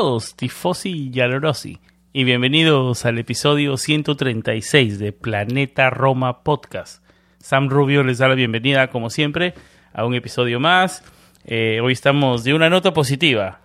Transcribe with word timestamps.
Todos, 0.00 0.36
Tifosi 0.36 1.10
y 1.12 1.20
Alorosi, 1.20 1.80
y 2.12 2.22
bienvenidos 2.22 3.04
al 3.04 3.18
episodio 3.18 3.76
136 3.76 5.00
de 5.00 5.10
Planeta 5.10 5.90
Roma 5.90 6.44
Podcast. 6.44 7.02
Sam 7.40 7.68
Rubio 7.68 8.04
les 8.04 8.18
da 8.18 8.28
la 8.28 8.36
bienvenida, 8.36 8.90
como 8.90 9.10
siempre, 9.10 9.54
a 9.92 10.04
un 10.04 10.14
episodio 10.14 10.60
más. 10.60 11.02
Eh, 11.44 11.80
hoy 11.82 11.94
estamos 11.94 12.44
de 12.44 12.54
una 12.54 12.70
nota 12.70 12.92
positiva. 12.92 13.60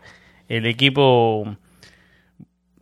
El 0.48 0.66
equipo 0.66 1.56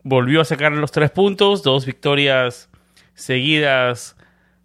volvió 0.02 0.40
a 0.40 0.46
sacar 0.46 0.72
los 0.72 0.90
tres 0.90 1.10
puntos, 1.10 1.62
dos 1.62 1.84
victorias 1.84 2.70
seguidas 3.12 4.16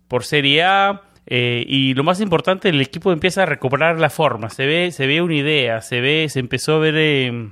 por 0.08 0.24
Serie 0.24 0.64
A. 0.64 1.02
eh, 1.26 1.66
y 1.68 1.94
lo 1.94 2.06
más 2.06 2.22
importante, 2.22 2.70
el 2.70 2.80
equipo 2.80 3.12
empieza 3.12 3.44
a 3.44 3.48
recuperar 3.48 4.00
la 4.00 4.10
forma. 4.10 4.50
Se 4.50 4.66
ve, 4.66 4.94
se 4.94 5.08
ve 5.08 5.22
una 5.22 5.36
idea, 5.36 5.82
se 5.82 6.00
ve, 6.00 6.28
se 6.30 6.40
empezó 6.40 6.76
a 6.76 6.80
ver 6.80 6.96
eh, 6.96 7.50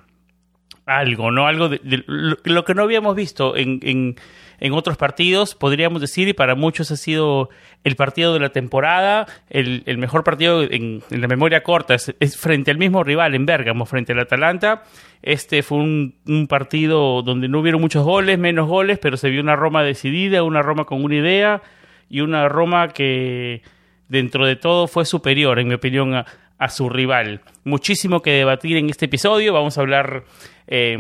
algo, 0.86 1.31
¿no? 1.31 1.47
Algo 1.47 1.69
de, 1.69 2.03
lo, 2.08 2.66
que 2.66 2.73
no 2.75 2.83
habíamos 2.83 3.16
visto 3.16 3.55
en, 3.58 3.80
en, 3.81 4.16
en, 4.59 4.73
otros 4.73 4.97
partidos, 4.97 5.55
podríamos 5.55 6.00
decir, 6.00 6.28
y 6.28 6.33
para 6.33 6.55
muchos 6.55 6.91
ha 6.91 6.95
sido 6.95 7.50
el 7.83 7.95
partido 7.95 8.33
de 8.33 8.39
la 8.39 8.50
temporada, 8.50 9.25
el, 9.50 9.83
el 9.88 9.97
mejor 9.97 10.23
partido 10.23 10.61
en, 10.61 11.02
la 11.09 11.28
memoria 11.28 11.63
corta, 11.63 11.95
es, 11.95 12.13
es, 12.19 12.38
frente 12.38 12.72
al 12.72 12.78
mismo 12.78 13.03
rival 13.03 13.33
en 13.33 13.45
Bérgamo, 13.45 13.86
frente 13.86 14.13
al 14.13 14.19
Atalanta. 14.19 14.83
Este 15.23 15.63
fue 15.63 15.80
un, 15.80 16.16
un, 16.28 16.47
partido 16.47 17.23
donde 17.23 17.47
no 17.47 17.59
hubieron 17.59 17.81
muchos 17.81 18.03
goles, 18.03 18.38
menos 18.38 18.67
goles, 18.67 19.00
pero 19.00 19.17
se 19.17 19.30
vio 19.30 19.41
una 19.41 19.56
Roma 19.56 19.83
decidida, 19.83 20.44
una 20.44 20.61
Roma 20.61 20.86
con 20.86 21.03
una 21.03 21.16
idea 21.16 21.61
y 22.09 22.22
una 22.22 22.47
Roma 22.47 22.89
que 22.89 23.63
dentro 24.08 24.45
de 24.45 24.56
todo 24.56 24.88
fue 24.88 25.06
superior, 25.06 25.58
en 25.59 25.67
mi 25.67 25.73
opinión, 25.73 26.13
a, 26.13 26.25
a 26.58 26.70
su 26.70 26.89
rival. 26.89 27.42
Muchísimo 27.64 28.22
que 28.22 28.31
debatir 28.31 28.78
en 28.78 28.89
este 28.89 29.06
episodio. 29.06 29.53
Vamos 29.53 29.78
a 29.78 29.81
hablar 29.81 30.23
eh, 30.67 30.97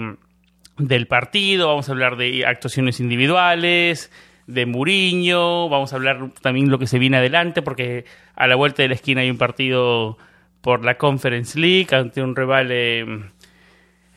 del 0.77 1.07
partido, 1.07 1.67
vamos 1.67 1.89
a 1.89 1.93
hablar 1.93 2.17
de 2.17 2.45
actuaciones 2.45 2.99
individuales, 2.99 4.11
de 4.47 4.65
Muriño, 4.65 5.69
vamos 5.69 5.93
a 5.93 5.95
hablar 5.95 6.29
también 6.41 6.69
lo 6.69 6.77
que 6.77 6.87
se 6.87 6.99
viene 6.99 7.17
adelante, 7.17 7.61
porque 7.61 8.05
a 8.35 8.47
la 8.47 8.55
vuelta 8.55 8.83
de 8.83 8.89
la 8.89 8.95
esquina 8.95 9.21
hay 9.21 9.29
un 9.29 9.37
partido 9.37 10.17
por 10.61 10.83
la 10.83 10.97
Conference 10.97 11.59
League 11.59 11.87
ante 11.91 12.21
un 12.21 12.35
rival 12.35 12.67
eh, 12.71 13.05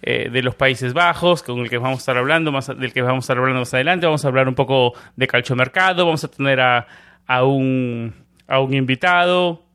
eh, 0.02 0.28
de 0.30 0.42
los 0.42 0.54
Países 0.54 0.92
Bajos, 0.92 1.42
con 1.42 1.60
el 1.60 1.70
que 1.70 1.78
vamos 1.78 1.98
a 1.98 2.00
estar 2.00 2.18
hablando 2.18 2.52
más, 2.52 2.66
del 2.66 2.92
que 2.92 3.02
vamos 3.02 3.24
a 3.24 3.26
estar 3.26 3.38
hablando 3.38 3.60
más 3.60 3.72
adelante. 3.72 4.06
Vamos 4.06 4.24
a 4.24 4.28
hablar 4.28 4.48
un 4.48 4.54
poco 4.54 4.94
de 5.16 5.26
calchomercado, 5.26 6.04
vamos 6.04 6.24
a 6.24 6.28
tener 6.28 6.60
a, 6.60 6.86
a 7.26 7.44
un 7.44 8.14
a 8.48 8.60
un 8.60 8.74
invitado 8.74 9.67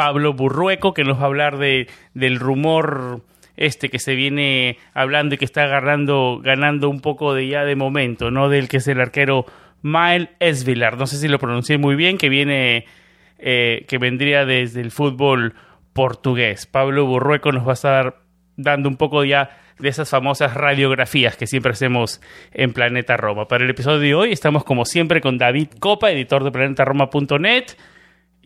Pablo 0.00 0.32
Burrueco, 0.32 0.94
que 0.94 1.04
nos 1.04 1.18
va 1.18 1.24
a 1.24 1.26
hablar 1.26 1.58
de, 1.58 1.86
del 2.14 2.40
rumor 2.40 3.20
este 3.58 3.90
que 3.90 3.98
se 3.98 4.14
viene 4.14 4.78
hablando 4.94 5.34
y 5.34 5.38
que 5.38 5.44
está 5.44 5.64
agarrando, 5.64 6.40
ganando 6.42 6.88
un 6.88 7.02
poco 7.02 7.34
de 7.34 7.46
ya 7.46 7.66
de 7.66 7.76
momento, 7.76 8.30
¿no? 8.30 8.48
Del 8.48 8.66
que 8.66 8.78
es 8.78 8.88
el 8.88 8.98
arquero 8.98 9.44
Mael 9.82 10.30
Esvilar. 10.40 10.96
No 10.96 11.06
sé 11.06 11.18
si 11.18 11.28
lo 11.28 11.38
pronuncié 11.38 11.76
muy 11.76 11.96
bien, 11.96 12.16
que 12.16 12.30
viene, 12.30 12.86
eh, 13.38 13.84
que 13.88 13.98
vendría 13.98 14.46
desde 14.46 14.80
el 14.80 14.90
fútbol 14.90 15.52
portugués. 15.92 16.64
Pablo 16.64 17.04
Burrueco 17.04 17.52
nos 17.52 17.66
va 17.66 17.72
a 17.72 17.74
estar 17.74 18.22
dando 18.56 18.88
un 18.88 18.96
poco 18.96 19.22
ya 19.26 19.50
de 19.78 19.90
esas 19.90 20.08
famosas 20.08 20.54
radiografías 20.54 21.36
que 21.36 21.46
siempre 21.46 21.72
hacemos 21.72 22.22
en 22.52 22.72
Planeta 22.72 23.18
Roma. 23.18 23.48
Para 23.48 23.64
el 23.64 23.70
episodio 23.70 23.98
de 23.98 24.14
hoy 24.14 24.32
estamos 24.32 24.64
como 24.64 24.86
siempre 24.86 25.20
con 25.20 25.36
David 25.36 25.68
Copa, 25.78 26.10
editor 26.10 26.42
de 26.42 26.52
planetaroma.net 26.52 27.76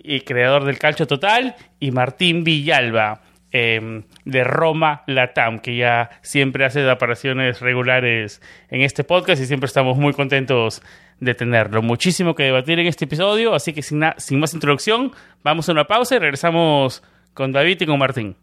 y 0.04 0.20
creador 0.20 0.64
del 0.64 0.78
Calcio 0.78 1.06
Total, 1.06 1.56
y 1.80 1.90
Martín 1.90 2.44
Villalba, 2.44 3.22
eh, 3.50 4.02
de 4.24 4.44
Roma 4.44 5.04
Latam, 5.06 5.60
que 5.60 5.76
ya 5.76 6.10
siempre 6.22 6.64
hace 6.64 6.88
apariciones 6.90 7.60
regulares 7.60 8.42
en 8.68 8.82
este 8.82 9.04
podcast 9.04 9.40
y 9.40 9.46
siempre 9.46 9.66
estamos 9.66 9.96
muy 9.96 10.12
contentos 10.12 10.82
de 11.20 11.34
tenerlo. 11.34 11.80
Muchísimo 11.80 12.34
que 12.34 12.42
debatir 12.42 12.78
en 12.80 12.86
este 12.86 13.04
episodio, 13.04 13.54
así 13.54 13.72
que 13.72 13.82
sin, 13.82 14.02
sin 14.18 14.40
más 14.40 14.54
introducción, 14.54 15.12
vamos 15.42 15.68
a 15.68 15.72
una 15.72 15.84
pausa 15.84 16.16
y 16.16 16.18
regresamos 16.18 17.02
con 17.32 17.52
David 17.52 17.80
y 17.80 17.86
con 17.86 17.98
Martín. 17.98 18.36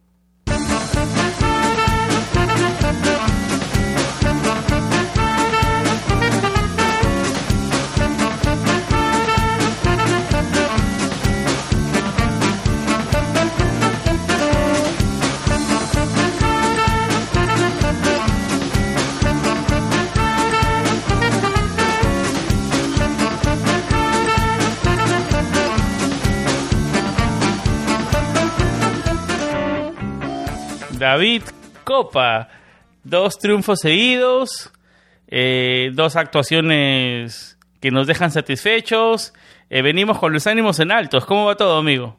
David 31.02 31.42
Copa. 31.84 32.48
Dos 33.04 33.40
triunfos 33.40 33.80
seguidos, 33.80 34.72
eh, 35.28 35.90
dos 35.96 36.16
actuaciones 36.16 37.58
que 37.80 37.90
nos 37.90 38.06
dejan 38.06 38.30
satisfechos. 38.30 39.34
Eh, 39.72 39.82
venimos 39.82 40.20
con 40.20 40.32
los 40.32 40.46
ánimos 40.46 40.80
en 40.80 40.92
altos. 40.92 41.26
¿Cómo 41.26 41.46
va 41.46 41.56
todo, 41.56 41.80
amigo? 41.80 42.18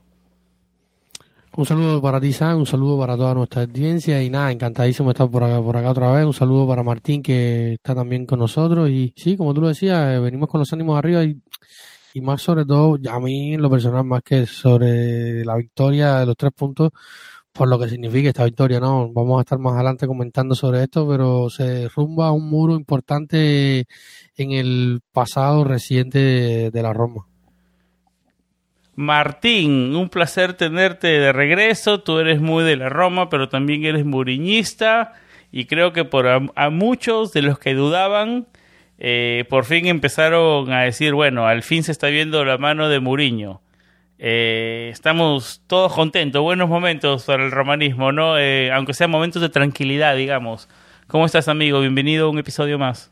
Un 1.54 1.64
saludo 1.64 2.02
para 2.02 2.20
ti, 2.20 2.32
Sam, 2.32 2.58
un 2.58 2.66
saludo 2.66 2.98
para 2.98 3.16
toda 3.16 3.34
nuestra 3.34 3.62
audiencia 3.62 4.20
y 4.20 4.30
nada, 4.30 4.50
encantadísimo 4.50 5.12
estar 5.12 5.30
por 5.30 5.44
acá, 5.44 5.62
por 5.62 5.76
acá 5.76 5.90
otra 5.92 6.10
vez. 6.10 6.24
Un 6.24 6.32
saludo 6.32 6.66
para 6.66 6.82
Martín 6.82 7.22
que 7.22 7.74
está 7.74 7.94
también 7.94 8.26
con 8.26 8.40
nosotros 8.40 8.90
y 8.90 9.14
sí, 9.16 9.36
como 9.36 9.54
tú 9.54 9.60
lo 9.60 9.68
decías, 9.68 10.16
eh, 10.16 10.18
venimos 10.18 10.48
con 10.48 10.58
los 10.58 10.72
ánimos 10.72 10.98
arriba 10.98 11.22
y, 11.22 11.40
y 12.14 12.20
más 12.20 12.42
sobre 12.42 12.64
todo, 12.64 12.98
a 13.08 13.20
mí 13.20 13.56
lo 13.56 13.70
personal, 13.70 14.02
más 14.04 14.22
que 14.24 14.44
sobre 14.44 15.44
la 15.44 15.54
victoria 15.54 16.16
de 16.16 16.26
los 16.26 16.36
tres 16.36 16.50
puntos, 16.52 16.90
por 17.52 17.68
lo 17.68 17.78
que 17.78 17.88
significa 17.88 18.28
esta 18.28 18.44
victoria, 18.44 18.80
¿no? 18.80 19.12
Vamos 19.12 19.38
a 19.38 19.42
estar 19.42 19.58
más 19.58 19.74
adelante 19.74 20.06
comentando 20.06 20.54
sobre 20.54 20.82
esto, 20.82 21.06
pero 21.08 21.50
se 21.50 21.88
rumba 21.88 22.32
un 22.32 22.48
muro 22.48 22.74
importante 22.74 23.86
en 24.36 24.52
el 24.52 25.00
pasado 25.12 25.64
reciente 25.64 26.70
de, 26.70 26.82
la 26.82 26.92
Roma. 26.92 27.26
Martín, 28.94 29.94
un 29.94 30.08
placer 30.08 30.54
tenerte 30.54 31.08
de 31.08 31.32
regreso. 31.32 32.00
Tú 32.00 32.18
eres 32.18 32.40
muy 32.40 32.64
de 32.64 32.76
la 32.76 32.88
Roma, 32.88 33.28
pero 33.28 33.48
también 33.48 33.84
eres 33.84 34.04
muriñista. 34.04 35.12
Y 35.50 35.66
creo 35.66 35.92
que 35.92 36.04
por 36.04 36.28
a, 36.28 36.40
a 36.56 36.70
muchos 36.70 37.32
de 37.32 37.42
los 37.42 37.58
que 37.58 37.74
dudaban, 37.74 38.46
eh, 39.04 39.44
por 39.48 39.64
fin 39.64 39.86
empezaron 39.86 40.72
a 40.72 40.82
decir, 40.82 41.12
bueno, 41.12 41.46
al 41.48 41.64
fin 41.64 41.82
se 41.82 41.90
está 41.90 42.06
viendo 42.06 42.44
la 42.44 42.56
mano 42.56 42.88
de 42.88 43.00
Muriño. 43.00 43.60
Eh, 44.24 44.88
estamos 44.92 45.64
todos 45.66 45.92
contentos, 45.92 46.40
buenos 46.40 46.68
momentos 46.68 47.24
para 47.24 47.44
el 47.44 47.50
romanismo, 47.50 48.12
¿no? 48.12 48.38
Eh, 48.38 48.70
aunque 48.70 48.94
sean 48.94 49.10
momentos 49.10 49.42
de 49.42 49.48
tranquilidad, 49.48 50.14
digamos. 50.14 50.68
¿Cómo 51.08 51.26
estás, 51.26 51.48
amigo? 51.48 51.80
Bienvenido 51.80 52.26
a 52.26 52.30
un 52.30 52.38
episodio 52.38 52.78
más. 52.78 53.10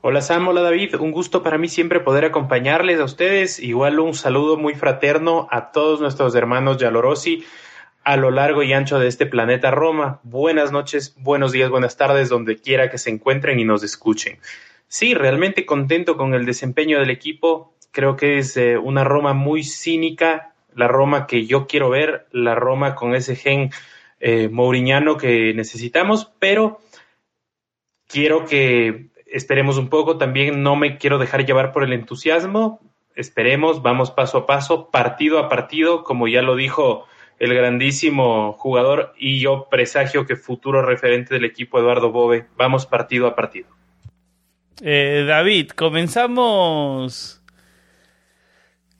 Hola 0.00 0.22
Sam, 0.22 0.48
hola 0.48 0.62
David, 0.62 0.94
un 0.94 1.10
gusto 1.10 1.42
para 1.42 1.58
mí 1.58 1.68
siempre 1.68 2.00
poder 2.00 2.24
acompañarles 2.24 2.98
a 2.98 3.04
ustedes, 3.04 3.60
igual 3.60 4.00
un 4.00 4.14
saludo 4.14 4.56
muy 4.56 4.74
fraterno 4.74 5.48
a 5.50 5.70
todos 5.70 6.00
nuestros 6.00 6.34
hermanos 6.34 6.78
Yalorosi, 6.78 7.44
a 8.04 8.16
lo 8.16 8.30
largo 8.30 8.62
y 8.62 8.72
ancho 8.72 8.98
de 8.98 9.08
este 9.08 9.26
planeta 9.26 9.70
Roma. 9.70 10.20
Buenas 10.22 10.72
noches, 10.72 11.14
buenos 11.18 11.52
días, 11.52 11.68
buenas 11.68 11.98
tardes, 11.98 12.30
donde 12.30 12.56
quiera 12.56 12.88
que 12.88 12.96
se 12.96 13.10
encuentren 13.10 13.60
y 13.60 13.64
nos 13.64 13.82
escuchen. 13.82 14.38
Sí, 14.88 15.12
realmente 15.12 15.66
contento 15.66 16.16
con 16.16 16.32
el 16.32 16.46
desempeño 16.46 17.00
del 17.00 17.10
equipo. 17.10 17.75
Creo 17.96 18.14
que 18.14 18.36
es 18.36 18.58
eh, 18.58 18.76
una 18.76 19.04
Roma 19.04 19.32
muy 19.32 19.64
cínica, 19.64 20.52
la 20.74 20.86
Roma 20.86 21.26
que 21.26 21.46
yo 21.46 21.66
quiero 21.66 21.88
ver, 21.88 22.26
la 22.30 22.54
Roma 22.54 22.94
con 22.94 23.14
ese 23.14 23.36
gen 23.36 23.70
eh, 24.20 24.50
mouriñano 24.50 25.16
que 25.16 25.54
necesitamos, 25.54 26.30
pero 26.38 26.78
quiero 28.06 28.44
que 28.44 29.06
esperemos 29.24 29.78
un 29.78 29.88
poco. 29.88 30.18
También 30.18 30.62
no 30.62 30.76
me 30.76 30.98
quiero 30.98 31.16
dejar 31.16 31.46
llevar 31.46 31.72
por 31.72 31.84
el 31.84 31.94
entusiasmo. 31.94 32.80
Esperemos, 33.14 33.80
vamos 33.80 34.10
paso 34.10 34.36
a 34.36 34.46
paso, 34.46 34.90
partido 34.90 35.38
a 35.38 35.48
partido, 35.48 36.04
como 36.04 36.28
ya 36.28 36.42
lo 36.42 36.54
dijo 36.54 37.06
el 37.38 37.54
grandísimo 37.54 38.52
jugador 38.52 39.14
y 39.16 39.40
yo 39.40 39.68
presagio 39.70 40.26
que 40.26 40.36
futuro 40.36 40.82
referente 40.82 41.32
del 41.32 41.46
equipo 41.46 41.78
Eduardo 41.78 42.12
Bove. 42.12 42.44
Vamos 42.58 42.84
partido 42.84 43.26
a 43.26 43.34
partido. 43.34 43.68
Eh, 44.82 45.24
David, 45.26 45.70
comenzamos 45.70 47.42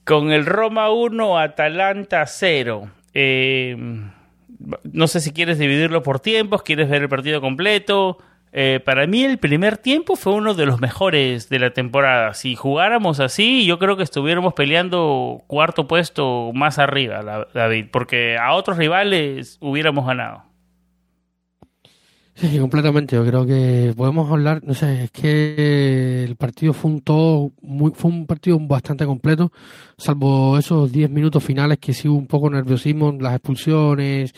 con 0.07 0.31
el 0.31 0.47
Roma 0.47 0.89
1, 0.91 1.37
Atalanta 1.37 2.25
0. 2.27 2.89
Eh, 3.13 3.77
no 4.85 5.09
sé 5.09 5.21
si 5.21 5.33
quieres 5.33 5.59
dividirlo 5.59 6.03
por 6.05 6.21
tiempos, 6.21 6.63
quieres 6.63 6.89
ver 6.89 7.03
el 7.03 7.09
partido 7.09 7.41
completo. 7.41 8.19
Eh, 8.53 8.81
para 8.85 9.09
mí 9.09 9.25
el 9.25 9.39
primer 9.39 9.77
tiempo 9.79 10.15
fue 10.15 10.35
uno 10.35 10.55
de 10.55 10.65
los 10.65 10.81
mejores 10.81 11.49
de 11.49 11.59
la 11.59 11.71
temporada. 11.71 12.35
Si 12.35 12.55
jugáramos 12.55 13.19
así, 13.19 13.67
yo 13.67 13.81
creo 13.81 13.97
que 13.97 14.05
estuviéramos 14.05 14.55
peleando 14.55 15.43
cuarto 15.49 15.89
puesto 15.89 16.53
más 16.55 16.79
arriba, 16.79 17.49
David, 17.53 17.87
porque 17.91 18.39
a 18.39 18.55
otros 18.55 18.79
rivales 18.79 19.59
hubiéramos 19.61 20.07
ganado. 20.07 20.46
Sí, 22.39 22.59
completamente. 22.59 23.17
Yo 23.17 23.25
creo 23.25 23.47
que 23.47 23.95
podemos 23.97 24.31
hablar, 24.31 24.63
no 24.63 24.75
sé, 24.75 25.05
es 25.05 25.11
que 25.11 26.23
el 26.25 26.37
partido 26.37 26.75
fue 26.75 26.91
un 26.91 27.01
todo, 27.01 27.53
muy, 27.63 27.93
fue 27.95 28.11
un 28.11 28.27
partido 28.27 28.59
bastante 28.61 29.07
completo, 29.07 29.51
salvo 29.97 30.59
esos 30.59 30.93
10 30.93 31.09
minutos 31.09 31.43
finales 31.43 31.79
que 31.79 31.95
sí 31.95 32.09
hubo 32.09 32.19
un 32.19 32.27
poco 32.27 32.51
nerviosismo, 32.51 33.13
las 33.19 33.33
expulsiones, 33.37 34.35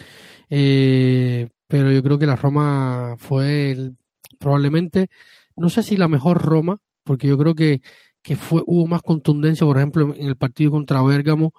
eh, 0.48 1.48
pero 1.66 1.90
yo 1.90 2.00
creo 2.04 2.18
que 2.20 2.26
la 2.26 2.36
Roma 2.36 3.16
fue 3.18 3.90
probablemente, 4.38 5.08
no 5.56 5.68
sé 5.68 5.82
si 5.82 5.96
la 5.96 6.06
mejor 6.06 6.40
Roma, 6.40 6.78
porque 7.02 7.26
yo 7.26 7.36
creo 7.36 7.56
que, 7.56 7.82
que 8.22 8.36
fue, 8.36 8.62
hubo 8.64 8.86
más 8.86 9.02
contundencia, 9.02 9.66
por 9.66 9.76
ejemplo, 9.76 10.14
en 10.14 10.28
el 10.28 10.36
partido 10.36 10.70
contra 10.70 11.02
Bérgamo, 11.02 11.52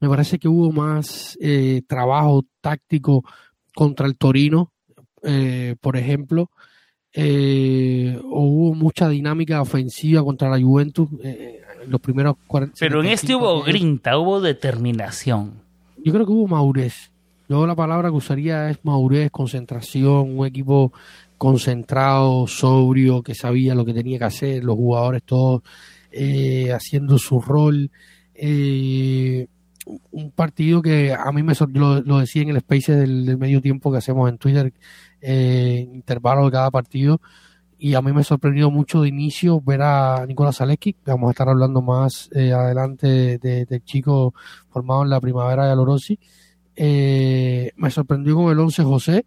me 0.00 0.08
parece 0.08 0.40
que 0.40 0.48
hubo 0.48 0.72
más 0.72 1.38
eh, 1.40 1.82
trabajo 1.86 2.44
táctico 2.60 3.24
contra 3.74 4.06
el 4.06 4.16
Torino, 4.18 4.73
eh, 5.24 5.76
por 5.80 5.96
ejemplo, 5.96 6.50
eh, 7.12 8.18
hubo 8.24 8.74
mucha 8.74 9.08
dinámica 9.08 9.60
ofensiva 9.62 10.22
contra 10.22 10.48
la 10.48 10.60
Juventus 10.60 11.08
eh, 11.22 11.60
en 11.82 11.90
los 11.90 12.00
primeros 12.00 12.36
40 12.46 12.76
Pero 12.78 13.00
en 13.00 13.06
este 13.06 13.34
hubo 13.34 13.62
grinta, 13.62 14.18
hubo 14.18 14.40
determinación. 14.40 15.62
Yo 16.04 16.12
creo 16.12 16.26
que 16.26 16.32
hubo 16.32 16.48
maurez. 16.48 17.10
Yo 17.48 17.66
la 17.66 17.74
palabra 17.74 18.08
que 18.08 18.16
usaría 18.16 18.70
es 18.70 18.78
maurez, 18.84 19.30
concentración, 19.30 20.38
un 20.38 20.46
equipo 20.46 20.92
concentrado, 21.38 22.46
sobrio, 22.46 23.22
que 23.22 23.34
sabía 23.34 23.74
lo 23.74 23.84
que 23.84 23.92
tenía 23.92 24.18
que 24.18 24.24
hacer, 24.24 24.64
los 24.64 24.76
jugadores 24.76 25.22
todos 25.24 25.62
haciendo 26.72 27.18
su 27.18 27.40
rol. 27.40 27.90
Un 29.84 30.30
partido 30.30 30.82
que 30.82 31.12
a 31.12 31.30
mí 31.32 31.42
me 31.42 31.54
lo, 31.72 32.00
lo 32.00 32.18
decía 32.18 32.42
en 32.42 32.50
el 32.50 32.56
space 32.58 32.94
del, 32.96 33.36
medio 33.38 33.60
tiempo 33.60 33.92
que 33.92 33.98
hacemos 33.98 34.28
en 34.28 34.38
Twitter, 34.38 34.72
eh, 35.20 35.88
intervalo 35.92 36.46
de 36.46 36.52
cada 36.52 36.70
partido. 36.70 37.20
Y 37.78 37.94
a 37.94 38.00
mí 38.00 38.12
me 38.12 38.20
ha 38.20 38.24
sorprendido 38.24 38.70
mucho 38.70 39.02
de 39.02 39.08
inicio 39.08 39.60
ver 39.60 39.82
a 39.82 40.24
Nicolás 40.26 40.56
Zaleski. 40.56 40.96
Vamos 41.04 41.28
a 41.28 41.30
estar 41.32 41.48
hablando 41.48 41.82
más 41.82 42.30
eh, 42.32 42.52
adelante 42.52 43.38
del 43.38 43.84
chico 43.84 44.32
formado 44.70 45.02
en 45.02 45.10
la 45.10 45.20
primavera 45.20 45.66
de 45.66 45.72
Alorosi. 45.72 46.18
Eh, 46.76 47.72
me 47.76 47.90
sorprendió 47.90 48.36
con 48.36 48.50
el 48.50 48.58
11 48.58 48.82
José. 48.84 49.26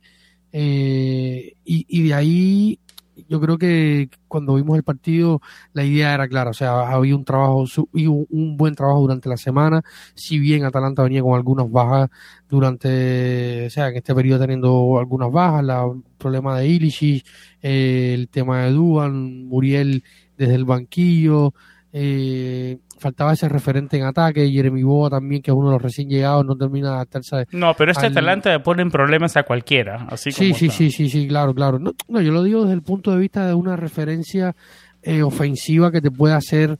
Eh, 0.51 1.53
y, 1.65 1.85
y 1.87 2.07
de 2.07 2.13
ahí 2.13 2.79
yo 3.27 3.39
creo 3.41 3.57
que 3.57 4.09
cuando 4.27 4.55
vimos 4.55 4.77
el 4.77 4.83
partido 4.83 5.41
la 5.73 5.83
idea 5.83 6.13
era 6.13 6.27
clara, 6.27 6.51
o 6.51 6.53
sea, 6.53 6.89
había 6.89 7.15
un 7.15 7.25
trabajo, 7.25 7.65
un 7.93 8.57
buen 8.57 8.75
trabajo 8.75 9.01
durante 9.01 9.29
la 9.29 9.37
semana, 9.37 9.81
si 10.15 10.39
bien 10.39 10.63
Atalanta 10.65 11.03
venía 11.03 11.21
con 11.21 11.35
algunas 11.35 11.69
bajas 11.71 12.09
durante, 12.49 13.67
o 13.67 13.69
sea, 13.69 13.89
en 13.89 13.97
este 13.97 14.15
periodo 14.15 14.41
teniendo 14.41 14.97
algunas 14.99 15.31
bajas, 15.31 15.63
el 15.63 16.03
problema 16.17 16.57
de 16.59 16.67
Illich, 16.67 17.25
eh, 17.61 18.13
el 18.13 18.29
tema 18.29 18.63
de 18.63 18.71
Duan, 18.71 19.45
Muriel 19.45 20.03
desde 20.37 20.55
el 20.55 20.65
banquillo, 20.65 21.53
eh, 21.93 22.79
faltaba 22.97 23.33
ese 23.33 23.47
referente 23.49 23.97
en 23.97 24.03
ataque, 24.03 24.49
Jeremy 24.49 24.83
Boa 24.83 25.09
también, 25.09 25.41
que 25.41 25.51
es 25.51 25.57
uno 25.57 25.67
de 25.67 25.73
los 25.73 25.81
recién 25.81 26.09
llegados, 26.09 26.45
no 26.45 26.55
termina 26.55 26.89
de 26.89 26.95
adaptarse. 26.95 27.47
No, 27.51 27.73
pero 27.75 27.91
este 27.91 28.07
Atalanta 28.07 28.51
le 28.51 28.59
pone 28.59 28.81
en 28.81 28.91
problemas 28.91 29.37
a 29.37 29.43
cualquiera, 29.43 30.07
así 30.09 30.31
sí, 30.31 30.53
sí, 30.53 30.69
sí, 30.69 30.91
sí, 30.91 31.09
sí, 31.09 31.27
claro, 31.27 31.53
claro. 31.53 31.79
No, 31.79 32.21
yo 32.21 32.31
lo 32.31 32.43
digo 32.43 32.61
desde 32.61 32.73
el 32.73 32.81
punto 32.81 33.11
de 33.11 33.19
vista 33.19 33.45
de 33.47 33.53
una 33.53 33.75
referencia 33.75 34.55
eh, 35.01 35.23
ofensiva 35.23 35.91
que 35.91 36.01
te 36.01 36.11
puede 36.11 36.33
hacer 36.33 36.77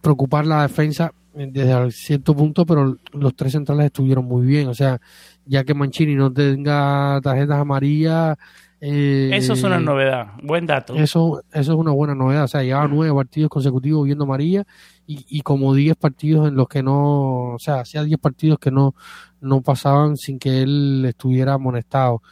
preocupar 0.00 0.46
la 0.46 0.62
defensa 0.62 1.12
eh, 1.34 1.48
desde 1.50 1.90
cierto 1.90 2.34
punto, 2.34 2.66
pero 2.66 2.96
los 3.12 3.34
tres 3.34 3.52
centrales 3.52 3.86
estuvieron 3.86 4.24
muy 4.24 4.46
bien, 4.46 4.68
o 4.68 4.74
sea, 4.74 5.00
ya 5.46 5.64
que 5.64 5.74
Mancini 5.74 6.14
no 6.14 6.32
tenga 6.32 7.20
tarjetas 7.22 7.58
amarillas, 7.58 8.36
eh, 8.84 9.30
eso 9.32 9.52
es 9.52 9.62
una 9.62 9.78
novedad, 9.78 10.32
buen 10.42 10.66
dato. 10.66 10.94
Eso, 10.94 11.42
eso 11.52 11.72
es 11.72 11.78
una 11.78 11.92
buena 11.92 12.14
novedad, 12.14 12.44
o 12.44 12.48
sea, 12.48 12.62
llevaba 12.62 12.88
nueve 12.88 13.14
partidos 13.14 13.48
consecutivos 13.48 14.04
viendo 14.04 14.26
María 14.26 14.66
y, 15.06 15.24
y 15.28 15.40
como 15.42 15.72
diez 15.72 15.94
partidos 15.96 16.48
en 16.48 16.56
los 16.56 16.68
que 16.68 16.82
no, 16.82 17.54
o 17.54 17.58
sea, 17.58 17.80
hacía 17.80 18.02
diez 18.02 18.18
partidos 18.18 18.58
que 18.58 18.72
no, 18.72 18.94
no 19.40 19.60
pasaban 19.60 20.16
sin 20.16 20.38
que 20.38 20.62
él 20.62 21.04
estuviera 21.06 21.54
amonestado. 21.54 22.22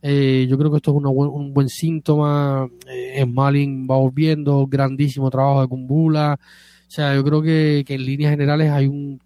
Eh, 0.00 0.46
yo 0.48 0.56
creo 0.56 0.70
que 0.70 0.76
esto 0.76 0.92
es 0.92 1.04
un 1.04 1.52
buen 1.54 1.68
síntoma. 1.68 2.68
Eh, 2.86 3.22
Smalling 3.24 3.88
va 3.90 3.96
volviendo, 3.96 4.66
grandísimo 4.66 5.30
trabajo 5.30 5.62
de 5.62 5.68
Kumbula. 5.68 6.38
O 6.40 6.90
sea, 6.90 7.14
yo 7.14 7.24
creo 7.24 7.42
que, 7.42 7.84
en 7.86 8.04
líneas 8.04 8.30
generales 8.30 8.70
hay 8.70 8.86
un, 8.86 9.20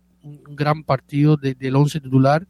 gran 0.51 0.85
partido 0.85 1.37
del 1.37 1.77
once 1.77 2.01
titular. 2.01 2.47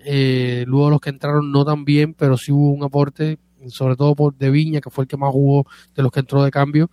Eh, 0.00 0.64
luego 0.66 0.90
los 0.90 1.00
que 1.00 1.10
entraron 1.10 1.52
no 1.52 1.64
tan 1.64 1.84
bien, 1.84 2.14
pero 2.14 2.36
sí 2.36 2.50
hubo 2.52 2.70
un 2.70 2.82
aporte 2.82 3.38
sobre 3.68 3.96
todo 3.96 4.14
por 4.14 4.34
De 4.34 4.50
Viña, 4.50 4.80
que 4.80 4.90
fue 4.90 5.04
el 5.04 5.08
que 5.08 5.16
más 5.16 5.32
jugó 5.32 5.66
de 5.94 6.02
los 6.02 6.12
que 6.12 6.20
entró 6.20 6.42
de 6.42 6.50
cambio, 6.50 6.90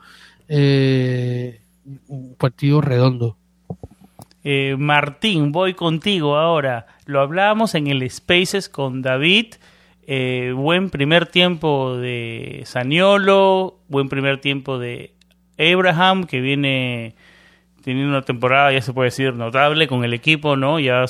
eh, 0.48 1.62
un 2.08 2.36
partido 2.36 2.82
redondo. 2.82 3.38
Eh, 4.44 4.76
Martín, 4.78 5.52
voy 5.52 5.74
contigo 5.74 6.38
ahora. 6.38 6.88
Lo 7.06 7.22
hablábamos 7.22 7.76
en 7.76 7.88
el 7.88 8.10
Spaces 8.10 8.70
con 8.70 9.02
David. 9.02 9.56
Eh, 10.08 10.54
buen 10.56 10.90
primer 10.90 11.28
tiempo 11.28 11.98
de 11.98 12.64
Saniolo, 12.66 13.80
buen 13.90 14.10
primer 14.10 14.42
tiempo 14.42 14.80
de 14.80 15.14
Abraham, 15.58 16.26
que 16.26 16.42
viene 16.42 17.16
teniendo 17.84 18.10
una 18.10 18.24
temporada, 18.24 18.72
ya 18.72 18.82
se 18.82 18.94
puede 18.94 19.08
decir, 19.08 19.34
notable 19.34 19.88
con 19.88 20.04
el 20.04 20.14
equipo, 20.14 20.56
¿no? 20.56 20.80
Ya 20.80 21.06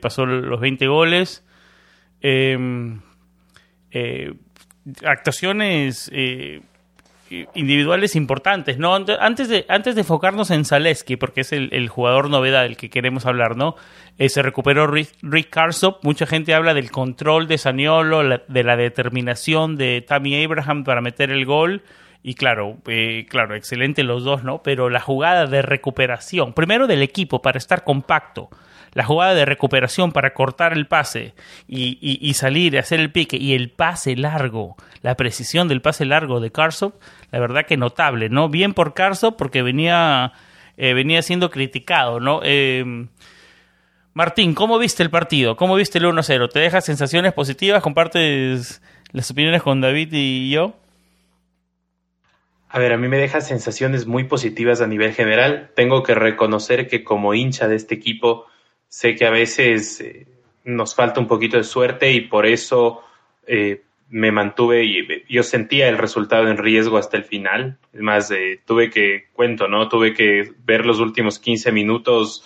pasó 0.00 0.26
los 0.26 0.60
20 0.60 0.86
goles. 0.86 1.44
Eh, 2.20 2.58
actuaciones 5.04 6.10
eh, 6.12 6.60
individuales 7.54 8.16
importantes, 8.16 8.78
¿no? 8.78 8.94
Antes 8.94 9.48
de, 9.48 9.64
antes 9.68 9.94
de 9.94 10.02
enfocarnos 10.02 10.50
en 10.50 10.64
Zaleski, 10.64 11.16
porque 11.16 11.40
es 11.40 11.52
el, 11.52 11.88
jugador 11.88 12.30
novedad 12.30 12.62
del 12.62 12.76
que 12.76 12.90
queremos 12.90 13.26
hablar, 13.26 13.56
¿no? 13.56 13.76
Eh, 14.18 14.28
se 14.28 14.42
recuperó 14.42 14.86
Rick, 14.86 15.10
Rick 15.22 15.56
mucha 16.02 16.26
gente 16.26 16.54
habla 16.54 16.74
del 16.74 16.90
control 16.90 17.48
de 17.48 17.58
Saniolo, 17.58 18.22
de 18.46 18.64
la 18.64 18.76
determinación 18.76 19.76
de 19.76 20.04
Tammy 20.06 20.44
Abraham 20.44 20.84
para 20.84 21.00
meter 21.00 21.30
el 21.30 21.44
gol, 21.44 21.82
y 22.22 22.34
claro, 22.34 22.78
eh, 22.86 23.26
claro, 23.28 23.54
excelente 23.54 24.02
los 24.02 24.24
dos, 24.24 24.44
¿no? 24.44 24.62
Pero 24.62 24.88
la 24.88 25.00
jugada 25.00 25.46
de 25.46 25.62
recuperación, 25.62 26.52
primero 26.52 26.86
del 26.86 27.02
equipo 27.02 27.42
para 27.42 27.58
estar 27.58 27.84
compacto, 27.84 28.48
la 28.94 29.04
jugada 29.04 29.34
de 29.34 29.44
recuperación 29.44 30.12
para 30.12 30.34
cortar 30.34 30.72
el 30.72 30.86
pase 30.86 31.34
y, 31.68 31.98
y, 32.00 32.18
y 32.20 32.34
salir, 32.34 32.78
hacer 32.78 33.00
el 33.00 33.12
pique 33.12 33.36
y 33.36 33.54
el 33.54 33.70
pase 33.70 34.16
largo, 34.16 34.76
la 35.02 35.16
precisión 35.16 35.68
del 35.68 35.82
pase 35.82 36.04
largo 36.04 36.40
de 36.40 36.50
Karsov, 36.50 36.94
la 37.30 37.40
verdad 37.40 37.66
que 37.66 37.76
notable, 37.76 38.28
¿no? 38.28 38.48
Bien 38.48 38.72
por 38.72 38.94
Karsov 38.94 39.36
porque 39.36 39.62
venía, 39.62 40.32
eh, 40.76 40.94
venía 40.94 41.22
siendo 41.22 41.50
criticado, 41.50 42.20
¿no? 42.20 42.40
Eh, 42.42 43.06
Martín, 44.14 44.54
¿cómo 44.54 44.78
viste 44.78 45.02
el 45.02 45.10
partido? 45.10 45.56
¿Cómo 45.56 45.74
viste 45.74 45.98
el 45.98 46.04
1-0? 46.04 46.48
¿Te 46.48 46.60
deja 46.60 46.80
sensaciones 46.80 47.32
positivas? 47.32 47.82
¿Compartes 47.82 48.80
las 49.10 49.28
opiniones 49.28 49.60
con 49.60 49.80
David 49.80 50.10
y 50.12 50.50
yo? 50.50 50.76
A 52.68 52.78
ver, 52.78 52.92
a 52.92 52.96
mí 52.96 53.08
me 53.08 53.18
deja 53.18 53.40
sensaciones 53.40 54.06
muy 54.06 54.24
positivas 54.24 54.80
a 54.80 54.86
nivel 54.86 55.14
general. 55.14 55.70
Tengo 55.74 56.04
que 56.04 56.14
reconocer 56.14 56.86
que 56.86 57.02
como 57.02 57.34
hincha 57.34 57.66
de 57.66 57.74
este 57.74 57.96
equipo 57.96 58.46
sé 58.94 59.16
que 59.16 59.26
a 59.26 59.30
veces 59.30 60.00
eh, 60.00 60.24
nos 60.62 60.94
falta 60.94 61.18
un 61.18 61.26
poquito 61.26 61.56
de 61.56 61.64
suerte 61.64 62.12
y 62.12 62.20
por 62.20 62.46
eso 62.46 63.02
eh, 63.44 63.82
me 64.08 64.30
mantuve 64.30 64.84
y 64.84 65.24
yo 65.28 65.42
sentía 65.42 65.88
el 65.88 65.98
resultado 65.98 66.46
en 66.46 66.58
riesgo 66.58 66.96
hasta 66.96 67.16
el 67.16 67.24
final. 67.24 67.78
Es 67.92 68.00
más, 68.00 68.30
eh, 68.30 68.60
tuve 68.64 68.90
que, 68.90 69.24
cuento, 69.32 69.66
¿no? 69.66 69.88
Tuve 69.88 70.14
que 70.14 70.52
ver 70.64 70.86
los 70.86 71.00
últimos 71.00 71.40
15 71.40 71.72
minutos 71.72 72.44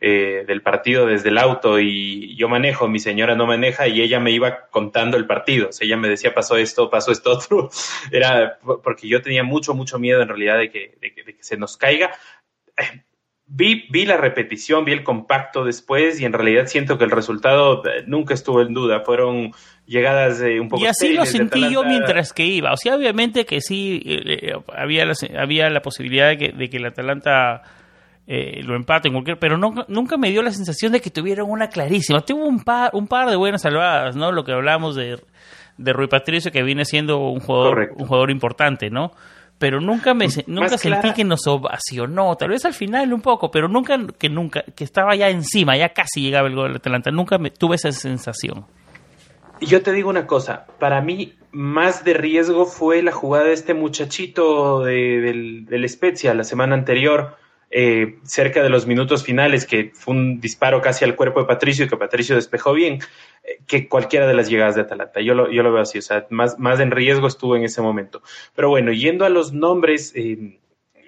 eh, 0.00 0.42
del 0.48 0.62
partido 0.62 1.06
desde 1.06 1.28
el 1.28 1.38
auto 1.38 1.78
y 1.78 2.34
yo 2.34 2.48
manejo, 2.48 2.88
mi 2.88 2.98
señora 2.98 3.36
no 3.36 3.46
maneja 3.46 3.86
y 3.86 4.00
ella 4.02 4.18
me 4.18 4.32
iba 4.32 4.66
contando 4.70 5.16
el 5.16 5.28
partido. 5.28 5.70
Ella 5.80 5.96
me 5.96 6.08
decía, 6.08 6.34
pasó 6.34 6.56
esto, 6.56 6.90
pasó 6.90 7.12
esto 7.12 7.30
otro. 7.38 7.70
Era 8.10 8.58
porque 8.82 9.06
yo 9.06 9.22
tenía 9.22 9.44
mucho, 9.44 9.74
mucho 9.74 10.00
miedo 10.00 10.22
en 10.22 10.28
realidad 10.28 10.58
de 10.58 10.70
que, 10.72 10.98
de 11.00 11.14
que 11.14 11.36
se 11.38 11.56
nos 11.56 11.76
caiga 11.76 12.10
vi, 13.46 13.86
vi 13.90 14.06
la 14.06 14.16
repetición, 14.16 14.84
vi 14.84 14.92
el 14.92 15.04
compacto 15.04 15.64
después 15.64 16.20
y 16.20 16.24
en 16.24 16.32
realidad 16.32 16.66
siento 16.66 16.98
que 16.98 17.04
el 17.04 17.10
resultado 17.10 17.82
eh, 17.86 18.04
nunca 18.06 18.34
estuvo 18.34 18.62
en 18.62 18.74
duda. 18.74 19.00
Fueron 19.00 19.52
llegadas 19.86 20.38
de 20.38 20.60
un 20.60 20.68
poco 20.68 20.82
Y 20.82 20.86
así 20.86 21.12
lo 21.12 21.26
sentí 21.26 21.70
yo 21.70 21.84
mientras 21.84 22.32
que 22.32 22.44
iba. 22.44 22.72
O 22.72 22.76
sea, 22.76 22.96
obviamente 22.96 23.44
que 23.44 23.60
sí 23.60 24.02
eh, 24.04 24.22
eh, 24.26 24.52
había, 24.74 25.04
la, 25.04 25.14
había 25.38 25.70
la 25.70 25.82
posibilidad 25.82 26.28
de 26.28 26.38
que, 26.38 26.52
de 26.52 26.68
que 26.68 26.76
el 26.78 26.86
Atalanta 26.86 27.62
lo 28.26 28.74
empate 28.74 29.08
en 29.08 29.14
cualquier... 29.14 29.38
Pero 29.38 29.58
no, 29.58 29.84
nunca 29.88 30.16
me 30.16 30.30
dio 30.30 30.42
la 30.42 30.50
sensación 30.50 30.92
de 30.92 31.00
que 31.00 31.10
tuvieron 31.10 31.50
una 31.50 31.68
clarísima. 31.68 32.22
Tuvo 32.22 32.46
un 32.46 32.64
par, 32.64 32.90
un 32.94 33.06
par 33.06 33.28
de 33.28 33.36
buenas 33.36 33.60
salvadas, 33.60 34.16
¿no? 34.16 34.32
Lo 34.32 34.44
que 34.44 34.52
hablamos 34.52 34.96
de, 34.96 35.20
de 35.76 35.92
Rui 35.92 36.06
Patricio, 36.06 36.50
que 36.50 36.62
viene 36.62 36.86
siendo 36.86 37.18
un 37.18 37.40
jugador, 37.40 37.92
un 37.98 38.06
jugador 38.06 38.30
importante, 38.30 38.88
¿no? 38.88 39.12
Pero 39.58 39.80
nunca 39.80 40.14
me 40.14 40.26
nunca 40.46 40.76
sentí 40.78 41.12
que 41.12 41.24
nos 41.24 41.46
ovacionó, 41.46 42.36
tal 42.36 42.50
vez 42.50 42.64
al 42.64 42.74
final 42.74 43.12
un 43.12 43.20
poco, 43.20 43.50
pero 43.50 43.68
nunca 43.68 43.98
que 44.18 44.28
nunca 44.28 44.64
que 44.74 44.84
estaba 44.84 45.14
ya 45.14 45.28
encima, 45.30 45.76
ya 45.76 45.90
casi 45.90 46.22
llegaba 46.22 46.48
el 46.48 46.54
gol 46.54 46.72
de 46.72 46.76
Atalanta, 46.78 47.10
nunca 47.10 47.38
me, 47.38 47.50
tuve 47.50 47.76
esa 47.76 47.92
sensación. 47.92 48.66
Yo 49.60 49.82
te 49.82 49.92
digo 49.92 50.10
una 50.10 50.26
cosa, 50.26 50.66
para 50.78 51.00
mí 51.00 51.34
más 51.52 52.04
de 52.04 52.14
riesgo 52.14 52.66
fue 52.66 53.02
la 53.02 53.12
jugada 53.12 53.46
de 53.46 53.52
este 53.52 53.74
muchachito 53.74 54.82
de, 54.82 55.20
del, 55.20 55.66
del 55.66 55.88
Spezia 55.88 56.34
la 56.34 56.44
semana 56.44 56.74
anterior, 56.74 57.36
eh, 57.70 58.18
cerca 58.24 58.62
de 58.62 58.68
los 58.68 58.86
minutos 58.86 59.24
finales, 59.24 59.64
que 59.66 59.92
fue 59.94 60.14
un 60.14 60.40
disparo 60.40 60.80
casi 60.80 61.04
al 61.04 61.16
cuerpo 61.16 61.40
de 61.40 61.46
Patricio 61.46 61.84
y 61.84 61.88
que 61.88 61.96
Patricio 61.96 62.36
despejó 62.36 62.72
bien, 62.72 62.98
que 63.66 63.88
cualquiera 63.88 64.26
de 64.26 64.34
las 64.34 64.48
llegadas 64.48 64.74
de 64.74 64.82
Atalanta. 64.82 65.20
Yo 65.20 65.34
lo, 65.34 65.50
yo 65.50 65.62
lo 65.62 65.72
veo 65.72 65.82
así, 65.82 65.98
o 65.98 66.02
sea, 66.02 66.26
más, 66.30 66.58
más 66.58 66.80
en 66.80 66.90
riesgo 66.90 67.26
estuvo 67.26 67.56
en 67.56 67.64
ese 67.64 67.82
momento. 67.82 68.22
Pero 68.54 68.70
bueno, 68.70 68.92
yendo 68.92 69.24
a 69.24 69.28
los 69.28 69.52
nombres, 69.52 70.12
eh, 70.14 70.58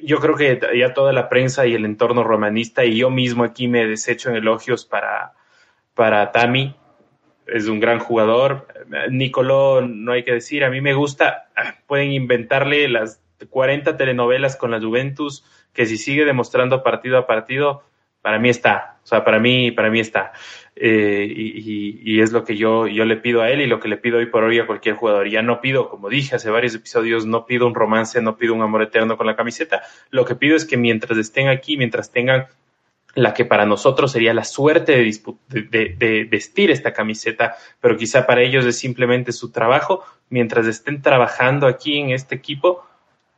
yo 0.03 0.19
creo 0.21 0.37
que 0.37 0.61
ya 0.79 0.95
toda 0.95 1.13
la 1.13 1.29
prensa 1.29 1.67
y 1.67 1.75
el 1.75 1.85
entorno 1.85 2.25
romanista 2.25 2.85
y 2.85 2.97
yo 2.97 3.11
mismo 3.11 3.45
aquí 3.45 3.69
me 3.69 3.87
desecho 3.87 4.31
en 4.31 4.37
elogios 4.37 4.85
para, 4.85 5.33
para 5.95 6.33
Tami. 6.33 6.77
Es 7.47 7.69
un 7.69 7.81
gran 7.81 8.01
jugador. 8.01 8.67
Nicoló, 9.11 9.81
no 9.81 10.13
hay 10.13 10.25
que 10.25 10.33
decir, 10.33 10.65
a 10.65 10.71
mí 10.71 10.81
me 10.81 10.95
gusta. 10.95 11.49
Ah, 11.57 11.77
pueden 11.87 12.13
inventarle 12.13 12.89
las 12.89 13.23
40 13.51 13.97
telenovelas 13.97 14.57
con 14.57 14.71
la 14.73 14.81
Juventus 14.81 15.45
que 15.73 15.87
si 15.87 15.97
sigue 15.97 16.25
demostrando 16.25 16.83
partido 16.83 17.19
a 17.19 17.27
partido, 17.27 17.83
para 18.27 18.41
mí 18.41 18.49
está, 18.49 18.99
o 19.05 19.07
sea, 19.07 19.25
para 19.25 19.39
mí, 19.39 19.71
para 19.71 19.89
mí 19.89 20.01
está. 20.01 20.33
Eh, 20.79 21.27
y, 21.35 22.21
es 22.21 22.33
lo 22.33 22.45
que 22.45 22.57
yo, 22.57 22.87
yo 22.87 23.05
le 23.05 23.17
pido 23.17 23.41
a 23.41 23.51
él 23.51 23.63
y 23.63 23.67
lo 23.67 23.81
que 23.81 23.89
le 23.89 23.97
pido 23.97 24.19
hoy 24.19 24.27
por 24.27 24.45
hoy 24.45 24.59
a 24.59 24.67
cualquier 24.67 24.95
jugador. 24.95 25.29
Ya 25.29 25.43
no 25.43 25.61
pido, 25.61 25.89
como 25.89 26.09
dije 26.09 26.37
hace 26.37 26.51
varios 26.51 26.75
episodios, 26.75 27.25
no 27.27 27.47
pido 27.47 27.67
un 27.67 27.75
romance, 27.75 28.21
no 28.21 28.37
pido 28.37 28.55
un 28.55 28.63
amor 28.63 28.83
eterno 28.83 29.17
con 29.17 29.27
la 29.27 29.37
camiseta. 29.37 29.83
Lo 30.11 30.25
que 30.25 30.35
pido 30.35 30.57
es 30.57 30.65
que 30.65 30.77
mientras 30.77 31.19
estén 31.19 31.49
aquí, 31.49 31.77
mientras 31.77 32.11
tengan 32.11 32.47
la 33.15 33.33
que 33.33 33.47
para 33.47 33.65
nosotros 33.65 34.13
sería 34.13 34.35
la 34.35 34.45
suerte 34.45 34.93
de, 34.93 35.97
de, 35.99 36.29
vestir 36.31 36.71
esta 36.71 36.93
camiseta, 36.93 37.57
pero 37.81 37.97
quizá 37.97 38.27
para 38.27 38.43
ellos 38.43 38.67
es 38.67 38.79
simplemente 38.79 39.33
su 39.33 39.51
trabajo, 39.51 40.05
mientras 40.29 40.67
estén 40.67 41.01
trabajando 41.01 41.67
aquí 41.67 41.97
en 41.99 42.11
este 42.11 42.35
equipo, 42.35 42.85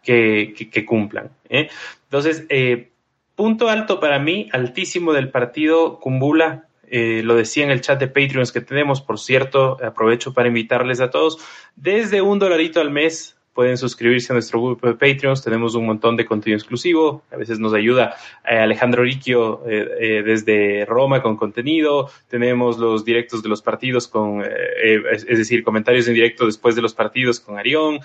que, 0.03 0.85
cumplan. 0.87 1.31
¿eh? 1.49 1.69
Entonces, 2.05 2.45
eh, 2.49 2.91
punto 3.37 3.69
alto 3.69 4.01
para 4.01 4.19
mí, 4.19 4.49
altísimo 4.53 5.13
del 5.13 5.31
partido, 5.31 6.01
Cumbula. 6.01 6.68
Eh, 6.91 7.23
lo 7.23 7.35
decía 7.35 7.65
en 7.65 7.71
el 7.71 7.81
chat 7.81 7.99
de 7.99 8.09
Patreons 8.09 8.53
que 8.53 8.61
tenemos, 8.61 9.01
por 9.01 9.19
cierto, 9.19 9.77
aprovecho 9.83 10.33
para 10.33 10.49
invitarles 10.49 11.01
a 11.01 11.11
todos, 11.11 11.39
desde 11.77 12.23
un 12.23 12.39
dolarito 12.39 12.81
al 12.81 12.91
mes 12.91 13.37
pueden 13.53 13.77
suscribirse 13.77 14.33
a 14.33 14.35
nuestro 14.35 14.63
grupo 14.63 14.87
de 14.87 14.95
Patreons, 14.95 15.43
tenemos 15.43 15.75
un 15.75 15.85
montón 15.85 16.17
de 16.17 16.25
contenido 16.25 16.57
exclusivo, 16.57 17.25
a 17.33 17.37
veces 17.37 17.59
nos 17.59 17.75
ayuda 17.75 18.15
Alejandro 18.45 19.03
Riquio 19.03 19.63
desde 19.67 20.85
Roma 20.85 21.21
con 21.23 21.37
contenido, 21.37 22.09
tenemos 22.29 22.79
los 22.79 23.05
directos 23.05 23.43
de 23.43 23.49
los 23.49 23.61
partidos 23.61 24.07
con, 24.07 24.45
es, 24.45 25.27
decir, 25.27 25.65
comentarios 25.65 26.07
en 26.07 26.15
directo 26.15 26.47
después 26.47 26.77
de 26.77 26.83
los 26.83 26.95
partidos 26.95 27.41
con 27.41 27.59
Arión, 27.59 27.99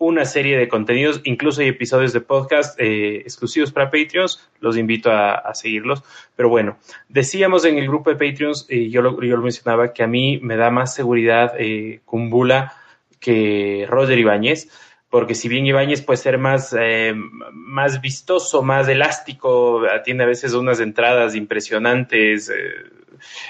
una 0.00 0.24
serie 0.24 0.56
de 0.56 0.66
contenidos, 0.66 1.20
incluso 1.24 1.60
hay 1.60 1.68
episodios 1.68 2.14
de 2.14 2.22
podcast 2.22 2.80
eh, 2.80 3.16
exclusivos 3.16 3.70
para 3.70 3.90
Patreons, 3.90 4.48
los 4.58 4.78
invito 4.78 5.12
a, 5.12 5.54
seguirlos. 5.54 6.02
Pero 6.34 6.48
bueno, 6.48 6.78
decíamos 7.10 7.66
en 7.66 7.76
el 7.76 7.86
grupo 7.86 8.08
de 8.08 8.16
Patreons, 8.16 8.66
y 8.70 8.88
yo, 8.88 9.02
lo, 9.02 9.22
yo 9.22 9.36
lo 9.36 9.42
mencionaba, 9.42 9.92
que 9.92 10.02
a 10.02 10.06
mí 10.06 10.40
me 10.42 10.56
da 10.56 10.70
más 10.70 10.94
seguridad 10.94 11.52
eh, 11.58 12.00
Kumbula 12.06 12.72
que 13.20 13.86
Roger 13.90 14.18
Ibáñez, 14.18 14.70
porque 15.10 15.34
si 15.34 15.50
bien 15.50 15.66
Ibáñez 15.66 16.00
puede 16.00 16.16
ser 16.16 16.38
más, 16.38 16.74
eh, 16.78 17.12
más 17.52 18.00
vistoso, 18.00 18.62
más 18.62 18.88
elástico, 18.88 19.82
tiene 20.02 20.22
a 20.22 20.26
veces 20.26 20.54
unas 20.54 20.80
entradas 20.80 21.34
impresionantes, 21.34 22.50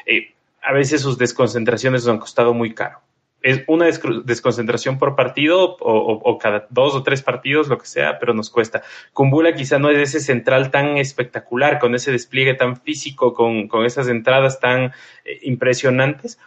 eh, 0.04 0.32
a 0.60 0.72
veces 0.72 1.00
sus 1.00 1.16
desconcentraciones 1.16 2.04
nos 2.04 2.12
han 2.12 2.18
costado 2.18 2.54
muy 2.54 2.74
caro 2.74 3.00
es 3.42 3.62
una 3.66 3.86
desconcentración 4.24 4.98
por 4.98 5.16
partido 5.16 5.76
o, 5.80 6.38
cada 6.38 6.66
dos 6.70 6.94
o 6.94 7.02
tres 7.02 7.22
partidos, 7.22 7.68
lo 7.68 7.78
que 7.78 7.86
sea, 7.86 8.18
pero 8.18 8.34
nos 8.34 8.50
cuesta. 8.50 8.82
Kumbula 9.12 9.54
quizá 9.54 9.78
no 9.78 9.90
es 9.90 9.98
ese 9.98 10.20
central 10.20 10.70
tan 10.70 10.96
espectacular, 10.98 11.78
con 11.78 11.94
ese 11.94 12.12
despliegue 12.12 12.54
tan 12.54 12.76
físico, 12.76 13.32
con, 13.32 13.68
esas 13.84 14.08
entradas 14.08 14.60
tan 14.60 14.92
eh, 15.24 15.38
impresionantes, 15.42 16.38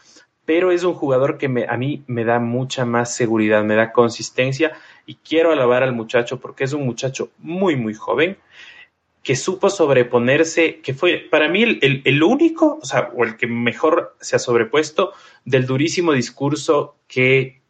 pero 0.45 0.71
es 0.71 0.83
un 0.83 0.93
jugador 0.93 1.37
que 1.37 1.47
me, 1.47 1.65
a 1.67 1.77
mí 1.77 2.03
me 2.07 2.25
da 2.25 2.39
mucha 2.39 2.85
más 2.85 3.15
seguridad, 3.15 3.63
me 3.63 3.75
da 3.75 3.91
consistencia 3.91 4.73
y 5.05 5.15
quiero 5.15 5.51
alabar 5.51 5.83
al 5.83 5.93
muchacho 5.93 6.39
porque 6.39 6.65
es 6.65 6.73
un 6.73 6.85
muchacho 6.85 7.29
muy, 7.39 7.75
muy 7.75 7.93
joven 7.93 8.37
que 9.23 9.37
supo 9.37 9.69
sobreponerse, 9.69 10.81
que 10.81 10.93
fue 10.93 11.25
para 11.31 11.47
mí 11.47 11.63
el, 11.63 12.01
el, 12.03 12.23
único, 12.23 12.79
o 12.81 12.85
sea, 12.85 13.09
o 13.15 13.23
el 13.23 13.37
que 13.37 13.47
mejor 13.47 14.15
se 14.19 14.35
ha 14.35 14.39
sobrepuesto 14.39 15.13
del 15.45 15.65
durísimo 15.65 16.11
discurso 16.11 16.97
que 17.07 17.61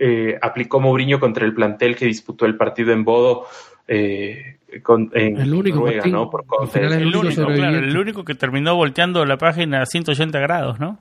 eh, 0.00 0.36
aplicó 0.42 0.80
Mourinho 0.80 1.20
contra 1.20 1.46
el 1.46 1.54
plantel 1.54 1.94
que 1.94 2.06
disputó 2.06 2.44
el 2.44 2.56
partido 2.56 2.92
en 2.92 3.04
Bodo. 3.04 3.46
Eh, 3.86 4.58
con, 4.82 5.10
en 5.14 5.38
el 5.38 5.54
único, 5.54 5.88
¿no? 6.06 6.28
Por 6.28 6.44
el, 6.74 6.92
el, 6.92 7.16
único, 7.16 7.46
claro, 7.46 7.78
el 7.78 7.96
único 7.96 8.24
que 8.24 8.34
terminó 8.34 8.74
volteando 8.74 9.24
la 9.24 9.38
página 9.38 9.82
a 9.82 9.86
180 9.86 10.38
grados, 10.40 10.80
¿no? 10.80 10.98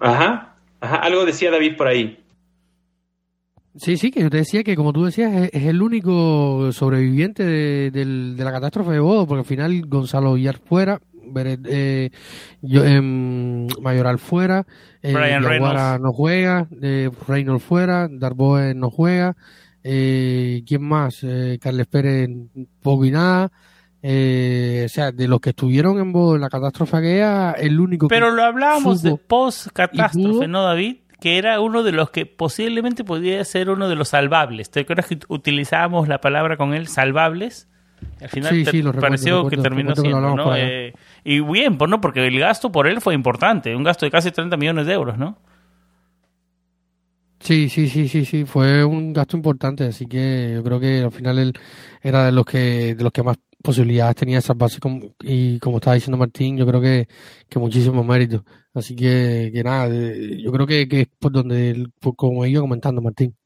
Ajá, 0.00 0.56
ajá, 0.80 0.96
algo 0.96 1.24
decía 1.24 1.52
David 1.52 1.76
por 1.76 1.86
ahí. 1.86 2.18
Sí, 3.78 3.96
sí, 3.96 4.10
que 4.10 4.20
yo 4.20 4.30
te 4.30 4.38
decía 4.38 4.64
que 4.64 4.76
como 4.76 4.92
tú 4.92 5.04
decías 5.04 5.50
es, 5.52 5.64
el 5.64 5.82
único 5.82 6.70
sobreviviente 6.72 7.44
de, 7.44 8.34
la 8.36 8.52
catástrofe 8.52 8.92
de 8.92 9.00
Bodo, 9.00 9.26
porque 9.26 9.40
al 9.40 9.46
final 9.46 9.86
Gonzalo 9.86 10.34
Villar 10.34 10.58
fuera, 10.58 11.00
eh, 11.34 12.10
yo, 12.62 12.84
eh, 12.84 13.00
Mayoral 13.00 14.18
fuera, 14.18 14.66
eh, 15.02 15.12
no 16.00 16.12
juega, 16.12 16.66
eh, 16.82 17.10
Reynolds 17.26 17.64
fuera, 17.64 18.08
Darboe 18.10 18.74
no 18.74 18.90
juega, 18.90 19.36
eh, 19.84 20.62
¿quién 20.66 20.82
más? 20.82 21.20
Eh, 21.22 21.58
Carles 21.60 21.86
Pérez 21.86 22.28
poco 22.82 23.04
y 23.04 23.10
nada. 23.10 23.50
Eh, 24.02 24.82
o 24.86 24.88
sea, 24.88 25.10
de 25.10 25.26
los 25.26 25.40
que 25.40 25.50
estuvieron 25.50 25.98
en 25.98 26.12
Bodo 26.12 26.36
en 26.36 26.40
la 26.40 26.48
catástrofe 26.48 26.96
aquella, 26.96 27.52
el 27.52 27.80
único 27.80 28.06
Pero 28.08 28.30
lo 28.30 28.44
hablábamos 28.44 29.02
de 29.02 29.16
post-catástrofe, 29.16 30.46
¿no, 30.46 30.62
David? 30.62 30.98
Que 31.20 31.38
era 31.38 31.60
uno 31.60 31.82
de 31.82 31.92
los 31.92 32.10
que 32.10 32.26
posiblemente 32.26 33.04
podría 33.04 33.44
ser 33.44 33.70
uno 33.70 33.88
de 33.88 33.96
los 33.96 34.08
salvables. 34.08 34.70
¿Te 34.70 34.80
acuerdas 34.80 35.06
que 35.06 35.18
utilizábamos 35.28 36.08
la 36.08 36.20
palabra 36.20 36.56
con 36.56 36.74
él, 36.74 36.88
salvables? 36.88 37.68
Al 38.20 38.28
final 38.28 38.94
pareció 39.00 39.48
que 39.48 39.56
terminó 39.56 39.94
siendo, 39.96 40.36
¿no? 40.36 40.56
Eh, 40.56 40.92
y 41.24 41.40
bien, 41.40 41.78
pues 41.78 41.90
no, 41.90 42.00
porque 42.00 42.26
el 42.26 42.38
gasto 42.38 42.70
por 42.70 42.86
él 42.86 43.00
fue 43.00 43.14
importante, 43.14 43.74
un 43.74 43.82
gasto 43.82 44.06
de 44.06 44.10
casi 44.10 44.30
30 44.30 44.56
millones 44.56 44.86
de 44.86 44.92
euros, 44.92 45.18
¿no? 45.18 45.38
Sí, 47.40 47.68
sí, 47.68 47.88
sí, 47.88 48.08
sí, 48.08 48.24
sí, 48.24 48.44
fue 48.44 48.84
un 48.84 49.12
gasto 49.12 49.36
importante, 49.36 49.84
así 49.84 50.06
que 50.06 50.52
yo 50.54 50.62
creo 50.64 50.80
que 50.80 51.02
al 51.02 51.12
final 51.12 51.38
él 51.38 51.52
era 52.02 52.26
de 52.26 52.32
los 52.32 52.44
que 52.44 52.94
de 52.96 53.02
los 53.02 53.12
que 53.12 53.22
más 53.22 53.38
posibilidades 53.62 54.16
tenía 54.16 54.38
esas 54.38 54.56
bases 54.56 54.80
y 55.22 55.58
como 55.58 55.78
estaba 55.78 55.94
diciendo 55.94 56.16
Martín, 56.16 56.56
yo 56.56 56.66
creo 56.66 56.80
que, 56.80 57.08
que 57.48 57.58
muchísimo 57.58 58.04
mérito. 58.04 58.44
Así 58.74 58.94
que, 58.94 59.50
que 59.52 59.62
nada, 59.64 59.88
yo 59.88 60.52
creo 60.52 60.66
que, 60.66 60.88
que 60.88 61.00
es 61.02 61.08
por 61.18 61.32
donde, 61.32 61.86
por 62.00 62.14
como 62.16 62.46
iba 62.46 62.60
comentando 62.60 63.02
Martín. 63.02 63.36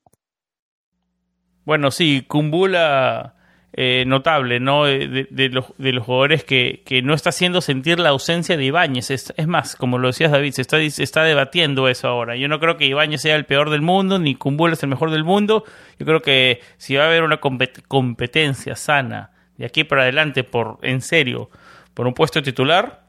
Bueno, 1.64 1.90
sí, 1.90 2.24
Kumbula 2.26 3.36
eh, 3.74 4.04
notable, 4.06 4.60
¿no? 4.60 4.84
De, 4.84 5.48
los, 5.50 5.66
de 5.78 5.92
los 5.92 6.04
jugadores 6.04 6.44
que, 6.44 6.82
que, 6.84 7.00
no 7.00 7.14
está 7.14 7.30
haciendo 7.30 7.60
sentir 7.60 7.98
la 7.98 8.10
ausencia 8.10 8.56
de 8.56 8.64
Ibáñez. 8.64 9.10
Es, 9.10 9.32
más, 9.46 9.76
como 9.76 9.98
lo 9.98 10.08
decías 10.08 10.32
David, 10.32 10.52
se 10.52 10.62
está, 10.62 10.78
se 10.90 11.02
está 11.02 11.22
debatiendo 11.22 11.88
eso 11.88 12.08
ahora. 12.08 12.36
Yo 12.36 12.48
no 12.48 12.60
creo 12.60 12.76
que 12.76 12.86
Ibáñez 12.86 13.22
sea 13.22 13.36
el 13.36 13.46
peor 13.46 13.70
del 13.70 13.80
mundo, 13.80 14.18
ni 14.18 14.34
Kumbula 14.34 14.74
es 14.74 14.82
el 14.82 14.90
mejor 14.90 15.10
del 15.10 15.24
mundo. 15.24 15.64
Yo 15.98 16.04
creo 16.04 16.20
que 16.20 16.60
si 16.76 16.96
va 16.96 17.04
a 17.04 17.06
haber 17.06 17.22
una 17.22 17.40
competencia 17.40 18.76
sana 18.76 19.31
de 19.62 19.66
aquí 19.66 19.84
para 19.84 20.02
adelante, 20.02 20.42
por 20.42 20.80
en 20.82 21.00
serio, 21.00 21.48
por 21.94 22.08
un 22.08 22.14
puesto 22.14 22.42
titular, 22.42 23.04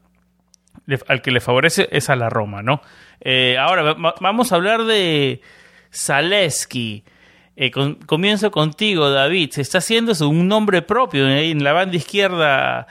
al 1.08 1.20
que 1.20 1.32
le 1.32 1.40
favorece 1.40 1.88
es 1.90 2.08
a 2.10 2.14
la 2.14 2.30
Roma, 2.30 2.62
¿no? 2.62 2.80
Eh, 3.20 3.56
ahora 3.58 3.96
vamos 4.20 4.52
a 4.52 4.54
hablar 4.54 4.84
de 4.84 5.40
Zaleski. 5.92 7.02
Eh, 7.56 7.72
comienzo 8.06 8.52
contigo, 8.52 9.10
David. 9.10 9.50
Se 9.50 9.62
está 9.62 9.78
haciendo 9.78 10.12
un 10.28 10.46
nombre 10.46 10.82
propio 10.82 11.28
en 11.28 11.64
la 11.64 11.72
banda 11.72 11.96
izquierda 11.96 12.86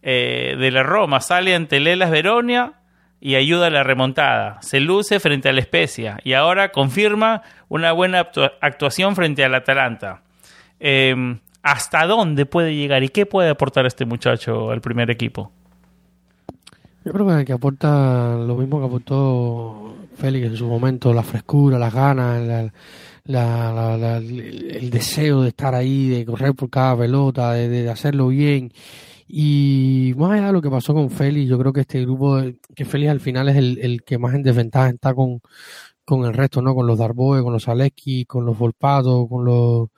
eh, 0.00 0.54
de 0.56 0.70
la 0.70 0.84
Roma. 0.84 1.20
Sale 1.20 1.56
ante 1.56 1.80
Lelas 1.80 2.12
Veronia 2.12 2.74
y 3.20 3.34
ayuda 3.34 3.66
a 3.66 3.70
la 3.70 3.82
remontada. 3.82 4.62
Se 4.62 4.78
luce 4.78 5.18
frente 5.18 5.48
a 5.48 5.52
la 5.52 5.60
Especia 5.60 6.20
y 6.22 6.34
ahora 6.34 6.70
confirma 6.70 7.42
una 7.68 7.90
buena 7.90 8.28
actuación 8.60 9.16
frente 9.16 9.44
al 9.44 9.56
Atalanta. 9.56 10.22
Em, 10.78 11.40
¿Hasta 11.62 12.06
dónde 12.06 12.46
puede 12.46 12.74
llegar 12.74 13.02
y 13.02 13.08
qué 13.08 13.26
puede 13.26 13.50
aportar 13.50 13.86
este 13.86 14.04
muchacho 14.04 14.70
al 14.70 14.80
primer 14.80 15.10
equipo? 15.10 15.52
Yo 17.04 17.12
creo 17.12 17.44
que 17.44 17.52
aporta 17.52 18.36
lo 18.36 18.56
mismo 18.56 18.80
que 18.80 18.86
aportó 18.86 19.96
Félix 20.16 20.46
en 20.48 20.56
su 20.56 20.66
momento, 20.66 21.14
la 21.14 21.22
frescura, 21.22 21.78
las 21.78 21.94
ganas, 21.94 22.70
el 23.24 24.90
deseo 24.90 25.42
de 25.42 25.48
estar 25.48 25.74
ahí, 25.74 26.08
de 26.08 26.26
correr 26.26 26.54
por 26.54 26.68
cada 26.68 26.98
pelota, 26.98 27.52
de, 27.52 27.88
hacerlo 27.88 28.28
bien. 28.28 28.72
Y 29.26 30.12
más 30.16 30.32
allá 30.32 30.48
de 30.48 30.52
lo 30.52 30.62
que 30.62 30.70
pasó 30.70 30.92
con 30.94 31.10
Félix, 31.10 31.48
yo 31.48 31.58
creo 31.58 31.72
que 31.72 31.80
este 31.82 32.02
grupo, 32.02 32.40
que 32.74 32.84
Félix 32.84 33.10
al 33.10 33.20
final 33.20 33.48
es 33.48 33.56
el, 33.56 34.02
que 34.04 34.18
más 34.18 34.34
en 34.34 34.42
desventaja 34.42 34.90
está 34.90 35.14
con, 35.14 35.40
con 36.04 36.24
el 36.24 36.34
resto, 36.34 36.62
¿no? 36.62 36.74
Con 36.74 36.86
los 36.86 36.98
Darboe, 36.98 37.42
con 37.42 37.52
los 37.52 37.68
Aleski, 37.68 38.24
con 38.24 38.44
los 38.44 38.58
Volpato, 38.58 39.26
con 39.28 39.44
los, 39.44 39.88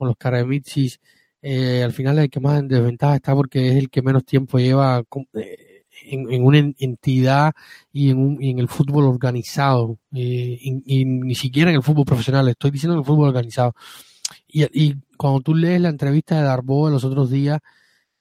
con 0.00 0.08
los 0.08 0.16
Karamitsis. 0.16 0.98
Eh, 1.42 1.82
al 1.84 1.92
final 1.92 2.18
es 2.18 2.24
el 2.24 2.30
que 2.30 2.40
más 2.40 2.58
en 2.58 2.68
desventaja 2.68 3.16
está 3.16 3.34
porque 3.34 3.68
es 3.68 3.76
el 3.76 3.90
que 3.90 4.02
menos 4.02 4.24
tiempo 4.24 4.58
lleva 4.58 5.02
eh, 5.34 5.84
en, 6.04 6.42
una 6.42 6.58
entidad 6.78 7.52
y 7.92 8.10
en, 8.10 8.18
un, 8.18 8.42
en 8.42 8.58
el 8.58 8.68
fútbol 8.68 9.04
organizado, 9.04 9.98
eh, 10.14 10.58
y, 10.62 11.04
ni 11.04 11.34
siquiera 11.34 11.70
en 11.70 11.76
el 11.76 11.82
fútbol 11.82 12.04
profesional, 12.06 12.48
estoy 12.48 12.70
diciendo 12.70 12.94
en 12.94 13.00
el 13.00 13.06
fútbol 13.06 13.28
organizado. 13.28 13.74
Y, 14.48 14.64
y 14.72 14.96
cuando 15.16 15.40
tú 15.40 15.54
lees 15.54 15.80
la 15.80 15.90
entrevista 15.90 16.36
de 16.36 16.44
Darbo 16.44 16.86
de 16.86 16.92
los 16.92 17.04
otros 17.04 17.30
días, 17.30 17.60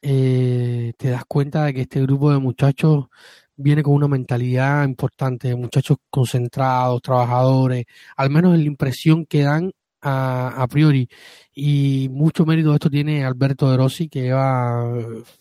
eh, 0.01 0.93
te 0.97 1.09
das 1.09 1.23
cuenta 1.27 1.65
de 1.65 1.73
que 1.73 1.81
este 1.81 2.01
grupo 2.01 2.31
de 2.31 2.39
muchachos 2.39 3.07
viene 3.55 3.83
con 3.83 3.93
una 3.93 4.07
mentalidad 4.07 4.85
importante, 4.85 5.55
muchachos 5.55 5.97
concentrados, 6.09 7.01
trabajadores, 7.01 7.85
al 8.15 8.29
menos 8.29 8.53
en 8.55 8.61
la 8.61 8.67
impresión 8.67 9.25
que 9.25 9.43
dan 9.43 9.71
a, 10.01 10.61
a, 10.61 10.67
priori. 10.67 11.09
Y 11.53 12.07
mucho 12.11 12.45
mérito 12.45 12.69
de 12.69 12.75
esto 12.75 12.89
tiene 12.89 13.25
Alberto 13.25 13.69
De 13.69 13.77
Rossi, 13.77 14.09
que 14.09 14.21
lleva, 14.23 14.93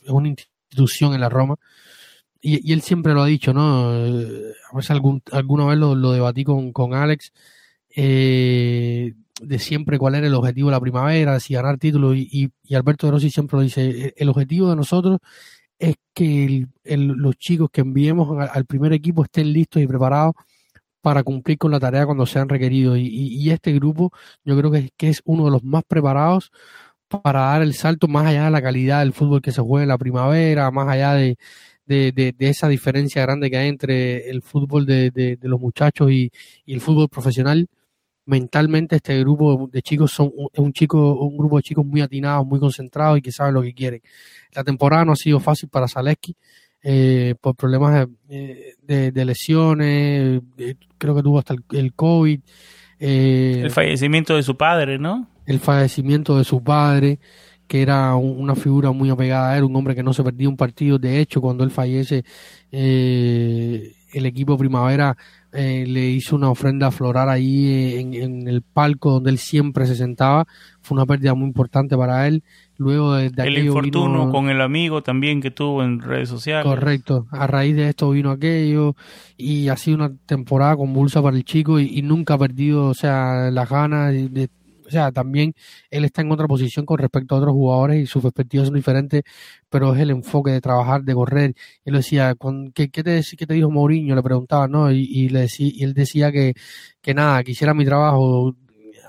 es 0.05 0.11
una 0.11 0.29
institución 0.29 1.15
en 1.15 1.21
la 1.21 1.29
Roma, 1.29 1.57
y, 2.41 2.73
él 2.73 2.83
siempre 2.83 3.15
lo 3.15 3.23
ha 3.23 3.27
dicho, 3.27 3.53
¿no? 3.53 3.93
Eh, 3.95 4.53
a 4.73 4.77
veces 4.77 4.91
algún, 4.93 5.23
alguna 5.33 5.67
vez 5.67 5.79
lo, 5.79 6.13
debatí 6.13 6.45
con, 6.45 6.73
con 6.73 6.95
Alex, 6.95 7.33
eh, 7.97 9.15
de 9.41 9.59
siempre 9.59 9.99
cuál 9.99 10.15
era 10.15 10.27
el 10.27 10.35
objetivo 10.35 10.69
de 10.69 10.73
la 10.77 10.81
primavera, 10.81 11.41
si 11.41 11.55
ganar 11.55 11.79
títulos, 11.79 12.17
y, 12.17 12.51
y, 12.65 12.75
Alberto 12.75 13.07
de 13.07 13.13
Rossi 13.13 13.31
siempre 13.31 13.57
lo 13.57 13.63
dice, 13.63 14.15
el 14.17 14.29
objetivo 14.29 14.71
de 14.71 14.77
nosotros 14.77 15.19
es 15.79 15.97
que 16.15 16.67
los 16.85 17.37
chicos 17.37 17.71
que 17.73 17.83
enviemos 17.83 18.37
al, 18.51 18.65
primer 18.67 18.93
equipo 18.93 19.25
estén 19.25 19.53
listos 19.53 19.83
y 19.83 19.87
preparados 19.87 20.35
para 21.09 21.23
cumplir 21.23 21.57
con 21.57 21.71
la 21.71 21.81
tarea 21.81 22.05
cuando 22.05 22.27
sean 22.27 22.51
requeridos. 22.51 22.99
Y, 22.99 23.09
y, 23.09 23.51
este 23.51 23.73
grupo 23.73 24.13
yo 24.45 24.59
creo 24.59 24.71
que, 24.71 25.09
es 25.09 25.23
uno 25.25 25.47
de 25.47 25.51
los 25.51 25.65
más 25.65 25.83
preparados 25.89 26.53
para 27.09 27.41
dar 27.41 27.63
el 27.63 27.73
salto 27.73 28.09
más 28.09 28.27
allá 28.27 28.45
de 28.45 28.51
la 28.51 28.61
calidad 28.61 29.01
del 29.01 29.15
fútbol 29.15 29.41
que 29.41 29.51
se 29.51 29.63
juega 29.63 29.85
en 29.85 29.89
la 29.89 29.97
primavera, 29.97 30.71
más 30.71 30.87
allá 30.87 31.15
de, 31.15 31.39
esa 32.41 32.69
diferencia 32.69 33.23
grande 33.23 33.51
que 33.51 33.57
hay 33.57 33.69
entre 33.69 34.29
el 34.29 34.43
fútbol 34.43 34.85
de, 34.85 35.39
los 35.41 35.59
muchachos 35.59 36.11
y, 36.13 36.31
el 36.67 36.83
fútbol 36.83 37.09
profesional. 37.09 37.67
Mentalmente 38.27 38.97
este 38.97 39.19
grupo 39.21 39.71
de 39.73 39.81
chicos 39.81 40.11
son 40.11 40.31
un, 40.37 40.49
un, 40.59 40.73
chico, 40.75 41.15
un 41.15 41.39
grupo 41.39 41.57
de 41.57 41.63
chicos 41.63 41.87
muy 41.87 42.03
atinados, 42.03 42.47
muy 42.47 42.61
concentrados 42.61 43.17
y 43.17 43.23
que 43.23 43.33
saben 43.33 43.55
lo 43.55 43.63
que 43.63 43.73
quieren. 43.73 44.03
La 44.53 44.63
temporada 44.63 45.07
no 45.07 45.13
ha 45.13 45.17
sido 45.17 45.41
fácil 45.41 45.71
para 45.71 45.89
Zaleski 45.89 46.37
eh, 46.83 47.35
por 47.41 47.57
problemas 47.57 48.09
de, 48.29 48.77
de 49.13 49.25
lesiones, 49.25 50.41
creo 50.99 51.15
que 51.15 51.23
tuvo 51.23 51.39
hasta 51.39 51.55
el, 51.55 51.65
el 51.73 51.95
COVID. 51.95 52.41
Eh, 53.01 53.61
el 53.65 53.71
fallecimiento 53.71 54.37
de 54.37 54.43
su 54.43 54.57
padre, 54.57 54.99
¿no? 54.99 55.29
El 55.47 55.61
fallecimiento 55.61 56.37
de 56.37 56.45
su 56.45 56.63
padre 56.63 57.19
que 57.69 57.83
era 57.83 58.17
una 58.17 58.57
figura 58.57 58.93
muy 58.93 59.11
apegada 59.11 59.51
a 59.51 59.59
él, 59.59 59.65
un 59.65 59.77
hombre 59.77 59.95
que 59.95 60.03
no 60.03 60.15
se 60.15 60.25
perdía 60.25 60.49
un 60.49 60.57
partido. 60.57 60.99
De 60.99 61.21
hecho, 61.21 61.43
cuando 61.43 61.65
él 61.65 61.71
fallece, 61.71 62.25
eh, 62.73 63.93
el 64.15 64.25
equipo 64.27 64.57
Primavera 64.57 65.15
eh, 65.53 65.85
le 65.87 66.09
hizo 66.09 66.35
una 66.35 66.51
ofrenda 66.51 66.91
floral 66.91 67.29
ahí 67.29 67.99
en, 67.99 68.49
el 68.49 68.63
palco 68.63 69.11
donde 69.11 69.31
él 69.31 69.39
siempre 69.39 69.87
se 69.87 69.97
sentaba. 69.97 70.47
Fue 70.81 70.97
una 70.97 71.05
pérdida 71.05 71.35
muy 71.35 71.47
importante 71.47 71.95
para 71.95 72.27
él. 72.27 72.43
Luego 72.79 73.15
de, 73.15 73.33
El 73.39 73.59
infortuno 73.59 74.31
con 74.31 74.49
el 74.49 74.61
amigo 74.61 75.03
también 75.03 75.41
que 75.41 75.51
tuvo 75.51 75.83
en 75.83 76.01
redes 76.01 76.29
sociales. 76.29 76.65
Correcto. 76.65 77.27
A 77.31 77.47
raíz 77.49 77.75
de 77.75 77.89
esto 77.89 78.11
vino 78.11 78.31
aquello 78.31 78.95
y 79.37 79.69
ha 79.69 79.77
sido 79.77 79.97
una 79.97 80.13
temporada 80.27 80.77
convulsa 80.77 81.21
para 81.21 81.37
el 81.37 81.45
chico 81.45 81.81
y, 81.81 81.99
y 81.99 82.03
nunca 82.03 82.35
ha 82.35 82.39
perdido, 82.39 82.87
o 82.87 82.95
sea, 82.95 83.51
las 83.51 83.69
ganas 83.69 84.13
de, 84.13 84.49
o 84.89 84.91
sea, 84.91 85.13
también 85.13 85.55
él 85.91 86.05
está 86.05 86.23
en 86.23 86.33
otra 86.33 86.47
posición 86.49 86.87
con 86.87 86.99
respecto 86.99 87.35
a 87.35 87.39
otros 87.39 87.53
jugadores 87.53 88.03
y 88.03 88.07
sus 88.07 88.23
perspectivas 88.23 88.69
son 88.69 88.77
diferentes, 88.77 89.23
pero 89.69 89.95
es 89.95 90.01
el 90.01 90.11
enfoque 90.11 90.51
de 90.51 90.61
trabajar, 90.63 91.03
de 91.03 91.15
correr. 91.15 91.55
Él 91.85 91.95
decía, 91.95 92.35
¿qué, 92.75 92.89
qué, 92.89 93.03
te, 93.03 93.23
qué 93.37 93.47
te 93.47 93.55
dijo 93.55 93.71
Mourinho? 93.71 94.15
Le 94.15 94.23
preguntaba, 94.23 94.67
¿no? 94.67 94.91
Y, 94.91 95.29
le 95.29 95.41
decía, 95.41 95.71
y 95.73 95.85
él 95.85 95.93
decía 95.93 96.33
que, 96.33 96.55
que 97.03 97.13
nada, 97.15 97.45
que 97.45 97.53
hiciera 97.53 97.75
mi 97.75 97.85
trabajo, 97.85 98.55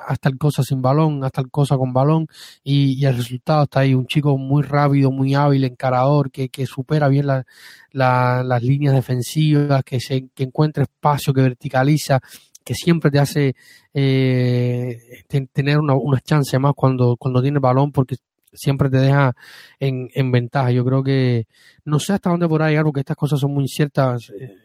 hasta 0.07 0.29
el 0.29 0.37
cosa 0.37 0.63
sin 0.63 0.81
balón, 0.81 1.23
hasta 1.23 1.41
el 1.41 1.49
cosa 1.49 1.77
con 1.77 1.93
balón, 1.93 2.27
y, 2.63 3.05
el 3.05 3.15
resultado 3.17 3.63
está 3.63 3.81
ahí. 3.81 3.93
Un 3.93 4.07
chico 4.07 4.37
muy 4.37 4.63
rápido, 4.63 5.11
muy 5.11 5.33
hábil, 5.35 5.63
encarador, 5.63 6.31
que, 6.31 6.49
que 6.49 6.65
supera 6.65 7.07
bien 7.07 7.27
la, 7.27 7.45
las 7.91 8.63
líneas 8.63 8.93
defensivas, 8.93 9.83
que, 9.83 9.99
se, 9.99 10.27
que 10.33 10.43
encuentra 10.43 10.83
espacio, 10.83 11.33
que 11.33 11.41
verticaliza 11.41 12.19
que 12.63 12.75
siempre 12.75 13.09
te 13.09 13.17
hace 13.17 13.55
eh, 13.95 15.23
tener 15.51 15.79
una, 15.79 15.95
una 15.95 16.19
chance 16.21 16.59
más 16.59 16.73
cuando, 16.75 17.17
cuando 17.17 17.41
tiene 17.41 17.57
balón 17.57 17.91
porque 17.91 18.17
siempre 18.53 18.89
te 18.89 18.97
deja 18.97 19.35
en, 19.79 20.09
en, 20.13 20.31
ventaja. 20.31 20.71
Yo 20.71 20.85
creo 20.85 21.03
que 21.03 21.47
no 21.85 21.99
sé 21.99 22.13
hasta 22.13 22.29
dónde 22.29 22.47
podrá 22.47 22.69
llegar 22.69 22.85
porque 22.85 22.99
estas 22.99 23.17
cosas 23.17 23.39
son 23.39 23.53
muy 23.53 23.63
inciertas. 23.63 24.29
Eh, 24.39 24.55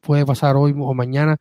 puede 0.00 0.26
pasar 0.26 0.56
hoy 0.56 0.74
o 0.76 0.94
mañana, 0.94 1.38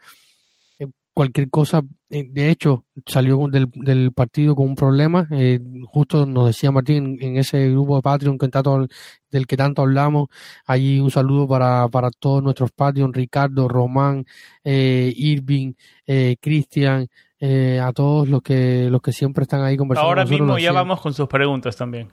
cualquier 1.14 1.50
cosa. 1.50 1.82
Eh, 2.10 2.28
de 2.30 2.50
hecho, 2.50 2.86
salió 3.06 3.48
del, 3.48 3.70
del 3.74 4.12
partido 4.12 4.56
con 4.56 4.68
un 4.70 4.76
problema. 4.76 5.28
Eh, 5.32 5.60
justo 5.86 6.26
nos 6.26 6.48
decía 6.48 6.72
Martín 6.72 7.18
en, 7.22 7.38
ese 7.38 7.70
grupo 7.70 7.96
de 7.96 8.02
Patreon 8.02 8.38
que 8.38 8.50
tanto, 8.50 8.88
del 9.32 9.48
que 9.48 9.58
tanto 9.58 9.82
hablamos. 9.82 10.30
Allí 10.66 11.00
un 11.00 11.12
saludo 11.12 11.48
para, 11.48 11.88
para 11.90 12.12
todos 12.12 12.44
nuestros 12.44 12.72
Patreon, 12.72 13.14
Ricardo, 13.14 13.68
Román, 13.68 14.26
eh, 14.64 15.14
Irving, 15.16 15.74
eh, 16.06 16.36
Cristian. 16.40 17.08
Eh, 17.46 17.78
a 17.78 17.92
todos 17.92 18.30
los 18.30 18.42
que 18.42 18.88
los 18.90 19.02
que 19.02 19.12
siempre 19.12 19.42
están 19.42 19.64
ahí 19.64 19.76
conversando. 19.76 20.08
Ahora 20.08 20.24
mismo 20.24 20.58
ya 20.58 20.72
vamos 20.72 21.02
con 21.02 21.14
sus 21.14 21.28
preguntas 21.28 21.76
también. 21.76 22.08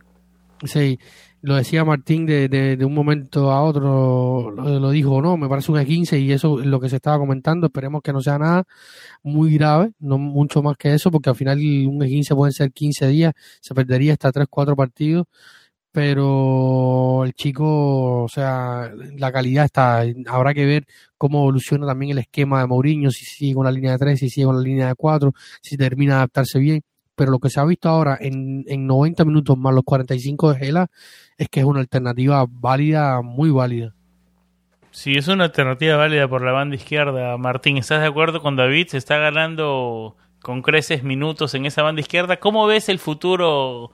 Sí, 0.65 0.99
lo 1.43 1.57
decía 1.57 1.85
Martín 1.85 2.27
de, 2.27 2.49
de, 2.49 2.85
un 2.85 2.95
momento 2.95 3.51
a 3.51 3.63
otro, 3.63 4.51
lo, 4.51 4.91
dijo, 4.91 5.23
no, 5.23 5.37
me 5.37 5.49
parece 5.49 5.73
un 5.73 5.79
E15 5.79 6.21
y 6.21 6.33
eso 6.33 6.61
es 6.61 6.67
lo 6.67 6.81
que 6.81 6.89
se 6.89 6.97
estaba 6.97 7.19
comentando, 7.19 7.67
esperemos 7.67 8.03
que 8.03 8.13
no 8.13 8.21
sea 8.21 8.39
nada 8.39 8.65
muy 9.23 9.55
grave, 9.55 9.93
no 10.01 10.19
mucho 10.19 10.63
más 10.63 10.77
que 10.77 10.95
eso, 10.95 11.11
porque 11.11 11.31
al 11.31 11.37
final 11.37 11.59
un 11.59 12.01
E15 12.01 12.35
puede 12.37 12.53
ser 12.53 12.73
15 12.73 13.07
días, 13.09 13.33
se 13.61 13.75
perdería 13.75 14.13
hasta 14.13 14.33
3, 14.33 14.47
4 14.51 14.77
partidos, 14.77 15.27
pero 15.93 17.25
el 17.25 17.33
chico, 17.35 18.25
o 18.25 18.29
sea, 18.29 18.93
la 19.17 19.33
calidad 19.33 19.65
está, 19.65 20.05
habrá 20.29 20.55
que 20.55 20.67
ver 20.67 20.87
cómo 21.19 21.41
evoluciona 21.41 21.87
también 21.87 22.13
el 22.13 22.19
esquema 22.19 22.61
de 22.61 22.67
Mourinho, 22.69 23.11
si 23.11 23.25
sigue 23.25 23.55
con 23.55 23.65
la 23.65 23.73
línea 23.73 23.93
de 23.93 23.99
3, 23.99 24.19
si 24.21 24.31
sigue 24.31 24.47
con 24.47 24.57
la 24.57 24.63
línea 24.63 24.89
de 24.89 24.95
4, 24.95 25.33
si 25.63 25.77
termina 25.77 26.15
de 26.15 26.19
adaptarse 26.19 26.59
bien 26.59 26.83
pero 27.21 27.33
lo 27.33 27.39
que 27.39 27.51
se 27.51 27.61
ha 27.61 27.67
visto 27.67 27.87
ahora 27.91 28.17
en, 28.19 28.65
en 28.67 28.87
90 28.87 29.27
minutos 29.27 29.59
más 29.59 29.75
los 29.75 29.85
45 29.85 30.55
de 30.55 30.59
Gela 30.59 30.87
es 31.37 31.51
que 31.51 31.61
es 31.61 31.67
una 31.67 31.81
alternativa 31.81 32.47
válida, 32.49 33.21
muy 33.21 33.51
válida. 33.51 33.93
Sí, 34.91 35.13
es 35.13 35.29
una 35.29 35.45
alternativa 35.45 35.99
válida 35.99 36.27
por 36.29 36.41
la 36.41 36.53
banda 36.53 36.77
izquierda. 36.77 37.37
Martín, 37.37 37.77
¿estás 37.77 38.01
de 38.01 38.07
acuerdo 38.07 38.41
con 38.41 38.57
David? 38.57 38.87
Se 38.87 38.97
está 38.97 39.19
ganando 39.19 40.17
con 40.41 40.63
creces 40.63 41.03
minutos 41.03 41.53
en 41.53 41.67
esa 41.67 41.83
banda 41.83 42.01
izquierda. 42.01 42.39
¿Cómo 42.39 42.67
ves 42.67 42.89
el 42.89 42.99
futuro 42.99 43.93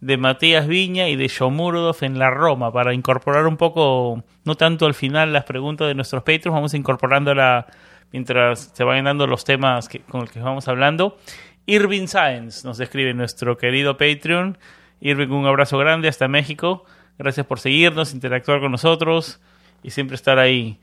de 0.00 0.16
Matías 0.16 0.66
Viña 0.66 1.10
y 1.10 1.16
de 1.16 1.28
Shomurodov 1.28 1.98
en 2.00 2.18
la 2.18 2.30
Roma 2.30 2.72
para 2.72 2.94
incorporar 2.94 3.46
un 3.46 3.58
poco, 3.58 4.24
no 4.46 4.54
tanto 4.54 4.86
al 4.86 4.94
final 4.94 5.34
las 5.34 5.44
preguntas 5.44 5.86
de 5.86 5.94
nuestros 5.94 6.22
Patreons, 6.22 6.54
vamos 6.54 6.72
incorporándola 6.72 7.66
mientras 8.10 8.70
se 8.72 8.84
vayan 8.84 9.04
dando 9.04 9.26
los 9.26 9.44
temas 9.44 9.86
que, 9.86 10.00
con 10.00 10.22
los 10.22 10.30
que 10.30 10.40
vamos 10.40 10.66
hablando. 10.66 11.18
Irving 11.66 12.06
Sáenz 12.06 12.64
nos 12.64 12.78
escribe 12.80 13.14
nuestro 13.14 13.56
querido 13.56 13.96
Patreon. 13.96 14.58
Irving, 15.00 15.28
un 15.28 15.46
abrazo 15.46 15.78
grande 15.78 16.08
hasta 16.08 16.28
México. 16.28 16.84
Gracias 17.18 17.46
por 17.46 17.60
seguirnos, 17.60 18.12
interactuar 18.12 18.60
con 18.60 18.72
nosotros 18.72 19.40
y 19.82 19.90
siempre 19.90 20.14
estar 20.14 20.38
ahí. 20.38 20.78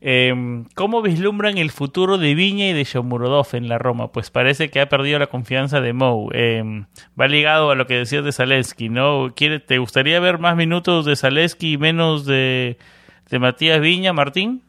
Eh, 0.00 0.64
¿Cómo 0.74 1.00
vislumbran 1.00 1.58
el 1.58 1.70
futuro 1.70 2.18
de 2.18 2.34
Viña 2.34 2.68
y 2.68 2.72
de 2.72 2.84
Shomurodov 2.84 3.48
en 3.52 3.68
la 3.68 3.78
Roma? 3.78 4.10
Pues 4.12 4.30
parece 4.30 4.68
que 4.68 4.80
ha 4.80 4.88
perdido 4.88 5.18
la 5.18 5.28
confianza 5.28 5.80
de 5.80 5.92
Mou. 5.92 6.30
Eh, 6.32 6.84
va 7.18 7.28
ligado 7.28 7.70
a 7.70 7.74
lo 7.74 7.86
que 7.86 7.94
decías 7.94 8.24
de 8.24 8.32
Zaleski, 8.32 8.88
¿no? 8.88 9.32
¿Quiere, 9.34 9.60
¿Te 9.60 9.78
gustaría 9.78 10.18
ver 10.20 10.38
más 10.38 10.56
minutos 10.56 11.04
de 11.04 11.16
Zaleski 11.16 11.72
y 11.72 11.78
menos 11.78 12.26
de, 12.26 12.78
de 13.30 13.38
Matías 13.38 13.80
Viña, 13.80 14.12
Martín? 14.12 14.62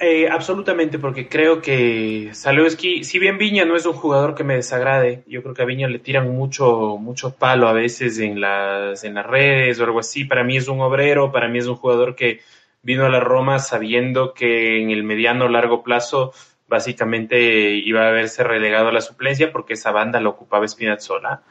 Eh, 0.00 0.28
absolutamente, 0.28 1.00
porque 1.00 1.28
creo 1.28 1.60
que 1.60 2.30
Zaleski, 2.32 3.02
si 3.02 3.18
bien 3.18 3.36
Viña 3.36 3.64
no 3.64 3.74
es 3.74 3.84
un 3.84 3.94
jugador 3.94 4.36
que 4.36 4.44
me 4.44 4.54
desagrade, 4.54 5.24
yo 5.26 5.42
creo 5.42 5.54
que 5.54 5.62
a 5.62 5.64
Viña 5.64 5.88
le 5.88 5.98
tiran 5.98 6.30
mucho, 6.30 6.96
mucho 6.98 7.34
palo 7.34 7.66
a 7.66 7.72
veces 7.72 8.20
en 8.20 8.40
las, 8.40 9.02
en 9.02 9.14
las 9.14 9.26
redes 9.26 9.80
o 9.80 9.84
algo 9.84 9.98
así. 9.98 10.24
Para 10.24 10.44
mí 10.44 10.56
es 10.56 10.68
un 10.68 10.80
obrero, 10.80 11.32
para 11.32 11.48
mí 11.48 11.58
es 11.58 11.66
un 11.66 11.74
jugador 11.74 12.14
que 12.14 12.40
vino 12.80 13.06
a 13.06 13.08
la 13.08 13.18
Roma 13.18 13.58
sabiendo 13.58 14.34
que 14.34 14.80
en 14.80 14.90
el 14.90 15.02
mediano 15.02 15.48
largo 15.48 15.82
plazo 15.82 16.32
básicamente 16.68 17.74
iba 17.74 18.04
a 18.04 18.08
haberse 18.10 18.44
relegado 18.44 18.88
a 18.88 18.92
la 18.92 19.00
suplencia 19.00 19.50
porque 19.50 19.72
esa 19.72 19.90
banda 19.90 20.20
la 20.20 20.28
ocupaba 20.28 20.68
Spinazzola. 20.68 21.42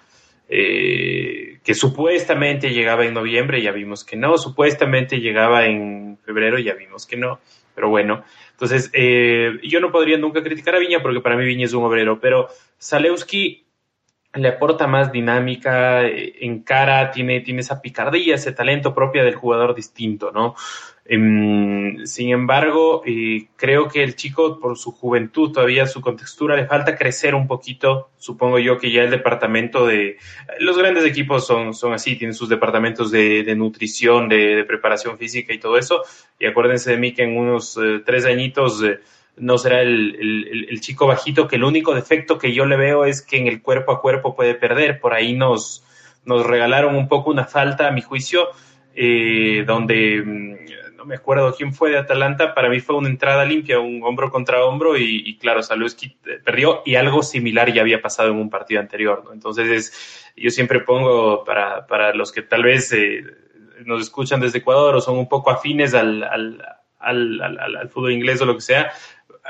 Eh, 0.49 1.59
que 1.65 1.73
supuestamente 1.73 2.69
llegaba 2.69 3.03
en 3.03 3.13
noviembre, 3.13 3.61
ya 3.61 3.73
vimos 3.73 4.05
que 4.05 4.15
no, 4.15 4.37
supuestamente 4.37 5.19
llegaba 5.19 5.65
en 5.65 6.17
febrero, 6.23 6.57
ya 6.57 6.73
vimos 6.73 7.05
que 7.05 7.17
no, 7.17 7.41
pero 7.77 7.89
bueno, 7.89 8.23
entonces 8.53 8.89
eh, 8.91 9.59
yo 9.61 9.79
no 9.79 9.91
podría 9.91 10.17
nunca 10.17 10.41
criticar 10.41 10.73
a 10.73 10.79
Viña 10.79 10.99
porque 10.99 11.21
para 11.21 11.35
mí 11.35 11.45
Viña 11.45 11.65
es 11.65 11.73
un 11.73 11.83
obrero, 11.83 12.19
pero 12.19 12.47
Zalewski 12.81 13.67
le 14.33 14.47
aporta 14.47 14.87
más 14.87 15.11
dinámica, 15.11 16.03
eh, 16.03 16.37
en 16.41 16.63
cara, 16.63 17.11
tiene, 17.11 17.41
tiene 17.41 17.61
esa 17.61 17.79
picardía, 17.79 18.33
ese 18.33 18.51
talento 18.51 18.95
propio 18.95 19.23
del 19.23 19.35
jugador 19.35 19.75
distinto, 19.75 20.31
¿no? 20.31 20.55
Em, 21.09 22.05
sin 22.05 22.31
embargo, 22.31 23.01
eh, 23.05 23.47
creo 23.55 23.87
que 23.87 24.03
el 24.03 24.17
chico, 24.17 24.59
por 24.59 24.77
su 24.77 24.91
juventud, 24.91 25.53
todavía 25.53 25.85
su 25.85 26.01
contextura 26.01 26.57
le 26.57 26.65
falta 26.65 26.97
crecer 26.97 27.33
un 27.33 27.47
poquito. 27.47 28.09
Supongo 28.17 28.59
yo 28.59 28.77
que 28.77 28.91
ya 28.91 29.03
el 29.03 29.09
departamento 29.09 29.87
de. 29.87 30.17
Los 30.59 30.77
grandes 30.77 31.05
equipos 31.05 31.47
son, 31.47 31.73
son 31.73 31.93
así, 31.93 32.17
tienen 32.17 32.33
sus 32.33 32.49
departamentos 32.49 33.09
de, 33.09 33.43
de 33.43 33.55
nutrición, 33.55 34.27
de, 34.27 34.65
preparación 34.65 35.17
física 35.17 35.53
y 35.53 35.59
todo 35.59 35.77
eso. 35.77 36.03
Y 36.39 36.45
acuérdense 36.45 36.91
de 36.91 36.97
mí 36.97 37.13
que 37.13 37.23
en 37.23 37.37
unos 37.37 37.77
eh, 37.77 38.01
tres 38.05 38.25
añitos. 38.25 38.83
Eh, 38.83 38.99
no 39.39 39.59
será 39.59 39.81
el, 39.81 40.15
el, 40.19 40.67
el, 40.67 40.81
chico 40.81 41.05
bajito, 41.05 41.47
que 41.47 41.57
el 41.57 41.63
único 41.63 41.93
defecto 41.93 42.39
que 42.39 42.53
yo 42.53 42.65
le 42.65 42.75
veo 42.75 43.05
es 43.05 43.21
que 43.21 43.37
en 43.37 43.45
el 43.45 43.61
cuerpo 43.61 43.91
a 43.91 44.01
cuerpo 44.01 44.35
puede 44.35 44.55
perder. 44.55 44.99
Por 44.99 45.13
ahí 45.13 45.33
nos, 45.35 45.83
nos 46.25 46.43
regalaron 46.43 46.95
un 46.95 47.07
poco 47.07 47.29
una 47.29 47.45
falta, 47.45 47.87
a 47.87 47.91
mi 47.91 48.01
juicio, 48.01 48.47
eh, 48.95 49.63
donde 49.67 50.57
no 50.97 51.05
me 51.05 51.15
acuerdo 51.15 51.53
quién 51.55 51.73
fue 51.73 51.91
de 51.91 51.99
Atalanta, 51.99 52.55
para 52.55 52.69
mí 52.69 52.79
fue 52.79 52.95
una 52.95 53.07
entrada 53.07 53.45
limpia, 53.45 53.79
un 53.79 54.01
hombro 54.03 54.31
contra 54.31 54.65
hombro 54.65 54.97
y, 54.97 55.37
claro, 55.37 55.61
Saluski 55.61 56.17
perdió 56.43 56.81
y 56.85 56.95
algo 56.95 57.21
similar 57.21 57.71
ya 57.71 57.81
había 57.81 58.01
pasado 58.01 58.31
en 58.31 58.37
un 58.37 58.49
partido 58.49 58.81
anterior, 58.81 59.21
¿no? 59.23 59.31
Entonces 59.31 59.69
es, 59.69 60.33
yo 60.35 60.49
siempre 60.49 60.79
pongo 60.79 61.43
para, 61.43 61.85
para 61.85 62.13
los 62.15 62.31
que 62.31 62.41
tal 62.41 62.63
vez 62.63 62.91
eh, 62.93 63.23
nos 63.85 64.01
escuchan 64.01 64.39
desde 64.39 64.57
Ecuador 64.57 64.95
o 64.95 65.01
son 65.01 65.17
un 65.17 65.29
poco 65.29 65.51
afines 65.51 65.93
al, 65.93 66.23
al, 66.23 66.63
al, 66.99 67.41
al 67.77 67.89
fútbol 67.89 68.13
inglés 68.13 68.41
o 68.41 68.45
lo 68.45 68.55
que 68.55 68.61
sea, 68.61 68.91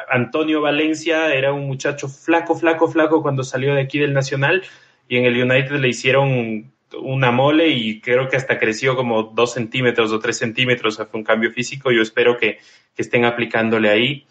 Antonio 0.09 0.61
Valencia 0.61 1.33
era 1.33 1.53
un 1.53 1.65
muchacho 1.65 2.07
flaco, 2.09 2.55
flaco, 2.55 2.87
flaco 2.89 3.21
cuando 3.21 3.43
salió 3.43 3.73
de 3.73 3.81
aquí 3.81 3.99
del 3.99 4.13
Nacional 4.13 4.63
y 5.07 5.17
en 5.17 5.25
el 5.25 5.41
United 5.41 5.77
le 5.77 5.87
hicieron 5.87 6.71
una 7.01 7.31
mole 7.31 7.69
y 7.69 8.01
creo 8.01 8.29
que 8.29 8.37
hasta 8.37 8.59
creció 8.59 8.95
como 8.95 9.23
dos 9.23 9.53
centímetros 9.53 10.11
o 10.11 10.19
tres 10.19 10.37
centímetros, 10.37 10.97
fue 10.97 11.19
un 11.19 11.23
cambio 11.23 11.51
físico, 11.51 11.91
yo 11.91 12.01
espero 12.01 12.37
que, 12.37 12.59
que, 12.95 13.01
estén 13.01 13.25
aplicándole 13.25 13.89
ahí. 13.89 14.25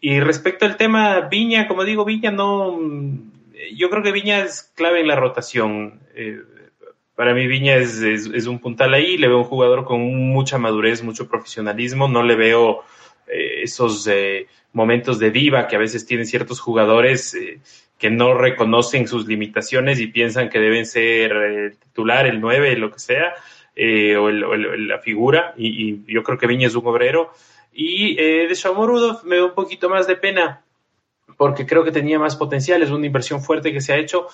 Y 0.00 0.20
respecto 0.20 0.64
al 0.64 0.76
tema 0.76 1.20
Viña, 1.20 1.68
como 1.68 1.84
digo, 1.84 2.04
Viña 2.04 2.30
no, 2.30 2.78
yo 3.74 3.90
creo 3.90 4.02
que 4.02 4.12
Viña 4.12 4.40
es 4.40 4.72
clave 4.74 5.00
en 5.00 5.08
la 5.08 5.16
rotación. 5.16 6.00
Eh, 6.14 6.40
para 7.14 7.34
mí 7.34 7.46
Viña 7.46 7.76
es, 7.76 8.00
es, 8.00 8.46
un 8.46 8.58
puntal 8.58 8.94
ahí, 8.94 9.16
le 9.16 9.28
veo 9.28 9.38
un 9.38 9.44
jugador 9.44 9.84
con 9.84 10.00
mucha 10.00 10.58
madurez, 10.58 11.02
mucho 11.02 11.28
profesionalismo, 11.28 12.08
no 12.08 12.22
le 12.22 12.34
veo 12.34 12.82
eh, 13.28 13.62
esos 13.62 14.06
eh, 14.08 14.46
momentos 14.72 15.18
de 15.18 15.30
diva 15.30 15.68
que 15.68 15.76
a 15.76 15.78
veces 15.78 16.06
tienen 16.06 16.26
ciertos 16.26 16.58
jugadores 16.58 17.36
que 18.02 18.10
no 18.10 18.34
reconocen 18.34 19.06
sus 19.06 19.28
limitaciones 19.28 20.00
y 20.00 20.08
piensan 20.08 20.48
que 20.48 20.58
deben 20.58 20.86
ser 20.86 21.30
el 21.30 21.78
titular, 21.78 22.26
el 22.26 22.40
9, 22.40 22.74
lo 22.74 22.90
que 22.90 22.98
sea, 22.98 23.32
eh, 23.76 24.16
o, 24.16 24.28
el, 24.28 24.42
o 24.42 24.54
el, 24.54 24.88
la 24.88 24.98
figura, 24.98 25.54
y, 25.56 26.00
yo 26.12 26.24
creo 26.24 26.36
que 26.36 26.48
Viña 26.48 26.66
es 26.66 26.74
un 26.74 26.84
obrero. 26.84 27.30
Y 27.72 28.18
eh, 28.18 28.48
de 28.48 28.54
Shomurudov 28.56 29.22
me 29.24 29.36
da 29.36 29.44
un 29.44 29.54
poquito 29.54 29.88
más 29.88 30.08
de 30.08 30.16
pena, 30.16 30.64
porque 31.36 31.64
creo 31.64 31.84
que 31.84 31.92
tenía 31.92 32.18
más 32.18 32.34
potencial, 32.34 32.82
es 32.82 32.90
una 32.90 33.06
inversión 33.06 33.40
fuerte 33.40 33.72
que 33.72 33.80
se 33.80 33.92
ha 33.92 33.98
hecho, 33.98 34.26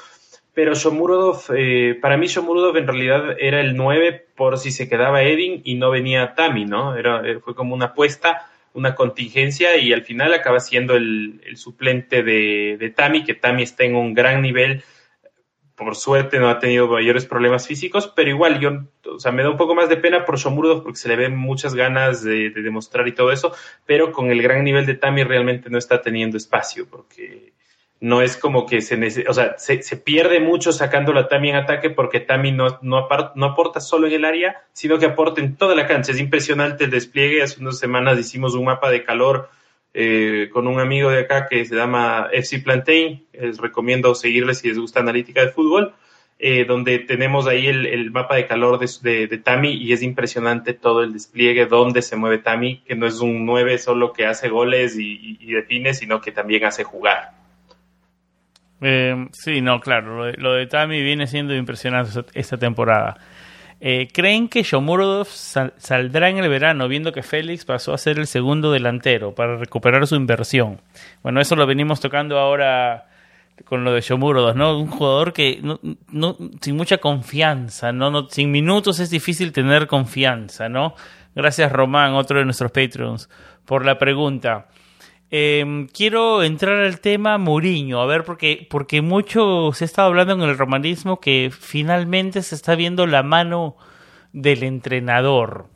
pero 0.55 0.73
Shomurudov, 0.73 1.55
eh, 1.55 1.95
para 2.01 2.17
mí 2.17 2.27
Shomurudov 2.27 2.75
en 2.79 2.87
realidad 2.87 3.37
era 3.39 3.61
el 3.61 3.77
9 3.77 4.29
por 4.35 4.57
si 4.57 4.71
se 4.71 4.89
quedaba 4.89 5.25
Edin 5.25 5.61
y 5.63 5.75
no 5.75 5.91
venía 5.91 6.35
Tami, 6.35 6.65
¿no? 6.65 6.97
Era, 6.97 7.23
fue 7.45 7.55
como 7.55 7.75
una 7.75 7.87
apuesta 7.87 8.51
una 8.79 8.95
contingencia 8.95 9.77
y 9.77 9.93
al 9.93 10.03
final 10.03 10.33
acaba 10.33 10.61
siendo 10.61 10.95
el, 10.97 11.41
suplente 11.57 12.23
de, 12.23 12.77
de, 12.79 12.91
Tami, 12.91 13.25
que 13.25 13.35
Tami 13.35 13.63
está 13.63 13.85
en 13.85 13.97
un 13.97 14.15
gran 14.15 14.41
nivel. 14.43 14.83
Por 15.75 15.95
suerte 15.95 16.39
no 16.39 16.49
ha 16.49 16.59
tenido 16.59 16.89
mayores 16.89 17.27
problemas 17.27 17.67
físicos, 17.67 18.13
pero 18.15 18.31
igual 18.31 18.59
yo, 18.59 18.85
o 19.05 19.21
sea, 19.21 19.31
me 19.31 19.43
da 19.43 19.51
un 19.51 19.57
poco 19.57 19.75
más 19.75 19.89
de 19.89 19.97
pena 19.97 20.25
por 20.25 20.39
Shomurdo 20.39 20.83
porque 20.83 20.99
se 20.99 21.09
le 21.09 21.17
ven 21.17 21.37
muchas 21.37 21.75
ganas 21.75 22.23
de, 22.25 22.51
de, 22.51 22.63
demostrar 22.63 23.07
y 23.07 23.13
todo 23.13 23.31
eso, 23.31 23.55
pero 23.87 24.11
con 24.11 24.31
el 24.31 24.43
gran 24.43 24.65
nivel 24.65 24.87
de 24.87 24.95
Tami 24.95 25.23
realmente 25.23 25.71
no 25.71 25.79
está 25.79 26.03
teniendo 26.03 26.37
espacio 26.37 26.89
porque 26.89 27.53
no 28.01 28.23
es 28.23 28.37
como 28.37 28.67
que 28.67 28.81
se 28.81 28.97
o 29.29 29.33
sea, 29.33 29.59
se, 29.59 29.83
se, 29.83 29.97
pierde 29.97 30.39
mucho 30.41 30.73
sacándola 30.73 31.29
Tami 31.29 31.51
en 31.51 31.57
ataque 31.57 31.91
porque 31.91 32.21
Tami 32.21 32.53
no, 32.53 32.79
no, 32.83 33.09
no, 33.35 33.47
aporta 33.47 33.81
solo 33.81 34.07
en 34.07 34.13
el 34.13 34.25
área, 34.25 34.63
sino 34.73 34.99
que 34.99 35.07
aporta 35.07 35.41
en 35.41 35.57
toda 35.57 35.75
la 35.75 35.87
cancha. 35.87 36.13
Es 36.13 36.21
impresionante 36.21 36.85
el 36.85 36.91
despliegue. 36.91 37.43
Hace 37.43 37.61
unas 37.61 37.79
semanas 37.79 38.19
hicimos 38.19 38.55
un 38.55 38.67
mapa 38.67 38.91
de 38.91 39.03
calor 39.03 39.51
eh, 39.95 40.49
con 40.53 40.69
un 40.69 40.79
amigo 40.79 41.11
de 41.11 41.21
acá 41.21 41.49
que 41.49 41.65
se 41.65 41.75
llama 41.75 42.29
FC 42.33 42.61
Plantain. 42.61 43.27
Les 43.33 43.59
recomiendo 43.59 44.15
seguirles 44.15 44.59
si 44.59 44.69
les 44.69 44.79
gusta 44.79 45.01
analítica 45.01 45.41
de 45.41 45.49
fútbol. 45.49 45.95
Eh, 46.41 46.67
donde 46.67 47.01
tenemos 47.01 47.49
ahí 47.49 47.67
el, 47.67 47.85
el 47.85 48.13
mapa 48.13 48.37
de 48.37 48.47
calor 48.47 48.79
de, 48.79 48.87
de, 49.03 49.27
de, 49.27 49.69
y 49.71 49.93
es 49.93 50.05
impresionante 50.05 50.73
todo 50.73 51.03
el 51.03 51.13
despliegue, 51.13 51.67
donde 51.67 52.01
se 52.01 52.15
mueve 52.15 52.39
Tami, 52.39 52.83
que 52.83 52.95
no 52.95 53.09
es 53.09 53.19
un 53.19 53.45
9 53.45 53.77
solo 53.79 54.13
que 54.13 54.25
hace 54.25 54.49
goles 54.49 54.97
y 54.97 55.53
define, 55.53 55.95
sino 55.95 56.21
que 56.21 56.31
también 56.31 56.65
hace 56.65 56.85
jugar. 56.85 57.39
Eh, 58.81 59.29
sí, 59.33 59.61
no, 59.61 59.81
claro, 59.81 60.17
lo 60.17 60.25
de, 60.27 60.33
lo 60.35 60.53
de 60.53 60.67
Tami 60.67 61.03
viene 61.03 61.27
siendo 61.27 61.55
impresionante 61.55 62.21
esta 62.35 62.57
temporada. 62.57 63.17
Eh, 63.81 64.09
¿Creen 64.13 64.49
que 64.49 64.63
Shomurodov 64.65 65.27
sal, 65.27 65.73
saldrá 65.77 66.29
en 66.29 66.39
el 66.39 66.49
verano 66.49 66.89
viendo 66.89 67.13
que 67.13 67.23
Félix 67.23 67.65
pasó 67.65 67.93
a 67.93 67.99
ser 67.99 68.19
el 68.19 68.27
segundo 68.27 68.73
delantero 68.73 69.35
para 69.35 69.57
recuperar 69.57 70.07
su 70.07 70.17
inversión? 70.17 70.81
Bueno, 71.23 71.41
eso 71.41 71.55
lo 71.55 71.67
venimos 71.67 72.01
tocando 72.01 72.39
ahora 72.39 73.07
con 73.65 73.85
lo 73.85 73.93
de 73.93 74.01
Shomurodov, 74.01 74.57
¿no? 74.57 74.79
Un 74.79 74.89
jugador 74.89 75.33
que 75.33 75.61
no, 75.63 76.37
sin 76.61 76.77
mucha 76.77 76.99
confianza, 76.99 77.93
¿no? 77.93 78.11
no 78.11 78.29
sin 78.29 78.51
minutos 78.51 79.01
es 79.01 79.11
difícil 79.11 79.53
tener 79.53 79.87
confianza, 79.87 80.69
¿no? 80.69 80.95
Gracias 81.35 81.71
Román, 81.71 82.15
otro 82.15 82.39
de 82.39 82.45
nuestros 82.45 82.73
Patreons, 82.73 83.29
por 83.65 83.85
la 83.85 83.99
pregunta. 83.99 84.67
Eh, 85.31 85.87
quiero 85.93 86.43
entrar 86.43 86.77
al 86.79 87.01
tema 87.01 87.37
Mourinho, 87.39 88.01
a 88.01 88.07
ver, 88.07 88.25
porque, 88.25 88.67
porque 88.71 89.03
mucho 89.03 89.73
se 89.75 89.85
ha 89.85 89.87
estado 89.87 90.09
hablando 90.09 90.35
en 90.35 90.43
el 90.43 90.57
romanismo 90.57 91.21
que 91.21 91.51
finalmente 91.53 92.43
se 92.43 92.55
está 92.55 92.75
viendo 92.75 93.07
la 93.07 93.23
mano 93.23 93.77
del 94.33 94.63
entrenador. 94.63 95.67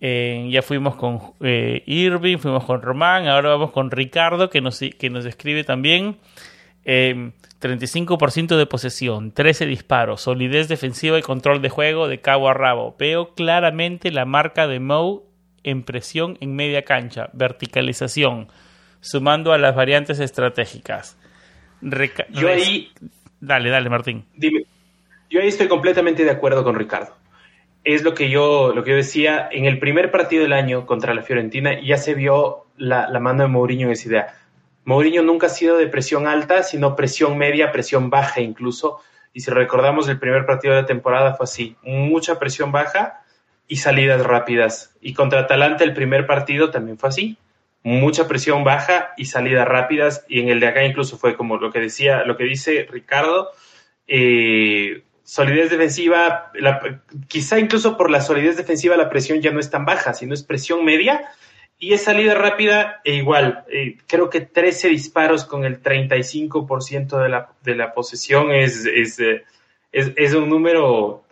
Eh, 0.00 0.48
ya 0.50 0.62
fuimos 0.62 0.96
con 0.96 1.20
eh, 1.40 1.84
Irving, 1.86 2.38
fuimos 2.38 2.64
con 2.64 2.82
Román, 2.82 3.28
ahora 3.28 3.50
vamos 3.50 3.70
con 3.70 3.90
Ricardo 3.92 4.50
que 4.50 4.60
nos, 4.60 4.80
que 4.80 5.10
nos 5.10 5.24
escribe 5.24 5.62
también. 5.62 6.16
Eh, 6.84 7.30
35% 7.60 8.56
de 8.56 8.66
posesión, 8.66 9.30
13 9.30 9.66
disparos, 9.66 10.22
solidez 10.22 10.66
defensiva 10.66 11.18
y 11.18 11.22
control 11.22 11.62
de 11.62 11.68
juego 11.68 12.08
de 12.08 12.20
cabo 12.20 12.48
a 12.48 12.54
rabo. 12.54 12.96
Veo 12.98 13.34
claramente 13.34 14.10
la 14.10 14.24
marca 14.24 14.66
de 14.66 14.80
Mou 14.80 15.28
en 15.62 15.84
presión 15.84 16.36
en 16.40 16.56
media 16.56 16.82
cancha, 16.82 17.30
verticalización, 17.32 18.48
sumando 19.02 19.52
a 19.52 19.58
las 19.58 19.74
variantes 19.74 20.18
estratégicas. 20.20 21.18
Reca 21.82 22.24
yo 22.30 22.48
ahí... 22.48 22.90
Dale, 23.40 23.70
dale, 23.70 23.90
Martín. 23.90 24.24
Dime. 24.36 24.64
Yo 25.28 25.40
ahí 25.40 25.48
estoy 25.48 25.66
completamente 25.66 26.24
de 26.24 26.30
acuerdo 26.30 26.62
con 26.62 26.76
Ricardo. 26.76 27.16
Es 27.84 28.04
lo 28.04 28.14
que 28.14 28.30
yo, 28.30 28.72
lo 28.72 28.84
que 28.84 28.92
yo 28.92 28.96
decía, 28.96 29.48
en 29.50 29.64
el 29.64 29.80
primer 29.80 30.12
partido 30.12 30.44
del 30.44 30.52
año 30.52 30.86
contra 30.86 31.12
la 31.12 31.22
Fiorentina 31.22 31.80
ya 31.82 31.96
se 31.96 32.14
vio 32.14 32.66
la, 32.76 33.08
la 33.08 33.18
mano 33.18 33.42
de 33.42 33.48
Mourinho 33.48 33.88
en 33.88 33.92
esa 33.92 34.08
idea. 34.08 34.34
Mourinho 34.84 35.22
nunca 35.22 35.48
ha 35.48 35.50
sido 35.50 35.76
de 35.76 35.88
presión 35.88 36.28
alta, 36.28 36.62
sino 36.62 36.94
presión 36.94 37.36
media, 37.36 37.72
presión 37.72 38.10
baja 38.10 38.40
incluso. 38.40 39.00
Y 39.32 39.40
si 39.40 39.50
recordamos 39.50 40.08
el 40.08 40.20
primer 40.20 40.46
partido 40.46 40.74
de 40.74 40.82
la 40.82 40.86
temporada 40.86 41.34
fue 41.34 41.44
así, 41.44 41.76
mucha 41.82 42.38
presión 42.38 42.70
baja 42.70 43.22
y 43.66 43.76
salidas 43.76 44.22
rápidas. 44.24 44.94
Y 45.00 45.14
contra 45.14 45.40
Atalanta 45.40 45.82
el 45.82 45.94
primer 45.94 46.26
partido 46.26 46.70
también 46.70 46.98
fue 46.98 47.08
así, 47.08 47.36
mucha 47.82 48.28
presión 48.28 48.64
baja 48.64 49.12
y 49.16 49.26
salidas 49.26 49.66
rápidas. 49.66 50.24
Y 50.28 50.40
en 50.40 50.48
el 50.48 50.60
de 50.60 50.68
acá 50.68 50.84
incluso 50.84 51.18
fue 51.18 51.36
como 51.36 51.56
lo 51.56 51.72
que 51.72 51.80
decía, 51.80 52.24
lo 52.24 52.36
que 52.36 52.44
dice 52.44 52.86
Ricardo, 52.90 53.50
eh, 54.06 55.02
solidez 55.24 55.70
defensiva, 55.70 56.52
quizá 57.28 57.58
incluso 57.58 57.96
por 57.96 58.10
la 58.10 58.20
solidez 58.20 58.56
defensiva 58.56 58.96
la 58.96 59.08
presión 59.08 59.40
ya 59.40 59.50
no 59.50 59.60
es 59.60 59.70
tan 59.70 59.84
baja, 59.84 60.14
sino 60.14 60.34
es 60.34 60.42
presión 60.42 60.84
media 60.84 61.30
y 61.78 61.94
es 61.94 62.04
salida 62.04 62.34
rápida 62.34 63.00
e 63.04 63.14
igual. 63.14 63.64
Eh, 63.68 63.98
creo 64.06 64.30
que 64.30 64.40
13 64.40 64.88
disparos 64.88 65.44
con 65.44 65.64
el 65.64 65.82
35% 65.82 67.22
de 67.22 67.28
la, 67.28 67.48
de 67.62 67.74
la 67.74 67.92
posesión 67.92 68.52
es, 68.52 68.86
eh, 68.86 69.44
es, 69.90 70.12
es, 70.16 70.34
un 70.34 70.48
número 70.48 71.24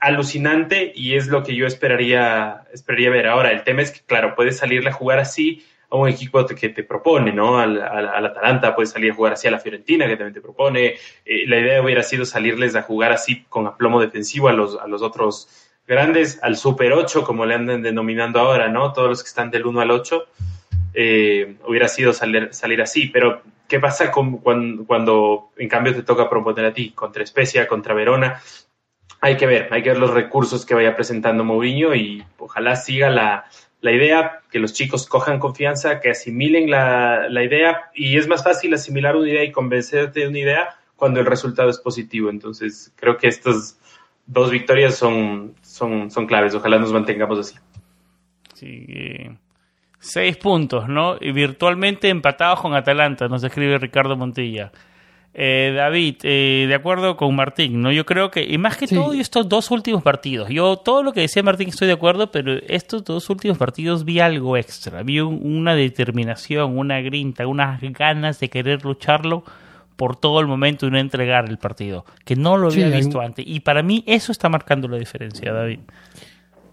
alucinante 0.00 0.92
y 0.94 1.16
es 1.16 1.28
lo 1.28 1.42
que 1.42 1.54
yo 1.56 1.66
esperaría, 1.66 2.64
esperaría 2.72 3.10
ver. 3.10 3.26
Ahora, 3.26 3.50
el 3.50 3.64
tema 3.64 3.82
es 3.82 3.90
que, 3.90 4.00
claro, 4.00 4.34
puedes 4.34 4.58
salirle 4.58 4.90
a 4.90 4.94
jugar 4.94 5.18
así 5.18 5.64
a 5.92 5.96
un 5.96 6.08
equipo 6.08 6.44
que 6.46 6.70
te 6.70 6.84
propone, 6.84 7.32
¿no? 7.32 7.58
Al, 7.58 7.80
al, 7.82 8.26
Atalanta, 8.26 8.74
puedes 8.74 8.90
salir 8.90 9.12
a 9.12 9.14
jugar 9.14 9.34
así 9.34 9.46
a 9.46 9.50
la 9.50 9.58
Fiorentina, 9.58 10.06
que 10.06 10.16
también 10.16 10.32
te 10.32 10.40
propone. 10.40 10.94
Eh, 11.26 11.46
la 11.46 11.58
idea 11.58 11.82
hubiera 11.82 12.02
sido 12.02 12.24
salirles 12.24 12.74
a 12.76 12.82
jugar 12.82 13.12
así 13.12 13.44
con 13.50 13.66
aplomo 13.66 14.00
defensivo 14.00 14.48
a 14.48 14.54
los, 14.54 14.78
a 14.78 14.86
los 14.86 15.02
otros 15.02 15.68
grandes, 15.86 16.38
al 16.42 16.56
Super 16.56 16.94
8, 16.94 17.24
como 17.24 17.44
le 17.44 17.56
andan 17.56 17.82
denominando 17.82 18.40
ahora, 18.40 18.68
¿no? 18.68 18.94
Todos 18.94 19.10
los 19.10 19.22
que 19.22 19.28
están 19.28 19.50
del 19.50 19.66
1 19.66 19.80
al 19.82 19.90
8, 19.90 20.24
eh, 20.94 21.56
hubiera 21.66 21.88
sido 21.88 22.14
salir, 22.14 22.54
salir 22.54 22.80
así. 22.80 23.08
Pero, 23.08 23.42
¿qué 23.68 23.78
pasa 23.78 24.10
con, 24.10 24.38
cuando, 24.38 24.86
cuando, 24.86 25.50
en 25.58 25.68
cambio 25.68 25.94
te 25.94 26.04
toca 26.04 26.30
proponer 26.30 26.64
a 26.64 26.72
ti 26.72 26.92
contra 26.92 27.22
Especia, 27.22 27.68
contra 27.68 27.92
Verona? 27.92 28.40
Hay 29.20 29.36
que 29.36 29.44
ver, 29.44 29.68
hay 29.70 29.82
que 29.82 29.90
ver 29.90 29.98
los 29.98 30.14
recursos 30.14 30.64
que 30.64 30.74
vaya 30.74 30.96
presentando 30.96 31.44
Mourinho 31.44 31.94
y 31.94 32.24
ojalá 32.38 32.76
siga 32.76 33.10
la, 33.10 33.44
la 33.82 33.92
idea, 33.92 34.40
que 34.50 34.60
los 34.60 34.72
chicos 34.72 35.06
cojan 35.06 35.38
confianza, 35.38 36.00
que 36.00 36.10
asimilen 36.10 36.70
la, 36.70 37.28
la, 37.28 37.44
idea 37.44 37.90
y 37.94 38.16
es 38.16 38.28
más 38.28 38.42
fácil 38.42 38.72
asimilar 38.72 39.16
una 39.16 39.28
idea 39.28 39.44
y 39.44 39.52
convencerte 39.52 40.20
de 40.20 40.28
una 40.28 40.38
idea 40.38 40.76
cuando 40.96 41.18
el 41.18 41.26
resultado 41.26 41.68
es 41.68 41.78
positivo. 41.78 42.30
Entonces, 42.30 42.92
creo 42.96 43.18
que 43.18 43.26
estos 43.26 43.76
dos 44.24 44.52
victorias 44.52 44.94
son, 44.94 45.56
son, 45.62 46.12
son 46.12 46.26
claves. 46.26 46.54
Ojalá 46.54 46.78
nos 46.78 46.92
mantengamos 46.92 47.40
así. 47.40 47.56
Sí, 48.54 48.86
eh, 48.88 49.36
seis 49.98 50.36
puntos, 50.36 50.88
¿no? 50.88 51.16
Y 51.20 51.32
virtualmente 51.32 52.08
empatados 52.08 52.60
con 52.60 52.74
Atalanta, 52.74 53.26
nos 53.26 53.42
escribe 53.42 53.78
Ricardo 53.78 54.16
Montilla. 54.16 54.70
Eh, 55.34 55.72
David, 55.74 56.16
eh, 56.24 56.66
de 56.68 56.74
acuerdo 56.74 57.16
con 57.16 57.34
Martín, 57.34 57.80
¿no? 57.80 57.90
Yo 57.90 58.04
creo 58.04 58.30
que, 58.30 58.44
y 58.44 58.58
más 58.58 58.76
que 58.76 58.86
todo, 58.86 59.14
estos 59.14 59.48
dos 59.48 59.70
últimos 59.70 60.02
partidos, 60.02 60.50
yo 60.50 60.76
todo 60.76 61.02
lo 61.02 61.14
que 61.14 61.22
decía 61.22 61.42
Martín 61.42 61.70
estoy 61.70 61.86
de 61.88 61.94
acuerdo, 61.94 62.30
pero 62.30 62.52
estos 62.68 63.02
dos 63.02 63.30
últimos 63.30 63.56
partidos 63.56 64.04
vi 64.04 64.20
algo 64.20 64.58
extra, 64.58 65.02
vi 65.02 65.20
una 65.20 65.74
determinación, 65.74 66.76
una 66.76 67.00
grinta, 67.00 67.46
unas 67.46 67.80
ganas 67.80 68.40
de 68.40 68.50
querer 68.50 68.84
lucharlo 68.84 69.42
por 69.96 70.16
todo 70.16 70.40
el 70.40 70.46
momento 70.46 70.86
y 70.86 70.90
no 70.90 70.98
entregar 70.98 71.48
el 71.48 71.56
partido, 71.56 72.04
que 72.24 72.36
no 72.36 72.58
lo 72.58 72.68
había 72.68 72.88
visto 72.88 73.20
antes. 73.20 73.46
Y 73.46 73.60
para 73.60 73.82
mí 73.82 74.04
eso 74.06 74.32
está 74.32 74.50
marcando 74.50 74.86
la 74.88 74.98
diferencia, 74.98 75.50
David. 75.52 75.78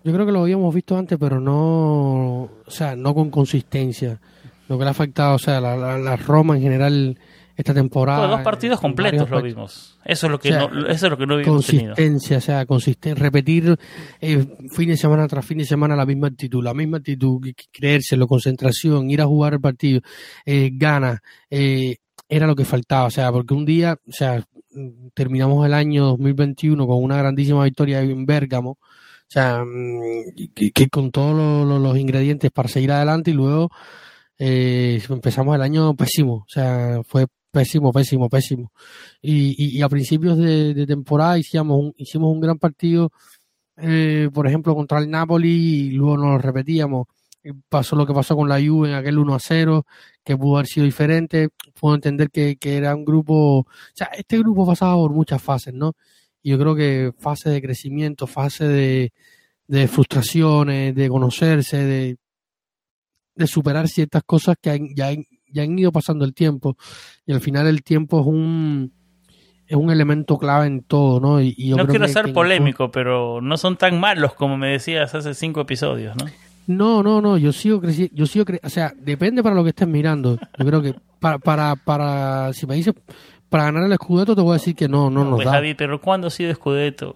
Yo 0.04 0.14
creo 0.14 0.26
que 0.26 0.32
lo 0.32 0.42
habíamos 0.42 0.74
visto 0.74 0.98
antes, 0.98 1.18
pero 1.18 1.40
no, 1.40 2.50
o 2.66 2.70
sea, 2.72 2.96
no 2.96 3.14
con 3.14 3.30
consistencia. 3.30 4.20
Lo 4.68 4.78
que 4.78 4.84
le 4.84 4.90
ha 4.90 4.92
afectado, 4.92 5.36
o 5.36 5.40
sea, 5.40 5.60
la, 5.62 6.16
Roma 6.16 6.56
en 6.56 6.62
general 6.62 7.18
esta 7.60 7.74
temporada. 7.74 8.26
dos 8.26 8.40
partidos 8.40 8.80
completos 8.80 9.30
lo 9.30 9.42
vimos. 9.42 10.00
Eso 10.06 10.28
es 10.28 10.32
lo 10.32 10.40
que 10.40 10.52
no, 10.52 10.88
eso 10.88 11.08
es 11.08 11.12
lo 11.12 11.18
que 11.18 11.26
no 11.26 11.36
vimos 11.36 11.54
Consistencia, 11.54 12.38
o 12.38 12.42
sea, 12.42 12.66
consisten, 12.66 13.18
repetir 13.18 13.78
eh, 14.22 14.46
fin 14.70 14.88
de 14.88 14.96
semana 14.96 15.28
tras 15.28 15.46
fin 15.46 15.58
de 15.58 15.66
semana 15.66 15.94
la 15.94 16.06
misma 16.06 16.28
actitud, 16.28 16.64
la 16.64 16.74
misma 16.74 17.00
actitud, 17.00 17.46
creérselo, 17.70 18.28
concentración, 18.28 19.10
ir 19.10 19.22
a 19.22 19.26
jugar 19.26 19.56
el 19.56 19.60
partido, 19.60 20.00
eh, 20.46 20.70
ganas, 20.72 21.20
eh, 21.50 21.98
era 22.30 22.48
lo 22.48 22.56
que 22.56 22.64
faltaba, 22.64 23.08
o 23.08 23.12
sea, 23.12 23.30
porque 23.30 23.54
un 23.54 23.66
día, 23.66 24.00
o 24.08 24.12
sea, 24.14 24.42
terminamos 25.14 25.66
el 25.66 25.74
año 25.74 26.06
2021 26.06 26.88
con 26.88 27.04
una 27.04 27.18
grandísima 27.18 27.66
victoria 27.66 28.00
en 28.00 28.26
Bérgamo, 28.26 28.72
o 28.72 28.80
sea, 29.28 29.66
mm, 29.66 30.72
que, 30.74 30.88
con 30.88 31.12
todos 31.12 31.68
los, 31.68 31.98
ingredientes 31.98 32.52
para 32.52 32.70
seguir 32.70 32.94
adelante 32.94 33.32
y 33.32 33.34
luego 33.34 33.70
eh, 34.38 35.02
empezamos 35.10 35.56
el 35.56 35.62
año 35.62 35.94
pésimo, 35.96 36.36
o 36.36 36.46
sea, 36.48 37.02
fue 37.06 37.28
pésimo, 37.52 37.92
pésimo, 37.92 38.30
pésimo. 38.30 38.72
Y, 39.22 39.78
y, 39.78 39.82
a 39.82 39.90
principios 39.90 40.38
de, 40.38 40.86
temporada 40.88 41.38
hicimos 41.38 41.80
un, 41.80 41.94
hicimos 41.98 42.32
un 42.34 42.40
gran 42.40 42.58
partido, 42.58 43.12
eh, 43.78 44.30
por 44.34 44.48
ejemplo, 44.48 44.76
contra 44.76 45.00
el 45.00 45.10
Napoli 45.10 45.88
y 45.88 45.92
luego 45.92 46.18
nos 46.18 46.32
lo 46.34 46.38
repetíamos 46.40 47.08
pasó 47.70 47.96
lo 47.96 48.06
que 48.06 48.14
pasó 48.14 48.36
con 48.36 48.50
la 48.50 48.60
Juve 48.60 48.90
en 48.90 48.96
aquel 48.96 49.18
1 49.18 49.36
a 49.36 49.40
0, 49.40 49.86
que 50.24 50.38
pudo 50.38 50.58
haber 50.58 50.68
sido 50.68 50.86
diferente. 50.86 51.50
Puedo 51.80 51.96
entender 51.96 52.30
que, 52.32 52.58
era 52.62 52.96
un 52.96 53.06
grupo, 53.06 53.60
o 53.60 53.68
sea, 53.94 54.08
este 54.08 54.38
grupo 54.40 54.66
pasaba 54.66 54.96
por 54.96 55.12
muchas 55.12 55.42
fases, 55.42 55.74
¿no? 55.74 55.94
Y 56.42 56.52
yo 56.52 56.60
creo 56.60 56.76
que 56.76 57.12
fase 57.20 57.50
de 57.50 57.62
crecimiento, 57.62 58.28
fase 58.28 58.68
de, 58.68 59.14
de 59.68 59.88
frustraciones, 59.88 60.96
de 60.96 61.10
conocerse, 61.10 61.78
de, 61.78 62.18
de 63.36 63.48
superar 63.48 63.88
ciertas 63.88 64.24
cosas 64.26 64.56
que 64.62 64.80
ya, 64.96 65.12
ya 65.52 65.64
han 65.64 65.78
ido 65.78 65.92
pasando 65.92 66.26
el 66.26 66.34
tiempo. 66.34 66.78
Y 67.26 67.34
al 67.34 67.42
final 67.42 67.68
el 67.68 67.84
tiempo 67.84 68.22
es 68.22 68.28
un 68.28 68.92
es 69.68 69.78
un 69.78 69.92
elemento 69.92 70.40
clave 70.40 70.66
en 70.66 70.82
todo, 70.82 71.20
¿no? 71.20 71.40
Y, 71.40 71.74
no 71.78 71.86
quiero 71.86 72.08
ser 72.08 72.34
polémico, 72.34 72.90
pero 72.90 73.40
no 73.40 73.56
son 73.56 73.78
tan 73.78 74.00
malos 74.00 74.34
como 74.34 74.58
me 74.58 74.70
decías 74.70 75.14
hace 75.14 75.36
cinco 75.36 75.62
episodios, 75.62 76.16
¿no? 76.18 76.26
No, 76.66 77.04
no, 77.04 77.22
no, 77.22 77.38
yo 77.38 77.52
sigo 77.52 77.80
creciendo, 77.80 78.16
yo 78.16 78.26
sigo 78.26 78.46
cre 78.46 78.60
o 78.64 78.70
sea, 78.70 78.94
depende 78.96 79.44
para 79.44 79.56
lo 79.56 79.64
que 79.64 79.70
estés 79.70 79.88
mirando. 79.88 80.38
Yo 80.58 80.66
creo 80.66 80.82
que 80.82 80.96
para, 81.20 81.38
para, 81.38 81.76
para, 81.76 82.52
si 82.54 82.66
me 82.66 82.76
dices, 82.76 82.96
para 83.50 83.66
ganar 83.66 83.84
el 83.84 83.92
escudeto 83.92 84.36
te 84.36 84.42
voy 84.42 84.52
a 84.52 84.54
decir 84.54 84.76
que 84.76 84.88
no, 84.88 85.10
no, 85.10 85.24
nos 85.24 85.36
pues, 85.36 85.46
da. 85.46 85.54
Javi, 85.54 85.76
pero 85.76 86.02
¿cuándo 86.02 86.28
ha 86.28 86.32
sido 86.32 86.52
escudeto? 86.52 87.14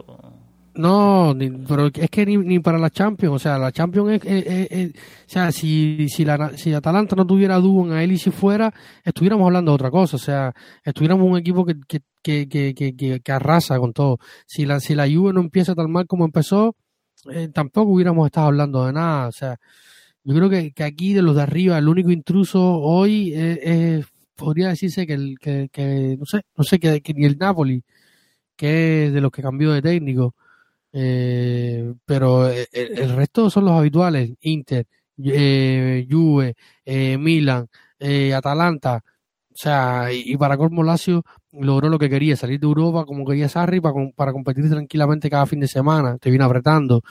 No, 0.75 1.35
pero 1.67 1.87
es 1.93 2.09
que 2.09 2.25
ni, 2.25 2.37
ni, 2.37 2.59
para 2.59 2.79
la 2.79 2.89
Champions, 2.89 3.35
o 3.35 3.39
sea, 3.39 3.59
la 3.59 3.71
Champions 3.71 4.21
es, 4.23 4.89
o 4.89 5.29
sea, 5.29 5.51
si, 5.51 6.07
si, 6.09 6.25
la, 6.25 6.57
si 6.57 6.73
Atalanta 6.73 7.15
no 7.15 7.27
tuviera 7.27 7.57
dúo 7.57 7.85
en 7.85 7.93
él 7.99 8.13
y 8.13 8.17
si 8.17 8.31
fuera, 8.31 8.73
estuviéramos 9.03 9.45
hablando 9.45 9.71
de 9.71 9.75
otra 9.75 9.91
cosa, 9.91 10.15
o 10.15 10.19
sea, 10.19 10.51
estuviéramos 10.83 11.29
un 11.29 11.37
equipo 11.37 11.63
que, 11.63 11.75
que, 11.87 12.01
que, 12.47 12.73
que, 12.73 13.21
que, 13.21 13.31
arrasa 13.31 13.77
con 13.77 13.93
todo. 13.93 14.17
Si 14.47 14.65
la, 14.65 14.79
si 14.79 14.95
la 14.95 15.07
Juve 15.07 15.31
no 15.33 15.41
empieza 15.41 15.75
tan 15.75 15.91
mal 15.91 16.07
como 16.07 16.25
empezó, 16.25 16.75
eh, 17.31 17.49
tampoco 17.53 17.91
hubiéramos 17.91 18.25
estado 18.25 18.47
hablando 18.47 18.85
de 18.85 18.93
nada. 18.93 19.27
O 19.27 19.31
sea, 19.31 19.57
yo 20.23 20.35
creo 20.35 20.49
que, 20.49 20.71
que 20.71 20.83
aquí 20.83 21.13
de 21.13 21.21
los 21.21 21.35
de 21.35 21.43
arriba, 21.43 21.77
el 21.77 21.87
único 21.87 22.11
intruso 22.11 22.79
hoy 22.79 23.33
es, 23.35 24.05
podría 24.35 24.69
decirse 24.69 25.05
que, 25.05 25.13
el, 25.13 25.37
que, 25.39 25.69
que, 25.71 26.17
no 26.17 26.25
sé, 26.25 26.41
no 26.57 26.63
sé, 26.63 26.79
que, 26.79 27.01
ni 27.15 27.25
el 27.25 27.37
Napoli, 27.37 27.83
que 28.55 29.07
es 29.07 29.13
de 29.13 29.21
los 29.21 29.31
que 29.31 29.41
cambió 29.41 29.71
de 29.71 29.81
técnico. 29.81 30.35
Eh, 30.95 31.93
pero 32.05 32.47
el, 32.47 32.67
el, 32.71 33.15
resto 33.15 33.49
son 33.49 33.65
los 33.65 33.73
habituales, 33.73 34.31
Inter, 34.41 34.85
eh, 35.23 36.07
Juve, 36.09 36.55
eh, 36.85 37.17
Milan, 37.17 37.67
eh, 37.99 38.33
Atalanta, 38.33 39.03
o 39.05 39.55
sea, 39.55 40.11
y, 40.11 40.35
para 40.37 40.57
Colmo 40.57 40.83
Lazio 40.83 41.23
logró 41.51 41.89
lo 41.89 41.99
que 41.99 42.09
quería, 42.09 42.35
salir 42.35 42.59
de 42.59 42.65
Europa 42.65 43.05
como 43.05 43.25
quería 43.25 43.49
Sarri 43.49 43.79
para, 43.79 43.93
para 44.15 44.31
competir 44.33 44.69
tranquilamente 44.69 45.29
cada 45.29 45.45
fin 45.45 45.59
de 45.59 45.67
semana, 45.67 46.17
te 46.17 46.29
viene 46.29 46.45
apretando. 46.45 46.97
O 46.97 47.01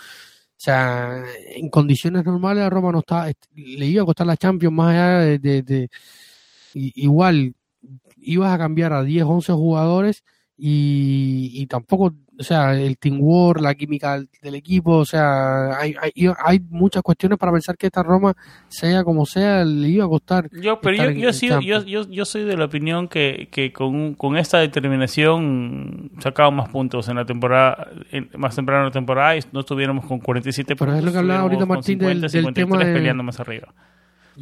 sea, 0.64 1.24
en 1.56 1.68
condiciones 1.70 2.24
normales 2.24 2.64
a 2.64 2.70
Roma 2.70 2.92
no 2.92 3.00
está, 3.00 3.26
le 3.54 3.86
iba 3.86 4.02
a 4.02 4.06
costar 4.06 4.26
la 4.26 4.36
Champions 4.36 4.74
más 4.74 4.90
allá 4.90 5.38
de, 5.38 5.88
igual 6.74 7.54
ibas 8.16 8.52
a 8.54 8.58
cambiar 8.58 8.92
a 8.92 9.02
10, 9.02 9.24
11 9.24 9.52
jugadores 9.52 10.24
y, 10.56 11.50
y 11.54 11.66
tampoco 11.66 12.14
o 12.38 12.42
sea, 12.42 12.74
el 12.74 12.98
teamwork, 12.98 13.60
la 13.60 13.74
química 13.74 14.20
del 14.42 14.54
equipo, 14.54 14.96
o 14.96 15.04
sea, 15.04 15.78
hay, 15.78 15.94
hay, 16.02 16.60
muchas 16.70 17.02
cuestiones 17.02 17.38
para 17.38 17.52
pensar 17.52 17.76
que 17.76 17.86
esta 17.86 18.02
Roma, 18.02 18.34
sea 18.68 19.04
como 19.04 19.26
sea, 19.26 19.64
le 19.64 19.88
iba 19.88 20.04
a 20.04 20.08
costar. 20.08 20.48
Yo, 20.50 20.80
pero 20.80 20.96
yo, 20.96 21.30
yo, 21.30 21.60
yo, 21.60 21.84
yo, 21.84 22.08
yo, 22.08 22.24
soy 22.24 22.44
de 22.44 22.56
la 22.56 22.64
opinión 22.64 23.08
que, 23.08 23.48
que 23.52 23.72
con, 23.72 24.14
con 24.14 24.36
esta 24.36 24.58
determinación 24.58 26.10
sacamos 26.18 26.54
más 26.54 26.68
puntos 26.70 27.08
en 27.08 27.16
la 27.16 27.26
temporada, 27.26 27.88
más 28.36 28.56
temprano 28.56 28.82
en 28.82 28.86
la 28.86 28.92
temporada 28.92 29.36
y 29.36 29.40
no 29.52 29.60
estuviéramos 29.60 30.06
con 30.06 30.18
47 30.18 30.74
pero 30.76 30.94
es 30.94 31.04
lo 31.04 31.12
que 31.12 31.18
hablaba 31.18 31.42
ahorita 31.42 31.66
Martín 31.66 31.98
del, 31.98 32.54
tema 32.54 32.78
peleando 32.78 33.22
más 33.22 33.38
arriba. 33.40 33.72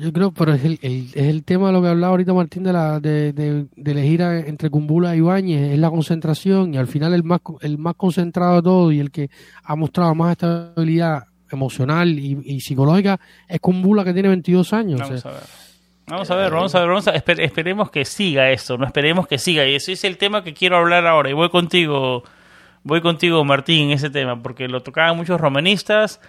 Yo 0.00 0.14
creo, 0.14 0.32
pero 0.32 0.54
es 0.54 0.64
el, 0.64 0.78
es 0.82 1.14
el 1.14 1.44
tema 1.44 1.66
de 1.66 1.74
lo 1.74 1.82
que 1.82 1.88
hablaba 1.88 2.12
ahorita 2.12 2.32
Martín 2.32 2.62
de, 2.62 2.72
la, 2.72 3.00
de, 3.00 3.34
de, 3.34 3.66
elegir 3.84 4.22
entre 4.22 4.70
Cumbula 4.70 5.14
y 5.14 5.18
Ibáñez, 5.18 5.72
es 5.72 5.78
la 5.78 5.90
concentración 5.90 6.72
y 6.72 6.78
al 6.78 6.86
final 6.86 7.12
el 7.12 7.22
más, 7.22 7.40
el 7.60 7.76
más 7.76 7.96
concentrado 7.96 8.56
de 8.56 8.62
todo 8.62 8.92
y 8.92 8.98
el 8.98 9.10
que 9.10 9.28
ha 9.62 9.76
mostrado 9.76 10.14
más 10.14 10.32
estabilidad 10.32 11.24
emocional 11.50 12.18
y, 12.18 12.60
psicológica 12.60 13.20
es 13.46 13.60
Cumbula 13.60 14.02
que 14.02 14.14
tiene 14.14 14.30
22 14.30 14.72
años. 14.72 15.00
Vamos 15.00 15.26
a 15.26 15.30
ver. 15.32 15.42
Vamos 16.06 16.30
a 16.30 16.34
ver, 16.34 16.50
vamos 16.50 16.74
a 16.74 16.80
ver, 16.80 16.88
vamos 16.88 17.08
a 17.08 17.10
esperemos 17.12 17.90
que 17.90 18.06
siga 18.06 18.50
eso, 18.50 18.78
no 18.78 18.86
esperemos 18.86 19.28
que 19.28 19.36
siga. 19.36 19.66
Y 19.66 19.74
ese 19.74 19.92
es 19.92 20.04
el 20.04 20.16
tema 20.16 20.42
que 20.42 20.54
quiero 20.54 20.78
hablar 20.78 21.06
ahora. 21.06 21.28
Y 21.28 21.34
voy 21.34 21.50
contigo, 21.50 22.24
voy 22.84 23.02
contigo, 23.02 23.44
Martín, 23.44 23.88
en 23.88 23.90
ese 23.92 24.08
tema, 24.08 24.42
porque 24.42 24.66
lo 24.66 24.82
tocaban 24.82 25.14
muchos 25.14 25.38
romanistas. 25.38 26.20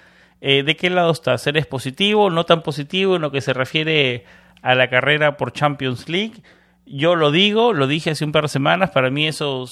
Eh, 0.42 0.64
¿De 0.64 0.76
qué 0.76 0.90
lado 0.90 1.12
estás? 1.12 1.46
¿Eres 1.48 1.68
positivo, 1.68 2.30
no 2.32 2.46
tan 2.46 2.64
positivo 2.64 3.16
en 3.16 3.22
lo 3.22 3.32
que 3.32 3.42
se 3.42 3.54
refiere 3.54 4.26
a 4.64 4.74
la 4.76 4.90
carrera 4.90 5.38
por 5.38 5.54
Champions 5.54 6.10
League? 6.10 6.42
Yo 6.86 7.16
lo 7.16 7.32
digo, 7.32 7.74
lo 7.74 7.88
dije 7.88 8.10
hace 8.10 8.26
un 8.26 8.32
par 8.32 8.44
de 8.44 8.50
semanas, 8.50 8.90
para 8.90 9.12
mí 9.12 9.28
eso 9.28 9.66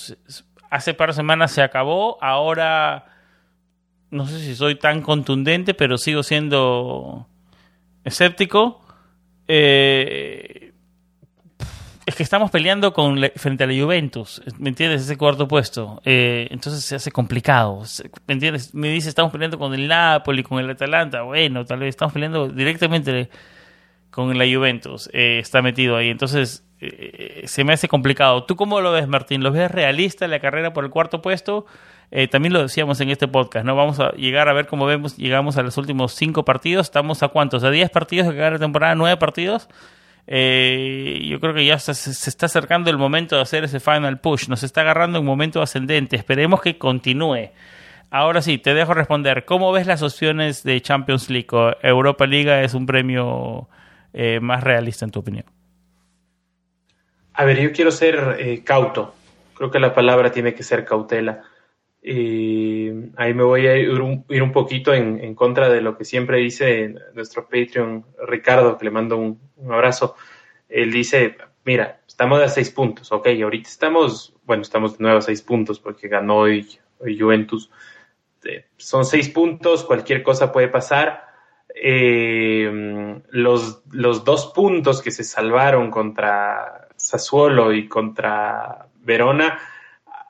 hace 0.69 0.93
par 0.93 1.09
de 1.09 1.15
semanas 1.15 1.51
se 1.51 1.63
acabó, 1.63 2.23
ahora 2.23 3.05
no 4.11 4.27
sé 4.27 4.39
si 4.39 4.55
soy 4.55 4.75
tan 4.75 5.01
contundente, 5.01 5.73
pero 5.73 5.97
sigo 5.97 6.23
siendo 6.23 7.27
escéptico. 8.03 8.81
Eh, 9.47 10.68
es 12.09 12.15
que 12.15 12.23
estamos 12.23 12.49
peleando 12.49 12.91
con 12.91 13.19
frente 13.35 13.63
a 13.63 13.67
la 13.67 13.81
Juventus, 13.81 14.41
¿me 14.57 14.69
entiendes? 14.69 15.03
Ese 15.03 15.15
cuarto 15.15 15.47
puesto. 15.47 16.01
Eh, 16.03 16.47
entonces 16.49 16.83
se 16.83 16.95
hace 16.95 17.11
complicado, 17.11 17.83
¿me 18.25 18.33
entiendes? 18.33 18.73
Me 18.73 18.89
dice, 18.89 19.09
estamos 19.09 19.31
peleando 19.31 19.59
con 19.59 19.73
el 19.75 19.87
Napoli, 19.87 20.41
con 20.41 20.59
el 20.59 20.69
Atalanta. 20.69 21.21
Bueno, 21.21 21.65
tal 21.65 21.79
vez 21.79 21.89
estamos 21.89 22.13
peleando 22.13 22.49
directamente 22.49 23.29
con 24.09 24.35
la 24.37 24.45
Juventus. 24.45 25.09
Eh, 25.13 25.37
está 25.39 25.61
metido 25.61 25.95
ahí. 25.97 26.09
Entonces 26.09 26.65
se 27.43 27.63
me 27.63 27.73
hace 27.73 27.87
complicado. 27.87 28.45
¿Tú 28.45 28.55
cómo 28.55 28.81
lo 28.81 28.91
ves, 28.91 29.07
Martín? 29.07 29.43
¿Lo 29.43 29.51
ves 29.51 29.69
realista 29.69 30.27
la 30.27 30.39
carrera 30.39 30.73
por 30.73 30.85
el 30.85 30.89
cuarto 30.89 31.21
puesto? 31.21 31.65
Eh, 32.09 32.27
también 32.27 32.53
lo 32.53 32.61
decíamos 32.63 32.99
en 33.01 33.09
este 33.11 33.27
podcast, 33.27 33.65
¿no? 33.65 33.75
Vamos 33.75 33.99
a 33.99 34.13
llegar 34.13 34.49
a 34.49 34.53
ver 34.53 34.65
cómo 34.65 34.87
vemos, 34.87 35.15
llegamos 35.17 35.57
a 35.57 35.61
los 35.61 35.77
últimos 35.77 36.13
cinco 36.13 36.43
partidos. 36.43 36.87
¿Estamos 36.87 37.21
a 37.21 37.27
cuántos? 37.27 37.63
¿A 37.63 37.69
diez 37.69 37.91
partidos 37.91 38.29
de 38.29 38.35
cada 38.35 38.57
temporada? 38.57 38.95
¿Nueve 38.95 39.17
partidos? 39.17 39.69
Eh, 40.31 41.25
yo 41.27 41.39
creo 41.39 41.55
que 41.55 41.65
ya 41.65 41.79
se, 41.79 41.91
está 42.11 42.45
acercando 42.45 42.91
el 42.91 42.99
momento 42.99 43.35
de 43.35 43.41
hacer 43.41 43.63
ese 43.63 43.79
final 43.79 44.19
push. 44.19 44.47
Nos 44.47 44.61
está 44.61 44.81
agarrando 44.81 45.19
un 45.19 45.25
momento 45.25 45.59
ascendente. 45.59 46.15
Esperemos 46.15 46.61
que 46.61 46.77
continúe. 46.77 47.49
Ahora 48.11 48.43
sí, 48.43 48.59
te 48.59 48.75
dejo 48.75 48.93
responder. 48.93 49.45
¿Cómo 49.45 49.71
ves 49.71 49.87
las 49.87 50.03
opciones 50.03 50.61
de 50.61 50.79
Champions 50.81 51.31
League? 51.31 51.47
¿O 51.51 51.75
Europa 51.81 52.27
Liga 52.27 52.61
es 52.61 52.75
un 52.75 52.85
premio 52.85 53.69
eh, 54.13 54.39
más 54.39 54.63
realista 54.63 55.03
en 55.03 55.09
tu 55.09 55.19
opinión? 55.19 55.45
A 57.33 57.43
ver, 57.43 57.59
yo 57.59 57.71
quiero 57.71 57.89
ser 57.89 58.63
cauto. 58.63 59.15
Creo 59.55 59.71
que 59.71 59.79
la 59.79 59.95
palabra 59.95 60.31
tiene 60.31 60.53
que 60.53 60.61
ser 60.61 60.85
cautela. 60.85 61.41
Y 62.01 62.89
ahí 63.17 63.33
me 63.33 63.43
voy 63.43 63.67
a 63.67 63.75
ir 63.75 64.01
un, 64.01 64.51
poquito 64.53 64.93
en, 64.93 65.35
contra 65.35 65.69
de 65.69 65.81
lo 65.81 65.97
que 65.97 66.05
siempre 66.05 66.37
dice 66.37 66.95
nuestro 67.13 67.43
Patreon 67.49 68.05
Ricardo, 68.25 68.77
que 68.77 68.85
le 68.85 68.91
mando 68.91 69.17
un, 69.17 69.39
abrazo. 69.69 70.15
Él 70.69 70.91
dice, 70.91 71.35
mira, 71.65 71.99
estamos 72.07 72.41
a 72.41 72.47
seis 72.47 72.69
puntos, 72.69 73.11
ok, 73.11 73.27
ahorita 73.43 73.67
estamos, 73.67 74.33
bueno, 74.43 74.61
estamos 74.61 74.97
de 74.97 75.03
nuevo 75.03 75.17
a 75.17 75.21
seis 75.21 75.41
puntos 75.41 75.79
porque 75.79 76.07
ganó 76.07 76.37
hoy, 76.37 76.67
Juventus. 76.99 77.69
Eh, 78.45 78.67
son 78.77 79.03
seis 79.03 79.27
puntos, 79.29 79.83
cualquier 79.83 80.23
cosa 80.23 80.51
puede 80.51 80.69
pasar. 80.69 81.27
Eh, 81.75 83.21
los, 83.29 83.83
los 83.91 84.23
dos 84.23 84.51
puntos 84.55 85.01
que 85.01 85.11
se 85.11 85.23
salvaron 85.23 85.91
contra 85.91 86.87
Sassuolo 86.95 87.73
y 87.73 87.87
contra 87.87 88.87
Verona, 89.01 89.59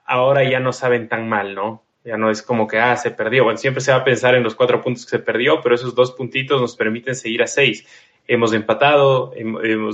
ahora 0.09 0.43
ya 0.43 0.59
no 0.59 0.73
saben 0.73 1.07
tan 1.07 1.29
mal, 1.29 1.53
¿no? 1.53 1.83
Ya 2.03 2.17
no 2.17 2.31
es 2.31 2.41
como 2.41 2.67
que, 2.67 2.79
ah, 2.79 2.97
se 2.97 3.11
perdió. 3.11 3.43
Bueno, 3.43 3.57
siempre 3.57 3.81
se 3.81 3.91
va 3.91 3.99
a 3.99 4.03
pensar 4.03 4.33
en 4.33 4.43
los 4.43 4.55
cuatro 4.55 4.81
puntos 4.81 5.05
que 5.05 5.11
se 5.11 5.19
perdió, 5.19 5.61
pero 5.61 5.75
esos 5.75 5.93
dos 5.93 6.11
puntitos 6.13 6.59
nos 6.59 6.75
permiten 6.75 7.15
seguir 7.15 7.43
a 7.43 7.47
seis. 7.47 7.85
Hemos 8.27 8.53
empatado, 8.53 9.33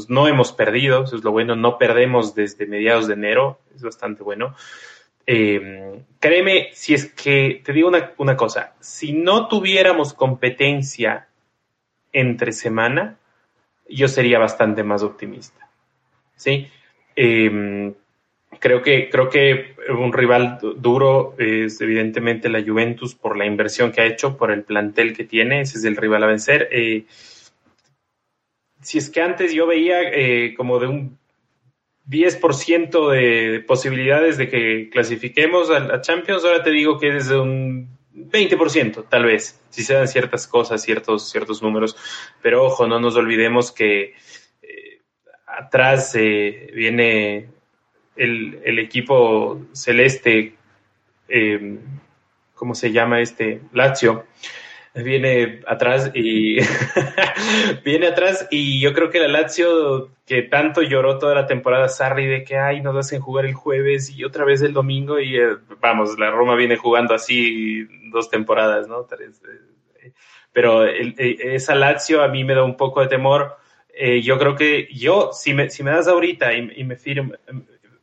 no 0.08 0.28
hemos 0.28 0.54
perdido, 0.54 1.04
eso 1.04 1.18
es 1.18 1.24
lo 1.24 1.32
bueno, 1.32 1.56
no 1.56 1.78
perdemos 1.78 2.34
desde 2.34 2.66
mediados 2.66 3.08
de 3.08 3.14
enero, 3.14 3.60
es 3.76 3.82
bastante 3.82 4.24
bueno. 4.24 4.56
Eh, 5.28 6.04
créeme, 6.20 6.70
si 6.74 6.94
es 6.94 7.12
que, 7.12 7.62
te 7.66 7.74
digo 7.74 7.92
una, 8.18 8.38
cosa, 8.38 8.76
si 8.80 9.12
no 9.12 9.48
tuviéramos 9.48 10.14
competencia 10.14 11.28
entre 12.14 12.54
semana, 12.54 13.18
yo 13.90 14.08
sería 14.08 14.40
bastante 14.40 14.84
más 14.84 15.04
optimista. 15.04 15.70
¿Sí? 16.36 16.68
Eh, 17.16 17.94
creo 18.60 18.82
que, 18.82 19.10
creo 19.10 19.30
que 19.30 19.76
un 19.90 20.14
rival 20.14 20.60
duro 20.78 21.36
es 21.38 21.80
evidentemente 21.82 22.50
la 22.50 22.64
Juventus 22.64 23.16
por 23.16 23.38
la 23.38 23.46
inversión 23.46 23.92
que 23.92 24.02
ha 24.02 24.06
hecho, 24.06 24.38
por 24.38 24.52
el 24.52 24.64
plantel 24.64 25.16
que 25.16 25.24
tiene, 25.24 25.62
ese 25.62 25.78
es 25.78 25.86
el 25.86 25.96
rival 25.96 26.24
a 26.24 26.28
vencer. 26.28 26.68
Eh, 26.72 27.06
si 28.82 28.98
es 28.98 29.10
que 29.10 29.22
antes 29.22 29.54
yo 29.54 29.68
veía 29.68 30.02
eh, 30.02 30.54
como 30.56 30.80
de 30.80 30.88
un 30.88 31.18
10% 32.08 33.10
de 33.10 33.60
posibilidades 33.62 34.38
de 34.38 34.50
que 34.50 34.90
clasifiquemos 34.92 35.72
a, 35.72 36.02
Champions, 36.02 36.46
ahora 36.46 36.62
te 36.62 36.72
digo 36.72 37.00
que 37.00 37.18
es 37.18 37.30
de 37.30 37.40
un 37.40 37.98
20%, 38.14 39.08
tal 39.10 39.26
vez, 39.26 39.60
si 39.70 39.84
se 39.84 39.96
dan 39.96 40.08
ciertas 40.08 40.48
cosas, 40.48 40.84
ciertos, 40.84 41.30
ciertos 41.32 41.64
números. 41.64 41.98
Pero 42.42 42.64
ojo, 42.66 42.88
no 42.88 43.00
nos 43.00 43.16
olvidemos 43.16 43.72
que 43.72 44.14
eh, 44.62 45.02
atrás 45.48 46.14
viene 46.14 47.55
el, 48.16 48.80
equipo 48.80 49.62
celeste, 49.74 50.56
eh, 51.28 51.78
¿cómo 52.54 52.76
se 52.76 52.92
llama 52.92 53.22
este? 53.22 53.62
Lazio, 53.74 54.26
viene 54.94 55.62
atrás 55.68 56.12
y 56.14 56.58
viene 57.84 58.08
atrás 58.08 58.48
y 58.50 58.80
yo 58.80 58.94
creo 58.94 59.10
que 59.10 59.20
la 59.20 59.28
Lazio 59.28 60.10
que 60.26 60.44
tanto 60.44 60.82
lloró 60.82 61.20
toda 61.20 61.36
la 61.36 61.48
temporada 61.48 61.90
Sarri 61.90 62.28
de 62.28 62.44
que 62.46 62.58
ay 62.58 62.82
nos 62.82 62.96
hacen 62.96 63.20
jugar 63.20 63.46
el 63.46 63.54
jueves 63.54 64.10
y 64.10 64.24
otra 64.24 64.46
vez 64.46 64.62
el 64.62 64.72
domingo 64.72 65.20
y 65.20 65.36
eh, 65.36 65.58
vamos 65.82 66.18
la 66.18 66.32
Roma 66.32 66.56
viene 66.56 66.78
jugando 66.78 67.14
así 67.14 67.86
dos 68.10 68.30
temporadas 68.30 68.88
no 68.88 69.06
eh, 69.20 70.14
pero 70.54 70.86
esa 70.86 71.76
Lazio 71.76 72.24
a 72.24 72.30
mí 72.30 72.46
me 72.46 72.56
da 72.56 72.64
un 72.64 72.78
poco 72.78 73.02
de 73.02 73.08
temor 73.08 73.58
yo 74.24 74.38
creo 74.40 74.56
que 74.56 74.88
yo 74.94 75.32
si 75.34 75.54
me 75.54 75.70
si 75.70 75.84
me 75.84 75.92
das 75.92 76.08
ahorita 76.08 76.54
y, 76.54 76.72
y 76.78 76.84
me 76.86 76.96
firmo 76.96 77.34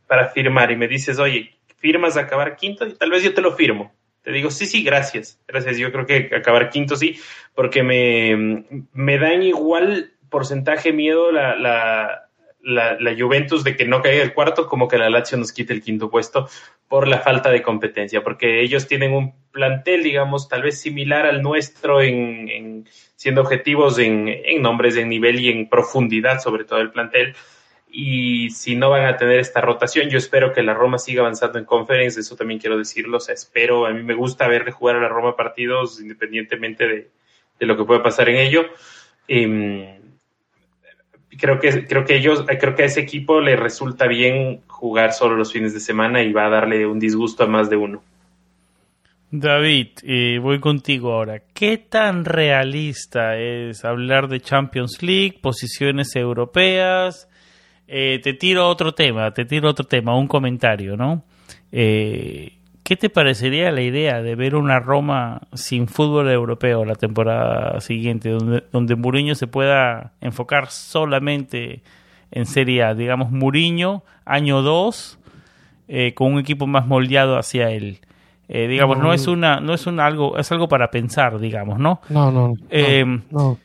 para 0.07 0.29
firmar 0.29 0.71
y 0.71 0.77
me 0.77 0.89
dices, 0.89 1.19
oye, 1.19 1.55
firmas 1.79 2.17
acabar 2.17 2.57
quinto, 2.57 2.87
y 2.87 2.95
tal 2.95 3.11
vez 3.11 3.23
yo 3.23 3.35
te 3.35 3.41
lo 3.41 3.53
firmo. 3.53 3.93
Te 4.23 4.31
digo, 4.31 4.51
sí, 4.51 4.67
sí, 4.67 4.85
gracias. 4.85 5.41
Gracias. 5.49 5.79
Yo 5.79 5.91
creo 5.91 6.07
que 6.07 6.31
acabar 6.35 6.71
quinto 6.71 6.97
sí, 6.97 7.19
porque 7.55 7.83
me, 7.83 8.65
me 8.93 9.19
dan 9.19 9.43
igual 9.43 10.13
porcentaje 10.31 10.93
miedo 10.93 11.33
la, 11.33 11.57
la, 11.57 12.29
la, 12.63 13.15
Juventus 13.19 13.65
de 13.65 13.77
que 13.77 13.85
no 13.85 14.01
caiga 14.01 14.23
el 14.23 14.33
cuarto, 14.33 14.67
como 14.67 14.89
que 14.89 14.99
la 14.99 15.11
Lazio 15.11 15.39
nos 15.39 15.53
quite 15.53 15.73
el 15.73 15.83
quinto 15.83 16.09
puesto 16.09 16.49
por 16.89 17.09
la 17.09 17.19
falta 17.19 17.51
de 17.51 17.63
competencia, 17.63 18.23
porque 18.23 18.61
ellos 18.61 18.87
tienen 18.87 19.13
un 19.13 19.35
plantel, 19.51 20.03
digamos, 20.03 20.49
tal 20.49 20.63
vez 20.63 20.81
similar 20.81 21.27
al 21.27 21.43
nuestro 21.43 22.01
en, 22.01 22.49
en 22.49 22.89
siendo 23.17 23.41
objetivos 23.41 23.99
en, 23.99 24.29
en 24.29 24.63
nombres, 24.63 24.97
en 24.97 25.09
nivel 25.09 25.41
y 25.41 25.51
en 25.51 25.69
profundidad, 25.69 26.41
sobre 26.41 26.65
todo 26.65 26.81
el 26.81 26.91
plantel 26.91 27.35
y 27.95 28.49
si 28.51 28.75
no 28.75 28.89
van 28.89 29.05
a 29.05 29.19
tener 29.19 29.39
esta 29.39 29.61
rotación, 29.61 30.09
yo 30.09 30.17
espero 30.17 30.55
que 30.55 30.63
la 30.63 30.73
Roma 30.73 30.97
siga 30.97 31.21
avanzando 31.21 31.59
en 31.59 31.67
conference, 31.67 32.19
eso 32.19 32.37
también 32.37 32.59
quiero 32.59 32.79
decirlo, 32.79 33.19
o 33.19 33.21
sea, 33.21 33.35
espero, 33.35 33.85
a 33.85 33.91
mí 33.91 34.03
me 34.03 34.15
gusta 34.15 34.49
verle 34.49 34.73
jugar 34.73 34.97
a 34.97 35.01
la 35.01 35.09
Roma 35.09 35.37
partidos 35.37 36.01
independientemente 36.01 36.89
de, 36.89 37.11
lo 37.67 37.77
que 37.77 37.85
pueda 37.85 38.03
pasar 38.03 38.31
en 38.31 38.37
ello. 38.37 38.65
Em, 39.29 40.01
creo 41.39 41.61
que 41.61 41.87
creo 41.87 42.05
que 42.05 42.17
ellos 42.17 42.45
creo 42.59 42.75
que 42.75 42.83
a 42.83 42.87
ese 42.87 43.01
equipo 43.01 43.41
le 43.41 43.57
resulta 43.57 44.09
bien 44.09 44.63
jugar 44.67 45.13
solo 45.13 45.37
los 45.37 45.53
fines 45.53 45.73
de 45.73 45.79
semana 45.79 46.23
y 46.23 46.33
va 46.33 46.47
a 46.47 46.51
darle 46.51 46.87
un 46.87 46.99
disgusto 46.99 47.45
a 47.45 47.47
más 47.47 47.71
de 47.71 47.77
uno. 47.77 48.03
David, 49.31 49.89
eh, 50.03 50.39
voy 50.41 50.61
contigo 50.61 51.13
ahora. 51.13 51.43
¿Qué 51.55 51.79
tan 51.79 52.25
realista 52.25 53.39
es 53.39 53.85
hablar 53.85 54.29
de 54.29 54.41
Champions 54.41 55.03
League, 55.03 55.39
posiciones 55.41 56.17
europeas? 56.17 57.29
Eh, 57.95 58.21
te 58.23 58.33
tiro 58.33 58.67
otro 58.71 58.95
tema, 58.95 59.33
te 59.33 59.45
tiro 59.45 59.69
otro 59.69 59.85
tema, 59.85 60.17
un 60.17 60.27
comentario, 60.27 60.97
¿no? 60.97 61.25
Eh, 61.73 62.55
¿Qué 62.83 62.97
te 62.97 63.11
parecería 63.11 63.71
la 63.71 63.83
idea 63.83 64.23
de 64.23 64.35
ver 64.35 64.55
una 64.55 64.81
Roma 64.81 65.43
sin 65.53 65.89
fútbol 65.89 66.31
europeo 66.31 66.87
la 66.87 66.95
temporada 66.95 67.79
siguiente, 67.83 68.31
donde, 68.31 68.65
donde 68.73 68.97
Mourinho 68.97 69.35
se 69.35 69.47
pueda 69.47 70.13
enfocar 70.23 70.71
solamente 70.71 71.83
en 72.31 72.47
Serie 72.47 72.83
A? 72.83 72.95
Digamos, 72.95 73.31
Mourinho, 73.31 74.05
año 74.25 74.63
2, 74.63 75.19
eh, 75.89 76.15
con 76.15 76.33
un 76.33 76.39
equipo 76.39 76.67
más 76.67 76.87
moldeado 76.87 77.37
hacia 77.37 77.69
él. 77.73 77.99
digamos, 78.49 78.97
no, 78.97 79.13
es 79.13 79.27
una, 79.27 79.61
no 79.61 79.75
es 79.75 79.87
un 79.87 80.01
algo, 80.01 80.39
es 80.39 80.51
algo 80.51 80.67
para 80.67 80.91
pensar, 80.91 81.39
digamos, 81.39 81.79
¿no? 81.79 82.01
No, 82.09 82.33
no. 82.33 82.55
no 83.31 83.59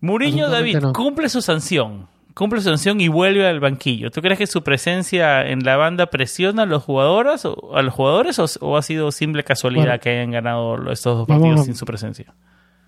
Mourinho, 0.00 0.48
David, 0.48 0.78
cumple 0.94 1.28
su 1.28 1.42
sanción. 1.42 2.13
Cumple 2.34 2.60
su 2.60 2.68
sanción 2.68 3.00
y 3.00 3.08
vuelve 3.08 3.46
al 3.46 3.60
banquillo. 3.60 4.10
¿Tú 4.10 4.20
crees 4.20 4.38
que 4.38 4.46
su 4.48 4.62
presencia 4.62 5.46
en 5.46 5.64
la 5.64 5.76
banda 5.76 6.06
presiona 6.06 6.64
a 6.64 6.66
los 6.66 6.82
jugadores 6.82 7.44
o, 7.44 7.76
a 7.76 7.82
los 7.82 7.94
jugadores 7.94 8.38
o, 8.38 8.76
ha 8.76 8.82
sido 8.82 9.12
simple 9.12 9.44
casualidad 9.44 10.00
que 10.00 10.10
hayan 10.10 10.32
ganado 10.32 10.90
estos 10.90 11.18
dos 11.18 11.28
partidos 11.28 11.64
sin 11.64 11.76
su 11.76 11.84
presencia? 11.84 12.34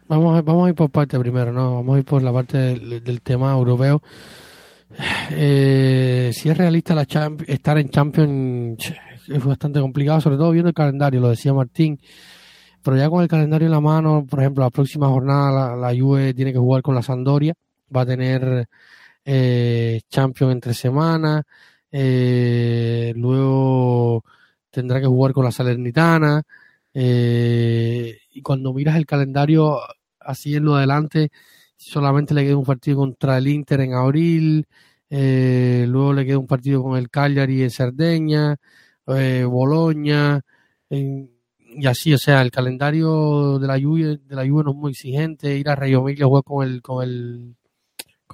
Vamos 0.08 0.38
a, 0.38 0.42
vamos 0.42 0.66
a 0.66 0.70
ir 0.70 0.74
por 0.74 0.90
parte 0.90 1.18
primero, 1.18 1.52
¿no? 1.52 1.76
Vamos 1.76 1.96
a 1.96 1.98
ir 2.00 2.04
por 2.04 2.22
la 2.22 2.32
parte 2.32 2.58
del, 2.58 3.20
tema 3.22 3.52
europeo. 3.52 4.02
Eh, 5.30 6.30
si 6.32 6.48
es 6.48 6.56
realista 6.56 6.94
la 6.94 7.06
estar 7.46 7.78
en 7.78 7.90
Champions 7.90 8.94
es 9.28 9.44
bastante 9.44 9.80
complicado, 9.80 10.20
sobre 10.20 10.36
todo 10.36 10.50
viendo 10.50 10.68
el 10.68 10.74
calendario, 10.74 11.20
lo 11.20 11.28
decía 11.28 11.52
Martín. 11.52 11.98
Pero 12.82 12.96
ya 12.96 13.10
con 13.10 13.22
el 13.22 13.28
calendario 13.28 13.66
en 13.66 13.72
la 13.72 13.80
mano, 13.80 14.24
por 14.28 14.40
ejemplo, 14.40 14.62
la 14.62 14.70
próxima 14.70 15.08
jornada 15.08 15.74
la, 15.76 15.92
Juve 15.98 16.34
tiene 16.34 16.52
que 16.52 16.58
jugar 16.58 16.82
con 16.82 16.94
la 16.94 17.02
Sandoria, 17.02 17.52
va 17.94 18.02
a 18.02 18.06
tener 18.06 18.68
eh, 19.26 20.00
Champions 20.08 20.52
entre 20.54 20.74
semanas, 20.74 21.44
eh, 21.90 23.12
luego 23.16 24.24
tendrá 24.70 25.00
que 25.00 25.06
jugar 25.06 25.32
con 25.32 25.44
la 25.44 25.52
Salernitana, 25.52 26.42
eh, 26.94 28.18
y 28.32 28.42
cuando 28.42 28.72
miras 28.72 28.96
el 28.96 29.06
calendario 29.06 29.78
así 30.20 30.56
en 30.56 30.64
lo 30.64 30.76
adelante, 30.76 31.30
solamente 31.76 32.34
le 32.34 32.44
queda 32.44 32.56
un 32.56 32.64
partido 32.64 32.98
contra 32.98 33.38
el 33.38 33.48
Inter 33.48 33.80
en 33.80 33.94
abril, 33.94 34.66
eh, 35.10 35.86
luego 35.88 36.12
le 36.12 36.26
queda 36.26 36.38
un 36.38 36.46
partido 36.46 36.82
con 36.82 36.96
el 36.98 37.10
Cagliari 37.10 37.62
en 37.62 37.70
Cerdeña, 37.70 38.56
eh, 39.08 39.44
Boloña, 39.44 40.40
y 40.88 41.86
así, 41.86 42.14
o 42.14 42.18
sea, 42.18 42.42
el 42.42 42.50
calendario 42.50 43.58
de 43.58 43.66
la 43.66 43.78
Juve, 43.80 44.18
de 44.24 44.36
la 44.36 44.44
no 44.46 44.70
es 44.70 44.76
muy 44.76 44.90
exigente, 44.92 45.56
ir 45.56 45.68
a 45.68 45.76
Reggio 45.76 46.00
Emilia 46.00 46.26
jugar 46.26 46.44
con 46.44 46.66
el, 46.66 46.82
con 46.82 47.04
el, 47.04 47.56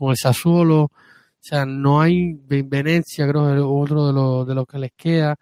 con 0.02 0.10
el 0.10 0.16
Sassuolo, 0.16 0.82
o 0.82 0.90
sea, 1.38 1.64
no 1.64 2.00
hay 2.00 2.32
Venecia, 2.34 3.28
creo 3.28 3.54
es 3.54 3.62
otro 3.64 4.08
de 4.08 4.12
los 4.12 4.46
de 4.48 4.54
los 4.56 4.66
que 4.66 4.78
les 4.80 4.92
queda, 4.96 5.36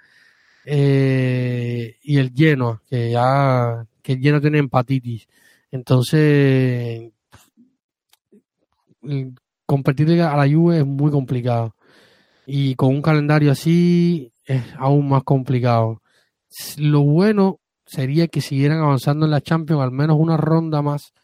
eh, 0.66 1.96
y 2.02 2.18
el 2.18 2.34
lleno, 2.34 2.82
que 2.86 3.10
ya, 3.10 3.86
que 4.02 4.12
el 4.12 4.40
tiene 4.42 4.58
empatitis, 4.58 5.26
entonces, 5.70 7.10
competir 9.64 10.20
a 10.20 10.36
la 10.36 10.52
Juve 10.52 10.80
es 10.80 10.86
muy 10.86 11.10
complicado. 11.10 11.74
Y 12.44 12.74
con 12.74 12.90
un 12.90 13.00
calendario 13.00 13.52
así 13.52 14.30
es 14.44 14.62
aún 14.76 15.08
más 15.08 15.22
complicado. 15.24 16.02
Lo 16.76 17.00
bueno 17.00 17.60
sería 17.86 18.28
que 18.28 18.42
siguieran 18.42 18.80
avanzando 18.80 19.24
en 19.24 19.30
la 19.30 19.40
Champions, 19.40 19.82
al 19.82 19.92
menos 19.92 20.18
una 20.18 20.36
ronda 20.36 20.82
más. 20.82 21.14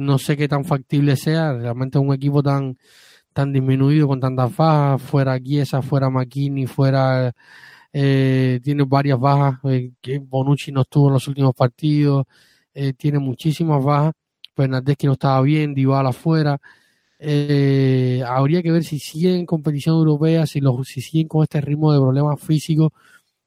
No 0.00 0.18
sé 0.18 0.36
qué 0.36 0.48
tan 0.48 0.64
factible 0.64 1.16
sea. 1.16 1.52
Realmente 1.52 1.98
un 1.98 2.14
equipo 2.14 2.42
tan, 2.42 2.76
tan 3.32 3.52
disminuido, 3.52 4.08
con 4.08 4.20
tantas 4.20 4.56
bajas, 4.56 5.02
fuera 5.02 5.40
Chiesa, 5.40 5.82
fuera 5.82 6.10
Makini, 6.10 6.66
fuera... 6.66 7.32
Eh, 7.92 8.60
tiene 8.62 8.84
varias 8.84 9.18
bajas, 9.18 9.58
eh, 9.64 9.92
que 10.00 10.18
Bonucci 10.20 10.70
no 10.70 10.82
estuvo 10.82 11.08
en 11.08 11.14
los 11.14 11.26
últimos 11.26 11.54
partidos, 11.54 12.24
eh, 12.72 12.92
tiene 12.94 13.18
muchísimas 13.18 13.82
bajas. 13.84 14.12
Bernardeschi 14.56 15.06
no 15.06 15.14
estaba 15.14 15.40
bien, 15.42 15.74
Dybala 15.74 16.10
afuera. 16.10 16.60
Eh, 17.18 18.22
habría 18.26 18.62
que 18.62 18.72
ver 18.72 18.84
si 18.84 18.98
siguen 18.98 19.40
en 19.40 19.46
competición 19.46 19.96
europea, 19.96 20.46
si, 20.46 20.60
los, 20.60 20.88
si 20.88 21.02
siguen 21.02 21.28
con 21.28 21.42
este 21.42 21.60
ritmo 21.60 21.92
de 21.92 22.00
problemas 22.00 22.40
físicos, 22.40 22.92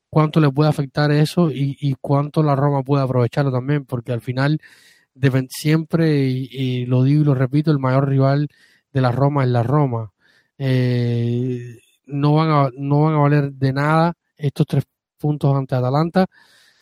cuánto 0.10 0.40
le 0.40 0.52
puede 0.52 0.70
afectar 0.70 1.12
eso 1.12 1.50
y, 1.52 1.96
cuánto 2.00 2.44
la 2.44 2.56
Roma 2.56 2.84
puede 2.84 3.04
aprovecharlo 3.04 3.52
también, 3.52 3.86
porque 3.86 4.12
al 4.12 4.22
final 4.22 4.60
siempre, 5.50 6.26
y, 6.26 6.86
lo 6.86 7.04
digo 7.04 7.22
y 7.22 7.26
lo 7.26 7.36
repito, 7.36 7.72
el 7.72 7.80
mayor 7.80 8.10
rival 8.10 8.48
de 8.92 9.02
la 9.02 9.12
Roma 9.12 9.44
es 9.44 9.50
la 9.50 9.64
Roma. 9.64 10.12
Eh, 10.58 11.78
no, 12.06 12.36
van 12.36 12.50
a, 12.50 12.70
no 12.78 13.04
van 13.04 13.16
a 13.16 13.20
valer 13.20 13.54
de 13.54 13.74
nada 13.74 14.14
estos 14.38 14.66
tres 14.68 14.84
puntos 15.18 15.56
ante 15.56 15.76
Atalanta 15.76 16.28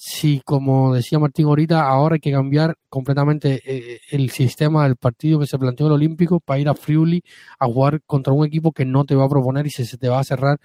si, 0.04 0.40
como 0.44 0.96
decía 0.96 1.20
Martín 1.20 1.46
ahorita, 1.46 1.88
ahora 1.88 2.16
hay 2.16 2.20
que 2.20 2.32
cambiar 2.32 2.76
completamente 2.90 3.62
eh, 3.64 4.00
el 4.10 4.32
sistema 4.32 4.86
del 4.86 4.96
partido 4.96 5.40
que 5.40 5.46
se 5.46 5.60
planteó 5.60 5.86
el 5.86 5.94
Olímpico 5.94 6.40
para 6.40 6.60
ir 6.60 6.70
a 6.70 6.74
Friuli 6.74 7.24
a 7.60 7.68
jugar 7.68 8.02
contra 8.08 8.34
un 8.34 8.44
equipo 8.44 8.72
que 8.72 8.84
no 8.84 9.06
te 9.06 9.14
va 9.14 9.26
a 9.26 9.30
proponer 9.30 9.68
y 9.68 9.70
se, 9.70 9.86
te 10.00 10.10
va 10.10 10.18
a 10.20 10.24
cerrar 10.24 10.58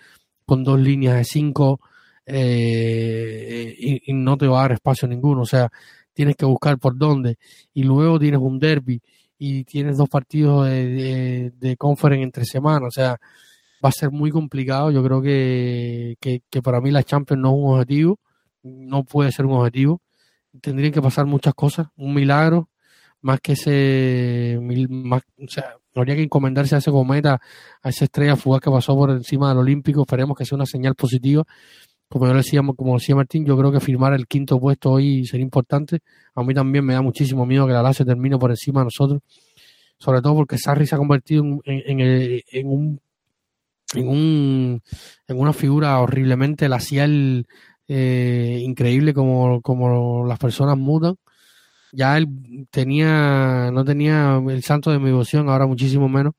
con 0.46 0.64
dos 0.64 0.80
líneas 0.80 1.16
de 1.16 1.24
cinco 1.24 1.80
eh, 2.24 3.76
y, 3.78 4.12
no 4.14 4.38
te 4.38 4.46
va 4.46 4.60
a 4.60 4.62
dar 4.62 4.72
espacio 4.72 5.06
ninguno. 5.06 5.42
O 5.42 5.46
sea, 5.46 5.68
tienes 6.16 6.36
que 6.36 6.46
buscar 6.46 6.78
por 6.78 6.96
dónde. 6.96 7.36
Y 7.74 7.84
luego 7.84 8.18
tienes 8.18 8.40
un 8.40 8.58
derby 8.58 9.00
y 9.38 9.64
tienes 9.64 9.98
dos 9.98 10.08
partidos 10.08 10.66
de, 10.66 11.52
de, 11.56 11.76
conference 11.76 12.24
entre 12.24 12.44
semanas. 12.44 12.88
O 12.88 12.90
sea, 12.90 13.20
va 13.84 13.90
a 13.90 13.92
ser 13.92 14.10
muy 14.10 14.30
complicado. 14.30 14.90
Yo 14.90 15.04
creo 15.04 15.22
que, 15.22 16.16
que, 16.20 16.42
que 16.50 16.62
para 16.62 16.80
mí 16.80 16.90
la 16.90 17.02
Champions 17.04 17.42
no 17.42 17.50
es 17.50 17.54
un 17.56 17.72
objetivo 17.74 18.18
no 18.66 19.04
puede 19.04 19.32
ser 19.32 19.46
un 19.46 19.52
objetivo. 19.52 20.02
Tendrían 20.60 20.92
que 20.92 21.02
pasar 21.02 21.26
muchas 21.26 21.54
cosas, 21.54 21.88
un 21.96 22.14
milagro, 22.14 22.70
más 23.20 23.40
que 23.40 23.52
ese, 23.52 24.58
más, 24.88 25.22
o 25.38 25.48
sea, 25.48 25.76
habría 25.94 26.16
que 26.16 26.22
encomendarse 26.22 26.74
a 26.74 26.78
ese 26.78 26.90
cometa, 26.90 27.40
a 27.82 27.88
esa 27.88 28.04
estrella 28.04 28.36
fugaz 28.36 28.60
que 28.60 28.70
pasó 28.70 28.94
por 28.94 29.10
encima 29.10 29.48
del 29.50 29.58
Olímpico. 29.58 30.02
Esperemos 30.02 30.36
que 30.36 30.44
sea 30.44 30.56
una 30.56 30.66
señal 30.66 30.94
positiva. 30.94 31.44
Como 32.08 32.26
yo 32.26 32.34
decía, 32.34 32.62
como 32.76 32.94
decía 32.94 33.16
Martín, 33.16 33.44
yo 33.44 33.56
creo 33.56 33.72
que 33.72 33.80
firmar 33.80 34.12
el 34.14 34.26
quinto 34.26 34.60
puesto 34.60 34.92
hoy 34.92 35.26
sería 35.26 35.44
importante. 35.44 36.00
A 36.34 36.42
mí 36.42 36.54
también 36.54 36.84
me 36.84 36.94
da 36.94 37.02
muchísimo 37.02 37.44
miedo 37.46 37.66
que 37.66 37.72
la 37.72 37.82
Lazio 37.82 38.04
termine 38.06 38.38
por 38.38 38.50
encima 38.50 38.80
de 38.80 38.84
nosotros. 38.84 39.22
Sobre 39.98 40.22
todo 40.22 40.34
porque 40.34 40.58
Sarri 40.58 40.86
se 40.86 40.94
ha 40.94 40.98
convertido 40.98 41.42
en, 41.64 42.00
en, 42.00 42.66
un 42.66 43.00
en 43.94 44.08
un 44.08 44.82
en 45.26 45.38
una 45.38 45.52
figura 45.52 45.98
horriblemente 46.00 46.68
lacial 46.68 47.46
eh, 47.88 48.60
increíble 48.62 49.14
como, 49.14 49.60
como 49.62 50.26
las 50.26 50.38
personas 50.38 50.76
mudan. 50.76 51.16
Ya 51.92 52.16
él 52.18 52.28
tenía, 52.70 53.70
no 53.72 53.84
tenía 53.84 54.42
el 54.48 54.62
santo 54.62 54.90
de 54.90 54.98
mi 54.98 55.06
devoción, 55.06 55.48
ahora 55.48 55.66
muchísimo 55.66 56.08
menos. 56.08 56.34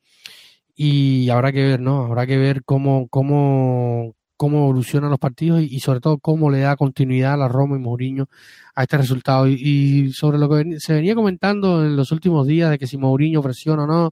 Y 0.75 1.29
habrá 1.29 1.51
que 1.51 1.63
ver, 1.63 1.79
¿no? 1.81 2.05
Habrá 2.05 2.27
que 2.27 2.37
ver 2.37 2.63
cómo, 2.63 3.07
cómo, 3.09 4.15
cómo 4.37 4.59
evolucionan 4.59 5.09
los 5.09 5.19
partidos 5.19 5.61
y, 5.61 5.79
sobre 5.79 5.99
todo 5.99 6.19
cómo 6.19 6.49
le 6.49 6.59
da 6.59 6.75
continuidad 6.75 7.33
a 7.33 7.37
la 7.37 7.47
Roma 7.47 7.75
y 7.75 7.79
Mourinho 7.79 8.29
a 8.75 8.83
este 8.83 8.97
resultado. 8.97 9.47
Y, 9.47 10.11
sobre 10.13 10.37
lo 10.37 10.49
que 10.49 10.79
se 10.79 10.93
venía 10.93 11.15
comentando 11.15 11.83
en 11.85 11.95
los 11.95 12.11
últimos 12.11 12.47
días 12.47 12.69
de 12.69 12.77
que 12.77 12.87
si 12.87 12.97
Mourinho 12.97 13.41
presiona 13.41 13.83
o 13.83 13.87
no 13.87 14.11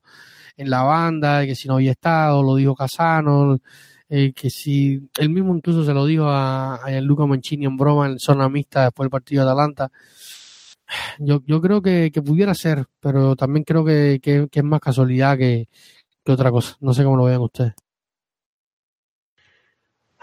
en 0.57 0.69
la 0.69 0.83
banda, 0.83 1.39
de 1.39 1.47
que 1.47 1.55
si 1.55 1.67
no 1.67 1.75
había 1.75 1.91
estado, 1.91 2.43
lo 2.43 2.55
dijo 2.55 2.75
Casano, 2.75 3.59
eh, 4.09 4.33
que 4.33 4.49
si 4.49 5.09
él 5.17 5.29
mismo 5.29 5.55
incluso 5.55 5.83
se 5.83 5.93
lo 5.93 6.05
dijo 6.05 6.25
a, 6.25 6.75
a 6.75 7.01
Luca 7.01 7.25
Mancini 7.25 7.65
en 7.65 7.77
broma 7.77 8.07
en 8.07 8.19
zona 8.19 8.49
mixta 8.49 8.85
después 8.85 9.05
del 9.05 9.11
partido 9.11 9.43
de 9.45 9.51
Atalanta. 9.51 9.91
Yo, 11.19 11.41
yo 11.45 11.61
creo 11.61 11.81
que, 11.81 12.11
pudiera 12.25 12.53
ser, 12.53 12.85
pero 12.99 13.35
también 13.35 13.63
creo 13.63 13.83
que, 13.85 14.19
es 14.51 14.63
más 14.63 14.79
casualidad 14.81 15.37
que, 15.37 15.67
otra 16.27 16.51
cosa. 16.51 16.75
No 16.79 16.93
sé 16.93 17.03
cómo 17.03 17.17
lo 17.17 17.25
vean 17.25 17.41
ustedes. 17.41 17.73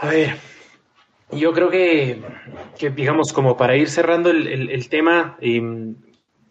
A 0.02 0.08
ver, 0.08 0.36
yo 1.30 1.52
creo 1.52 1.70
que, 1.70 2.20
digamos, 2.92 3.32
como 3.32 3.56
para 3.56 3.76
ir 3.76 3.88
cerrando 3.88 4.30
el, 4.30 4.88
tema, 4.88 5.36
em, 5.40 5.94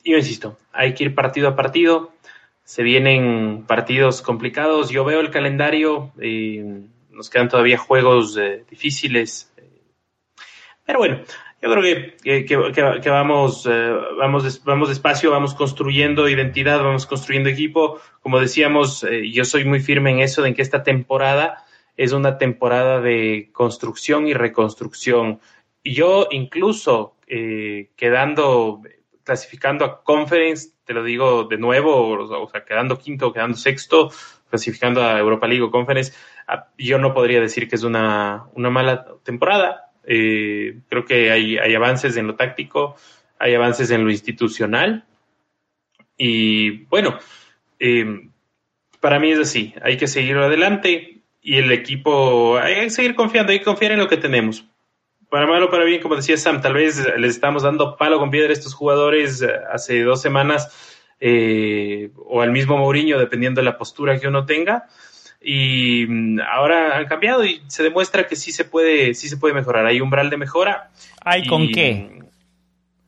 yo 0.05 0.15
insisto, 0.15 0.57
hay 0.71 0.93
que 0.93 1.03
ir 1.03 1.15
partido 1.15 1.49
a 1.49 1.55
partido. 1.57 2.13
Se 2.63 2.81
vienen 2.81 3.65
partidos 3.67 4.21
complicados. 4.21 4.89
Yo 4.89 5.03
veo 5.03 5.19
el 5.19 5.31
calendario. 5.31 6.13
Eh, 6.21 6.63
nos 7.09 7.29
quedan 7.29 7.49
todavía 7.49 7.77
juegos 7.77 8.37
eh, 8.37 8.63
difíciles. 8.69 9.53
Pero 10.85 10.99
bueno, 10.99 11.19
yo 11.61 11.71
creo 11.73 11.83
que, 12.23 12.45
que, 12.45 13.09
vamos, 13.09 13.67
eh, 13.69 13.93
vamos, 14.17 14.63
vamos 14.63 14.87
despacio, 14.87 15.29
vamos 15.29 15.55
construyendo 15.55 16.29
identidad, 16.29 16.81
vamos 16.81 17.05
construyendo 17.05 17.49
equipo. 17.49 17.99
Como 18.21 18.39
decíamos, 18.39 19.03
eh, 19.03 19.29
yo 19.29 19.43
soy 19.43 19.65
muy 19.65 19.81
firme 19.81 20.11
en 20.11 20.19
eso, 20.21 20.45
en 20.45 20.53
que 20.53 20.61
esta 20.61 20.83
temporada 20.83 21.65
es 21.97 22.13
una 22.13 22.37
temporada 22.37 23.01
de 23.01 23.49
construcción 23.51 24.27
y 24.27 24.33
reconstrucción. 24.33 25.39
Yo 25.83 26.27
incluso 26.31 27.15
quedando, 27.95 28.81
clasificando 29.23 29.85
a 29.85 30.03
conference, 30.03 30.71
te 30.83 30.93
lo 30.93 31.01
digo 31.01 31.45
de 31.45 31.57
nuevo, 31.57 32.09
o, 32.09 32.49
sea, 32.49 32.65
quedando 32.65 32.97
quinto, 32.97 33.31
quedando 33.31 33.55
sexto, 33.55 34.11
clasificando 34.49 35.01
a 35.01 35.17
Europa 35.17 35.47
League 35.47 35.63
o 35.63 35.71
Conference, 35.71 36.11
Ah, 36.53 36.67
yo 36.77 36.97
no 36.97 37.13
podría 37.13 37.39
decir 37.39 37.69
que 37.69 37.75
es 37.75 37.83
una, 37.83 38.47
mala 38.55 39.05
temporada. 39.23 39.91
Eh, 40.03 40.79
creo 40.89 41.05
que 41.05 41.31
hay, 41.31 41.57
avances 41.73 42.17
en 42.17 42.27
lo 42.27 42.35
táctico, 42.35 42.95
hay 43.39 43.55
avances 43.55 43.89
en 43.91 44.03
lo 44.03 44.11
institucional. 44.11 45.05
Y 46.17 46.85
bueno, 46.85 47.17
eh, 47.79 48.29
para 48.99 49.19
mí 49.19 49.31
es 49.31 49.39
así, 49.39 49.73
hay 49.81 49.95
que 49.95 50.07
seguir 50.07 50.35
adelante 50.37 51.20
y 51.41 51.57
el 51.57 51.71
equipo, 51.71 52.57
hay 52.57 52.75
que 52.75 52.89
seguir 52.91 53.15
confiando, 53.15 53.51
hay 53.51 53.59
que 53.59 53.65
confiar 53.65 53.93
en 53.93 53.99
lo 53.99 54.07
que 54.07 54.17
tenemos. 54.17 54.65
Para 55.29 55.47
malo 55.47 55.67
o 55.67 55.69
para 55.69 55.85
bien, 55.85 56.01
como 56.01 56.15
decía 56.15 56.37
Sam, 56.37 56.61
tal 56.61 56.73
vez 56.73 57.07
les 57.17 57.31
estamos 57.31 57.63
dando 57.63 57.95
palo 57.97 58.19
con 58.19 58.29
piedra 58.29 58.49
a 58.49 58.53
estos 58.53 58.73
jugadores 58.73 59.41
eh, 59.41 59.49
hace 59.71 60.03
dos 60.03 60.21
semanas 60.21 60.69
eh, 61.19 62.11
o 62.17 62.41
al 62.41 62.51
mismo 62.51 62.77
Mourinho, 62.77 63.17
dependiendo 63.17 63.61
de 63.61 63.65
la 63.65 63.77
postura 63.77 64.19
que 64.19 64.27
uno 64.27 64.45
tenga. 64.45 64.87
Y 65.41 66.05
mm, 66.07 66.41
ahora 66.41 66.97
han 66.97 67.05
cambiado 67.05 67.45
y 67.45 67.61
se 67.67 67.81
demuestra 67.81 68.27
que 68.27 68.35
sí 68.35 68.51
se 68.51 68.65
puede, 68.65 69.13
sí 69.13 69.29
se 69.29 69.37
puede 69.37 69.53
mejorar. 69.53 69.85
Hay 69.85 70.01
umbral 70.01 70.29
de 70.29 70.37
mejora. 70.37 70.91
¿Hay 71.23 71.47
con 71.47 71.69
qué? 71.69 72.19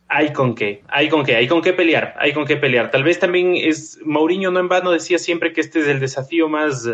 Hay 0.08 0.32
con 0.32 0.54
qué, 0.54 0.84
hay 0.90 1.10
con 1.10 1.26
qué, 1.26 1.36
hay 1.36 1.48
con 1.48 1.62
qué 1.62 1.74
pelear, 1.74 2.16
hay 2.20 2.34
con 2.34 2.46
qué 2.46 2.56
pelear. 2.56 2.92
Tal 2.92 3.04
vez 3.04 3.20
también 3.20 3.56
es, 3.56 4.00
Mourinho 4.06 4.52
no 4.52 4.60
en 4.60 4.68
vano 4.68 4.92
decía 4.92 5.18
siempre 5.18 5.54
que 5.54 5.62
este 5.62 5.80
es 5.80 5.88
el 5.88 6.00
desafío 6.00 6.48
más, 6.48 6.88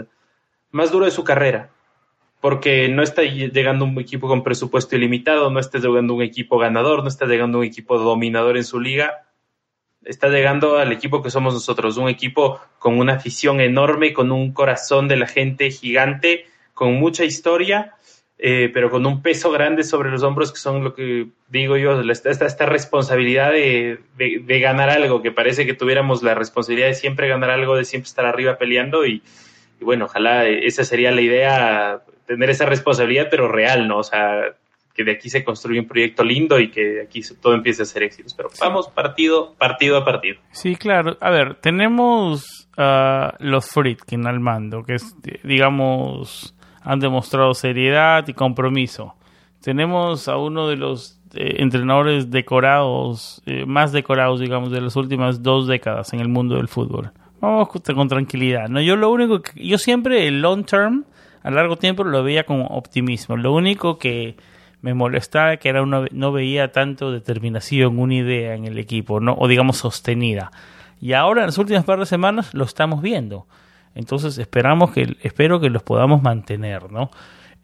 más 0.72 0.92
duro 0.92 1.06
de 1.06 1.12
su 1.12 1.24
carrera 1.24 1.72
porque 2.42 2.88
no 2.88 3.04
está 3.04 3.24
llegando 3.24 3.86
un 3.86 4.00
equipo 4.00 4.28
con 4.28 4.44
presupuesto 4.44 4.96
ilimitado, 4.96 5.50
no 5.50 5.60
está 5.60 5.80
llegando 5.80 6.14
un 6.14 6.22
equipo 6.22 6.58
ganador, 6.58 7.04
no 7.04 7.10
está 7.10 7.26
llegando 7.26 7.60
un 7.60 7.66
equipo 7.66 7.98
dominador 7.98 8.56
en 8.56 8.64
su 8.64 8.80
liga, 8.80 9.28
está 10.06 10.30
llegando 10.30 10.78
al 10.78 10.92
equipo 10.92 11.22
que 11.22 11.32
somos 11.32 11.54
nosotros, 11.54 11.98
un 11.98 12.08
equipo 12.08 12.60
con 12.80 12.98
una 12.98 13.16
afición 13.16 13.60
enorme, 13.60 14.14
con 14.14 14.32
un 14.32 14.54
corazón 14.54 15.08
de 15.10 15.18
la 15.18 15.28
gente 15.28 15.70
gigante, 15.70 16.46
con 16.74 16.94
mucha 16.94 17.26
historia, 17.26 17.96
eh, 18.38 18.72
pero 18.74 18.90
con 18.90 19.06
un 19.06 19.22
peso 19.22 19.52
grande 19.52 19.84
sobre 19.84 20.10
los 20.10 20.24
hombros 20.24 20.54
que 20.54 20.60
son 20.60 20.82
lo 20.82 20.96
que 20.96 21.28
digo 21.50 21.76
yo, 21.76 22.00
esta, 22.10 22.30
esta 22.30 22.66
responsabilidad 22.66 23.52
de, 23.52 24.00
de, 24.16 24.60
ganar 24.62 24.90
algo, 24.90 25.22
que 25.22 25.34
parece 25.34 25.66
que 25.66 25.74
tuviéramos 25.74 26.24
la 26.24 26.36
responsabilidad 26.36 26.88
de 26.88 26.94
siempre 26.94 27.28
ganar 27.28 27.50
algo, 27.50 27.76
de 27.76 27.84
siempre 27.84 28.08
estar 28.08 28.26
arriba 28.26 28.58
peleando 28.58 29.06
y, 29.06 29.22
y 29.80 29.84
bueno, 29.84 30.06
ojalá 30.06 30.46
esa 30.46 30.84
sería 30.84 31.12
la 31.12 31.22
idea 31.22 32.02
tener 32.26 32.50
esa 32.50 32.66
responsabilidad, 32.66 33.28
pero 33.32 33.48
real, 33.48 33.88
¿no? 33.88 33.98
O 33.98 34.04
sea, 34.04 34.56
que 34.94 35.04
de 35.04 35.14
aquí 35.14 35.30
se 35.30 35.44
construye 35.44 35.80
un 35.80 35.88
proyecto 35.88 36.24
lindo 36.24 36.60
y 36.60 36.70
que 36.70 36.84
de 36.84 37.02
aquí 37.04 37.22
todo 37.42 37.54
empiece 37.54 37.84
a 37.84 37.86
ser 37.86 38.04
éxitos. 38.04 38.34
Pero 38.34 38.50
vamos 38.60 38.90
partido, 38.90 39.56
partido 39.58 39.98
a 39.98 40.06
partido. 40.06 40.38
Sí, 40.52 40.76
claro. 40.76 41.18
A 41.22 41.30
ver, 41.30 41.56
tenemos 41.56 42.68
uh, 42.78 43.32
los 43.40 43.68
Friedkin 43.68 44.28
al 44.28 44.42
mando, 44.42 44.84
que 44.84 44.96
es, 44.96 45.16
digamos, 45.44 46.54
han 46.84 47.00
demostrado 47.00 47.54
seriedad 47.54 48.28
y 48.28 48.34
compromiso. 48.34 49.16
Tenemos 49.62 50.28
a 50.28 50.38
uno 50.38 50.68
de 50.68 50.76
los 50.76 51.20
eh, 51.34 51.56
entrenadores 51.60 52.30
decorados, 52.30 53.42
eh, 53.46 53.66
más 53.66 53.92
decorados, 53.92 54.40
digamos, 54.40 54.72
de 54.72 54.82
las 54.82 54.96
últimas 54.96 55.42
dos 55.44 55.68
décadas 55.68 56.12
en 56.14 56.20
el 56.20 56.28
mundo 56.28 56.56
del 56.56 56.68
fútbol. 56.68 57.12
Vamos 57.42 57.70
con 57.70 58.08
tranquilidad. 58.08 58.68
No, 58.68 58.82
yo 58.82 58.96
lo 58.96 59.12
único 59.12 59.42
que 59.42 59.66
yo 59.66 59.78
siempre 59.78 60.28
el 60.28 60.42
long 60.42 60.66
term 60.66 61.06
a 61.44 61.52
largo 61.52 61.78
tiempo 61.78 62.04
lo 62.04 62.24
veía 62.24 62.46
con 62.46 62.66
optimismo. 62.70 63.38
Lo 63.38 63.54
único 63.54 63.98
que 63.98 64.36
me 64.82 64.94
molestaba 64.94 65.58
que 65.58 65.70
era 65.70 65.82
una, 65.82 66.06
no 66.12 66.32
veía 66.32 66.72
tanto 66.72 67.12
determinación, 67.12 68.00
una 68.00 68.16
idea 68.16 68.56
en 68.56 68.66
el 68.66 68.78
equipo, 68.78 69.20
no 69.20 69.36
o 69.38 69.48
digamos 69.48 69.78
sostenida. 69.78 70.52
Y 71.02 71.14
ahora 71.14 71.42
en 71.42 71.48
las 71.48 71.58
últimas 71.58 71.86
par 71.86 72.00
de 72.00 72.06
semanas 72.06 72.54
lo 72.54 72.66
estamos 72.66 73.02
viendo. 73.02 73.48
Entonces 73.96 74.38
esperamos 74.38 74.92
que 74.92 75.18
espero 75.22 75.60
que 75.60 75.70
los 75.70 75.84
podamos 75.84 76.22
mantener, 76.22 76.92
¿no? 76.92 77.10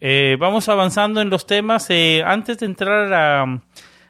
Eh, 0.00 0.36
vamos 0.38 0.68
avanzando 0.68 1.20
en 1.20 1.30
los 1.30 1.46
temas. 1.46 1.88
Eh, 1.90 2.22
antes 2.24 2.58
de 2.58 2.66
entrar 2.66 3.12
a, 3.12 3.60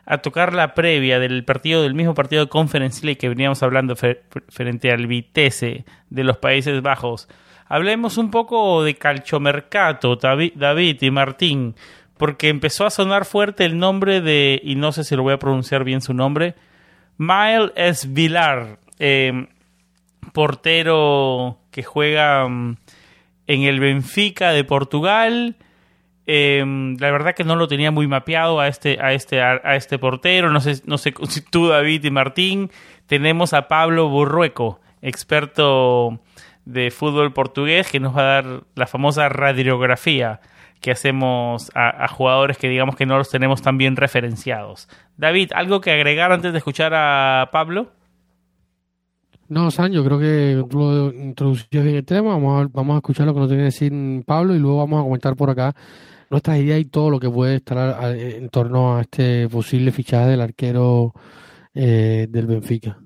a, 0.06 0.18
tocar 0.18 0.54
la 0.54 0.74
previa 0.74 1.18
del 1.18 1.44
partido, 1.44 1.82
del 1.82 1.94
mismo 1.94 2.14
partido 2.14 2.44
de 2.44 2.48
Conference 2.48 3.04
League 3.04 3.18
que 3.18 3.28
veníamos 3.28 3.62
hablando 3.62 3.94
frente 3.96 4.90
al 4.90 5.06
Vitesse 5.06 5.84
de 6.08 6.24
los 6.24 6.38
Países 6.38 6.80
Bajos, 6.80 7.28
Hablemos 7.68 8.16
un 8.16 8.30
poco 8.30 8.84
de 8.84 8.94
calchomercato, 8.94 10.16
David 10.16 11.02
y 11.02 11.10
Martín, 11.10 11.74
porque 12.16 12.48
empezó 12.48 12.86
a 12.86 12.90
sonar 12.90 13.24
fuerte 13.24 13.64
el 13.64 13.78
nombre 13.78 14.20
de, 14.20 14.60
y 14.62 14.76
no 14.76 14.92
sé 14.92 15.02
si 15.02 15.16
lo 15.16 15.24
voy 15.24 15.34
a 15.34 15.38
pronunciar 15.38 15.82
bien 15.82 16.00
su 16.00 16.14
nombre, 16.14 16.54
Miles 17.18 17.72
S. 17.74 18.06
Vilar, 18.08 18.78
eh, 19.00 19.48
portero 20.32 21.58
que 21.72 21.82
juega 21.82 22.48
mm, 22.48 22.76
en 23.48 23.62
el 23.62 23.80
Benfica 23.80 24.52
de 24.52 24.62
Portugal. 24.62 25.56
Eh, 26.26 26.64
la 26.98 27.10
verdad 27.10 27.34
que 27.34 27.44
no 27.44 27.54
lo 27.54 27.68
tenía 27.68 27.90
muy 27.90 28.08
mapeado 28.08 28.58
a 28.58 28.66
este, 28.68 28.98
a 29.00 29.12
este, 29.12 29.40
a, 29.40 29.76
este 29.76 29.98
portero. 29.98 30.50
No 30.50 30.60
sé, 30.60 30.82
no 30.86 30.98
sé 30.98 31.14
si 31.28 31.40
tú, 31.40 31.68
David 31.68 32.04
y 32.04 32.10
Martín. 32.10 32.70
Tenemos 33.06 33.52
a 33.52 33.68
Pablo 33.68 34.08
Burrueco, 34.08 34.80
experto 35.00 36.20
de 36.64 36.90
fútbol 36.90 37.32
portugués 37.32 37.90
que 37.90 38.00
nos 38.00 38.16
va 38.16 38.22
a 38.22 38.42
dar 38.42 38.62
la 38.74 38.88
famosa 38.88 39.28
radiografía 39.28 40.40
que 40.80 40.90
hacemos 40.90 41.70
a, 41.74 42.06
jugadores 42.08 42.58
que 42.58 42.68
digamos 42.68 42.96
que 42.96 43.06
no 43.06 43.16
los 43.16 43.30
tenemos 43.30 43.62
tan 43.62 43.78
bien 43.78 43.96
referenciados. 43.96 44.88
David, 45.16 45.52
¿algo 45.54 45.80
que 45.80 45.92
agregar 45.92 46.32
antes 46.32 46.52
de 46.52 46.58
escuchar 46.58 46.92
a 46.94 47.48
Pablo? 47.52 47.92
No, 49.48 49.70
San, 49.70 49.92
creo 49.92 50.18
que 50.18 50.64
tú 50.68 50.78
lo 50.78 51.12
introducías 51.12 51.84
bien 51.84 51.96
el 51.96 52.04
tema. 52.04 52.30
Vamos 52.30 52.64
a, 52.64 52.68
vamos 52.72 52.94
a 52.94 52.98
escuchar 52.98 53.26
lo 53.26 53.34
que 53.34 53.40
nos 53.40 53.48
tiene 53.48 53.62
que 53.62 53.66
decir 53.66 54.24
Pablo 54.26 54.54
y 54.54 54.58
luego 54.58 54.78
vamos 54.78 55.00
a 55.00 55.04
comentar 55.04 55.36
por 55.36 55.50
acá 55.50 55.74
nuestras 56.30 56.58
ideas 56.58 56.80
y 56.80 56.86
todo 56.86 57.10
lo 57.10 57.20
que 57.20 57.30
puede 57.30 57.56
estar 57.56 58.16
en 58.16 58.48
torno 58.48 58.96
a 58.96 59.02
este 59.02 59.48
posible 59.48 59.92
fichaje 59.92 60.28
del 60.30 60.40
arquero 60.40 61.14
eh, 61.74 62.26
del 62.30 62.46
Benfica. 62.46 62.98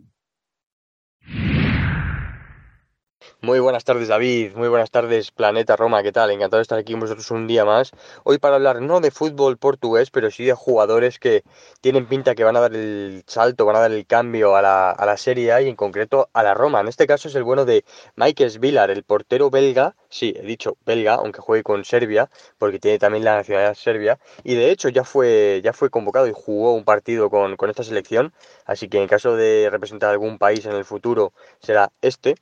Muy 3.43 3.59
buenas 3.59 3.85
tardes 3.85 4.09
David, 4.09 4.53
muy 4.55 4.69
buenas 4.69 4.91
tardes 4.91 5.31
Planeta 5.31 5.75
Roma, 5.75 6.03
¿qué 6.03 6.13
tal? 6.13 6.31
Encantado 6.31 6.59
de 6.59 6.63
estar 6.63 6.79
aquí 6.79 6.93
con 6.93 7.01
vosotros 7.01 7.31
un 7.31 7.47
día 7.47 7.65
más. 7.65 7.91
Hoy 8.23 8.37
para 8.37 8.57
hablar 8.57 8.83
no 8.83 9.01
de 9.01 9.11
fútbol 9.11 9.57
portugués, 9.57 10.11
pero 10.11 10.31
sí 10.31 10.45
de 10.45 10.53
jugadores 10.53 11.19
que 11.19 11.43
tienen 11.81 12.05
pinta 12.05 12.35
que 12.35 12.45
van 12.45 12.59
a 12.59 12.61
dar 12.61 12.75
el 12.75 13.25
salto, 13.27 13.65
van 13.65 13.77
a 13.77 13.81
dar 13.81 13.93
el 13.93 14.05
cambio 14.05 14.57
a 14.57 14.61
la, 14.61 14.91
a 14.91 15.07
la 15.07 15.17
Serie 15.17 15.53
A 15.53 15.63
y 15.63 15.71
en 15.71 15.75
concreto 15.75 16.29
a 16.35 16.43
la 16.43 16.53
Roma. 16.53 16.81
En 16.81 16.89
este 16.89 17.07
caso 17.07 17.29
es 17.29 17.35
el 17.35 17.43
bueno 17.43 17.65
de 17.65 17.87
Michael 18.15 18.59
Villar, 18.59 18.91
el 18.91 19.05
portero 19.05 19.49
belga, 19.49 19.97
sí, 20.11 20.35
he 20.37 20.43
dicho 20.43 20.77
belga, 20.85 21.15
aunque 21.15 21.41
juegue 21.41 21.63
con 21.63 21.83
Serbia, 21.87 22.29
porque 22.59 22.79
tiene 22.79 22.99
también 22.99 23.25
la 23.25 23.37
nacionalidad 23.37 23.73
serbia, 23.73 24.19
y 24.45 24.55
de 24.55 24.71
hecho 24.71 24.91
ya 24.91 25.05
fue, 25.05 25.63
ya 25.65 25.73
fue 25.73 25.89
convocado 25.89 26.27
y 26.27 26.33
jugó 26.35 26.75
un 26.75 26.85
partido 26.85 27.31
con, 27.31 27.57
con 27.57 27.71
esta 27.71 27.85
selección, 27.85 28.35
así 28.67 28.91
que 28.91 29.01
en 29.01 29.09
caso 29.09 29.35
de 29.35 29.71
representar 29.71 30.11
algún 30.11 30.37
país 30.37 30.67
en 30.67 30.73
el 30.73 30.85
futuro 30.85 31.33
será 31.59 31.91
este 32.03 32.35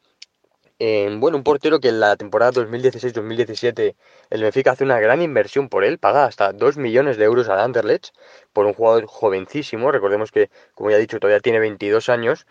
bueno, 0.80 1.36
un 1.36 1.42
portero 1.42 1.80
que 1.80 1.88
en 1.88 1.98
la 1.98 2.16
temporada 2.16 2.52
2016-2017 2.52 3.96
el 4.30 4.42
Benfica 4.42 4.70
hace 4.72 4.84
una 4.84 5.00
gran 5.00 5.22
inversión 5.22 5.68
por 5.68 5.84
él, 5.84 5.98
paga 5.98 6.24
hasta 6.24 6.52
2 6.52 6.76
millones 6.76 7.16
de 7.16 7.24
euros 7.24 7.48
al 7.48 7.58
Anderlecht 7.58 8.14
por 8.52 8.66
un 8.66 8.74
jugador 8.74 9.06
jovencísimo, 9.06 9.90
recordemos 9.90 10.30
que, 10.30 10.50
como 10.74 10.90
ya 10.90 10.96
he 10.96 11.00
dicho, 11.00 11.18
todavía 11.18 11.40
tiene 11.40 11.58
22 11.58 12.08
años, 12.08 12.46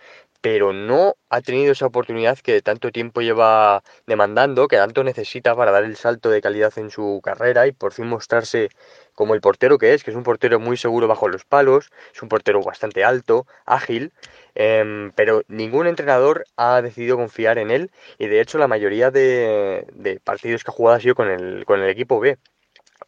pero 0.50 0.72
no 0.72 1.18
ha 1.30 1.42
tenido 1.42 1.74
esa 1.74 1.88
oportunidad 1.88 2.38
que 2.40 2.62
tanto 2.62 2.90
tiempo 2.90 3.20
lleva 3.20 3.84
demandando, 4.06 4.70
que 4.70 4.78
tanto 4.78 5.04
necesita 5.04 5.54
para 5.58 5.72
dar 5.72 5.84
el 5.84 5.98
salto 5.98 6.30
de 6.30 6.40
calidad 6.42 6.72
en 6.78 6.90
su 6.90 7.20
carrera 7.22 7.68
y 7.68 7.74
por 7.74 7.92
fin 7.92 8.08
mostrarse 8.08 8.70
como 9.14 9.34
el 9.34 9.42
portero 9.42 9.78
que 9.78 9.94
es, 9.94 10.06
que 10.06 10.12
es 10.12 10.16
un 10.16 10.24
portero 10.24 10.58
muy 10.58 10.78
seguro 10.78 11.06
bajo 11.06 11.28
los 11.28 11.44
palos, 11.44 11.90
es 12.16 12.22
un 12.22 12.30
portero 12.30 12.62
bastante 12.64 13.04
alto, 13.04 13.46
ágil, 13.66 14.14
em, 14.56 15.12
pero 15.16 15.42
ningún 15.50 15.86
entrenador 15.86 16.46
ha 16.56 16.82
decidido 16.82 17.18
confiar 17.18 17.58
en 17.58 17.70
él 17.70 17.92
y 18.18 18.28
de 18.28 18.40
hecho 18.40 18.58
la 18.58 18.70
mayoría 18.70 19.12
de, 19.12 20.22
partidos 20.24 20.64
que 20.64 20.72
ha 20.72 20.74
jugado 20.74 20.96
ha 20.96 21.02
sido 21.02 21.16
con 21.16 21.30
el, 21.30 21.66
con 21.66 21.82
el 21.82 21.90
equipo 21.90 22.22
B. 22.22 22.38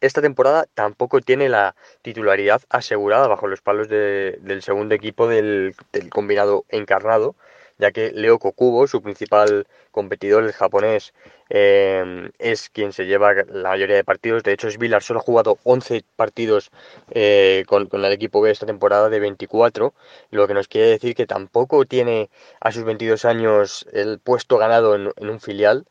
Esta 0.00 0.22
temporada 0.22 0.66
tampoco 0.74 1.20
tiene 1.20 1.48
la 1.48 1.74
titularidad 2.02 2.62
asegurada 2.70 3.28
bajo 3.28 3.48
los 3.48 3.60
palos 3.60 3.88
del 3.88 4.62
segundo 4.62 4.94
equipo 4.94 5.26
del, 5.26 5.74
combinado 6.10 6.64
encarnado, 6.68 7.36
ya 7.78 7.92
que 7.92 8.12
Leo 8.12 8.38
Kokubo, 8.38 8.86
su 8.86 9.02
principal 9.02 9.66
competidor, 9.90 10.44
el 10.44 10.52
japonés, 10.52 11.12
eh, 11.48 12.30
es 12.38 12.68
quien 12.70 12.92
se 12.92 13.06
lleva 13.06 13.34
la 13.34 13.70
mayoría 13.70 13.96
de 13.96 14.04
partidos. 14.04 14.42
De 14.42 14.52
hecho, 14.52 14.68
Vilar 14.78 15.02
solo 15.02 15.20
ha 15.20 15.22
jugado 15.22 15.58
11 15.64 16.04
partidos 16.16 16.70
eh, 17.10 17.64
con, 17.66 17.88
el 17.92 18.12
equipo 18.12 18.40
B 18.40 18.50
esta 18.50 18.66
temporada 18.66 19.08
de 19.08 19.20
24, 19.20 19.94
lo 20.30 20.46
que 20.46 20.54
nos 20.54 20.68
quiere 20.68 20.88
decir 20.88 21.14
que 21.14 21.26
tampoco 21.26 21.84
tiene 21.84 22.30
a 22.60 22.70
sus 22.70 22.84
22 22.84 23.24
años 23.24 23.86
el 23.92 24.20
puesto 24.20 24.58
ganado 24.58 24.94
en, 24.94 25.28
un 25.28 25.40
filial. 25.40 25.86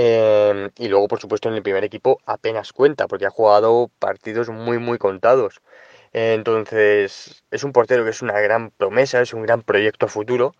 Eh, 0.00 0.70
y 0.78 0.86
luego, 0.88 1.08
por 1.08 1.20
supuesto, 1.20 1.48
en 1.48 1.56
el 1.56 1.62
primer 1.64 1.82
equipo 1.82 2.20
apenas 2.24 2.72
cuenta, 2.72 3.08
porque 3.08 3.26
ha 3.26 3.30
jugado 3.30 3.90
partidos 3.98 4.48
muy, 4.48 4.78
muy 4.78 4.96
contados. 4.96 5.60
Entonces, 6.12 7.42
es 7.50 7.64
un 7.64 7.72
portero 7.72 8.04
que 8.04 8.10
es 8.10 8.22
una 8.22 8.40
gran 8.40 8.70
promesa, 8.70 9.20
es 9.20 9.34
un 9.34 9.42
gran 9.42 9.62
proyecto 9.62 10.06
a 10.06 10.08
futuro, 10.08 10.54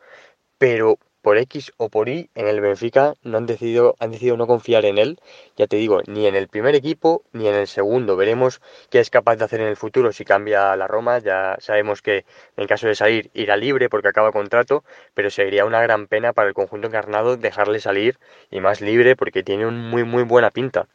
pero 0.58 0.98
por 1.28 1.36
X 1.36 1.74
o 1.76 1.90
por 1.90 2.08
Y 2.08 2.30
en 2.34 2.48
el 2.48 2.62
Benfica 2.62 3.12
no 3.22 3.36
han 3.36 3.44
decidido, 3.44 3.96
han 3.98 4.12
decidido 4.12 4.38
no 4.38 4.46
confiar 4.46 4.86
en 4.86 4.96
él, 4.96 5.20
ya 5.58 5.66
te 5.66 5.76
digo, 5.76 6.00
ni 6.06 6.26
en 6.26 6.34
el 6.34 6.48
primer 6.48 6.74
equipo 6.74 7.22
ni 7.34 7.46
en 7.48 7.54
el 7.54 7.66
segundo. 7.66 8.16
Veremos 8.16 8.62
qué 8.88 8.98
es 9.00 9.10
capaz 9.10 9.36
de 9.36 9.44
hacer 9.44 9.60
en 9.60 9.66
el 9.66 9.76
futuro 9.76 10.10
si 10.10 10.24
cambia 10.24 10.74
la 10.74 10.86
Roma. 10.86 11.18
Ya 11.18 11.56
sabemos 11.60 12.00
que 12.00 12.24
en 12.56 12.66
caso 12.66 12.86
de 12.86 12.94
salir 12.94 13.30
irá 13.34 13.58
libre 13.58 13.90
porque 13.90 14.08
acaba 14.08 14.32
contrato, 14.32 14.84
pero 15.12 15.28
sería 15.28 15.66
una 15.66 15.82
gran 15.82 16.06
pena 16.06 16.32
para 16.32 16.48
el 16.48 16.54
conjunto 16.54 16.86
encarnado 16.88 17.36
dejarle 17.36 17.80
salir 17.80 18.16
y 18.50 18.60
más 18.60 18.80
libre 18.80 19.14
porque 19.14 19.42
tiene 19.42 19.66
un 19.66 19.76
muy 19.90 20.04
muy 20.04 20.22
buena 20.22 20.50
pinta. 20.50 20.88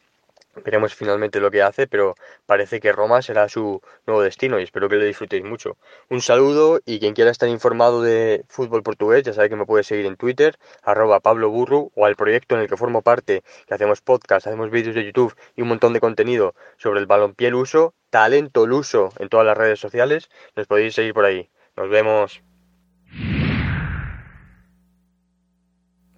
Veremos 0.63 0.93
finalmente 0.93 1.39
lo 1.39 1.49
que 1.49 1.63
hace, 1.63 1.87
pero 1.87 2.15
parece 2.45 2.79
que 2.79 2.91
Roma 2.91 3.23
será 3.23 3.49
su 3.49 3.81
nuevo 4.05 4.21
destino 4.21 4.59
y 4.59 4.63
espero 4.63 4.87
que 4.87 4.97
lo 4.97 5.03
disfrutéis 5.03 5.43
mucho. 5.43 5.77
Un 6.09 6.21
saludo 6.21 6.79
y 6.85 6.99
quien 6.99 7.15
quiera 7.15 7.31
estar 7.31 7.49
informado 7.49 8.03
de 8.03 8.45
fútbol 8.49 8.83
portugués 8.83 9.23
ya 9.23 9.33
sabe 9.33 9.49
que 9.49 9.55
me 9.55 9.65
puede 9.65 9.83
seguir 9.83 10.05
en 10.05 10.15
Twitter, 10.15 10.57
arroba 10.83 11.21
Pablo 11.21 11.49
Burru 11.49 11.91
o 11.95 12.05
al 12.05 12.15
proyecto 12.15 12.55
en 12.55 12.61
el 12.61 12.67
que 12.67 12.77
formo 12.77 13.01
parte, 13.01 13.43
que 13.65 13.73
hacemos 13.73 14.01
podcast, 14.01 14.45
hacemos 14.45 14.69
vídeos 14.69 14.93
de 14.93 15.05
YouTube 15.05 15.35
y 15.55 15.63
un 15.63 15.69
montón 15.69 15.93
de 15.93 15.99
contenido 15.99 16.53
sobre 16.77 16.99
el 16.99 17.07
balompié 17.07 17.51
uso, 17.53 17.95
talento 18.11 18.63
uso 18.63 19.11
en 19.17 19.29
todas 19.29 19.45
las 19.45 19.57
redes 19.57 19.79
sociales. 19.79 20.29
Nos 20.55 20.67
podéis 20.67 20.93
seguir 20.93 21.13
por 21.13 21.25
ahí. 21.25 21.49
Nos 21.75 21.89
vemos. 21.89 22.43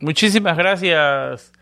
Muchísimas 0.02 0.58
gracias, 0.58 1.54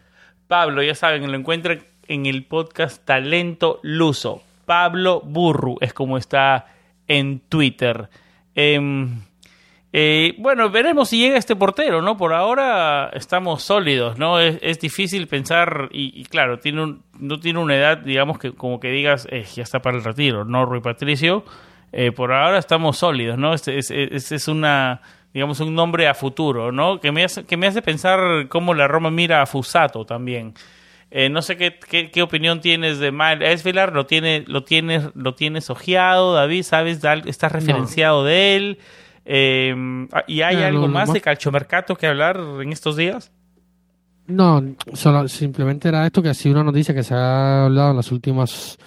Pablo. 0.47 0.81
Ya 0.81 0.95
saben, 0.95 1.31
lo 1.31 1.37
encuentran 1.37 1.92
en 2.13 2.27
el 2.27 2.45
podcast 2.45 3.03
Talento 3.03 3.79
Luso. 3.81 4.43
Pablo 4.65 5.21
Burru 5.21 5.77
es 5.81 5.93
como 5.93 6.17
está 6.17 6.67
en 7.07 7.39
Twitter. 7.49 8.07
Em, 8.53 9.21
eh, 9.91 10.35
bueno, 10.37 10.69
veremos 10.69 11.09
si 11.09 11.17
llega 11.17 11.37
este 11.37 11.55
portero, 11.55 12.03
¿no? 12.03 12.15
Por 12.15 12.33
ahora 12.33 13.09
estamos 13.13 13.63
sólidos, 13.63 14.19
¿no? 14.19 14.39
Es, 14.39 14.79
difícil 14.79 15.27
pensar, 15.27 15.89
y, 15.91 16.23
claro, 16.25 16.59
tiene 16.59 16.97
no 17.19 17.39
tiene 17.39 17.59
una 17.59 17.75
edad, 17.75 17.97
digamos, 17.97 18.37
que 18.37 18.53
como 18.53 18.79
que 18.79 18.89
digas, 18.89 19.27
eh, 19.31 19.45
ya 19.55 19.63
está 19.63 19.81
para 19.81 19.97
el 19.97 20.03
retiro, 20.03 20.45
¿no, 20.45 20.65
Rui 20.65 20.81
Patricio? 20.81 21.43
Eh, 21.91 22.11
por 22.11 22.31
ahora 22.31 22.59
estamos 22.59 22.97
sólidos, 22.97 23.39
¿no? 23.39 23.55
Este 23.55 23.79
es, 23.79 23.89
es, 23.91 24.47
una, 24.47 25.01
digamos, 25.33 25.59
un 25.59 25.73
nombre 25.73 26.07
a 26.07 26.13
futuro, 26.13 26.71
¿no? 26.71 26.99
Que 26.99 27.11
me 27.11 27.23
hace, 27.23 27.43
que 27.45 27.57
me 27.57 27.65
hace 27.65 27.81
pensar 27.81 28.47
cómo 28.49 28.75
la 28.75 28.87
Roma 28.87 29.09
mira 29.09 29.41
a 29.41 29.47
Fusato 29.47 30.05
también. 30.05 30.53
Eh, 31.15 31.29
no 31.29 31.43
sé 31.43 31.57
qué, 31.57 31.77
qué, 32.11 32.21
opinión 32.23 32.59
tienes 32.59 32.97
de 32.97 33.11
Miles 33.11 33.47
Esvilar, 33.47 33.93
lo 33.93 34.07
tiene, 34.07 34.43
lo 34.47 34.63
tienes, 34.63 35.11
lo 35.13 35.35
tienes 35.35 35.69
ojeado, 35.69 36.33
David, 36.33 36.63
sabes, 36.63 37.01
estás 37.27 37.51
referenciado 37.51 38.23
de 38.23 38.55
él. 38.55 38.79
Eh, 39.23 39.75
¿Y 40.25 40.41
hay 40.41 40.63
algo 40.63 40.87
más 40.87 41.13
de 41.13 41.21
calchomercato 41.21 41.95
que 41.95 42.07
hablar 42.07 42.41
en 42.59 42.71
estos 42.71 42.97
días? 42.97 43.31
No, 44.25 44.63
solo, 44.93 45.27
simplemente 45.27 45.87
era 45.87 46.03
esto 46.03 46.23
que 46.23 46.29
ha 46.29 46.33
sido 46.33 46.55
una 46.55 46.63
noticia 46.63 46.95
que 46.95 47.03
se 47.03 47.13
ha 47.13 47.65
hablado 47.65 47.91
en 47.91 47.97
las 47.97 48.11
últimas 48.11 48.79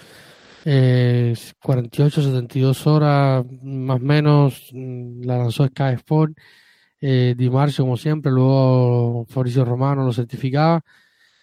eh, 0.65 1.33
48, 1.63 2.23
72 2.23 2.87
horas, 2.87 3.45
más 3.63 4.01
o 4.01 4.03
menos, 4.03 4.69
la 4.73 5.37
lanzó 5.37 5.65
Sky 5.65 5.93
Sport, 5.95 6.33
eh, 6.99 7.35
Di 7.37 7.49
Marcio 7.49 7.85
como 7.85 7.95
siempre, 7.95 8.33
luego 8.33 9.25
Fabricio 9.29 9.63
Romano 9.63 10.03
lo 10.03 10.11
certificaba 10.11 10.83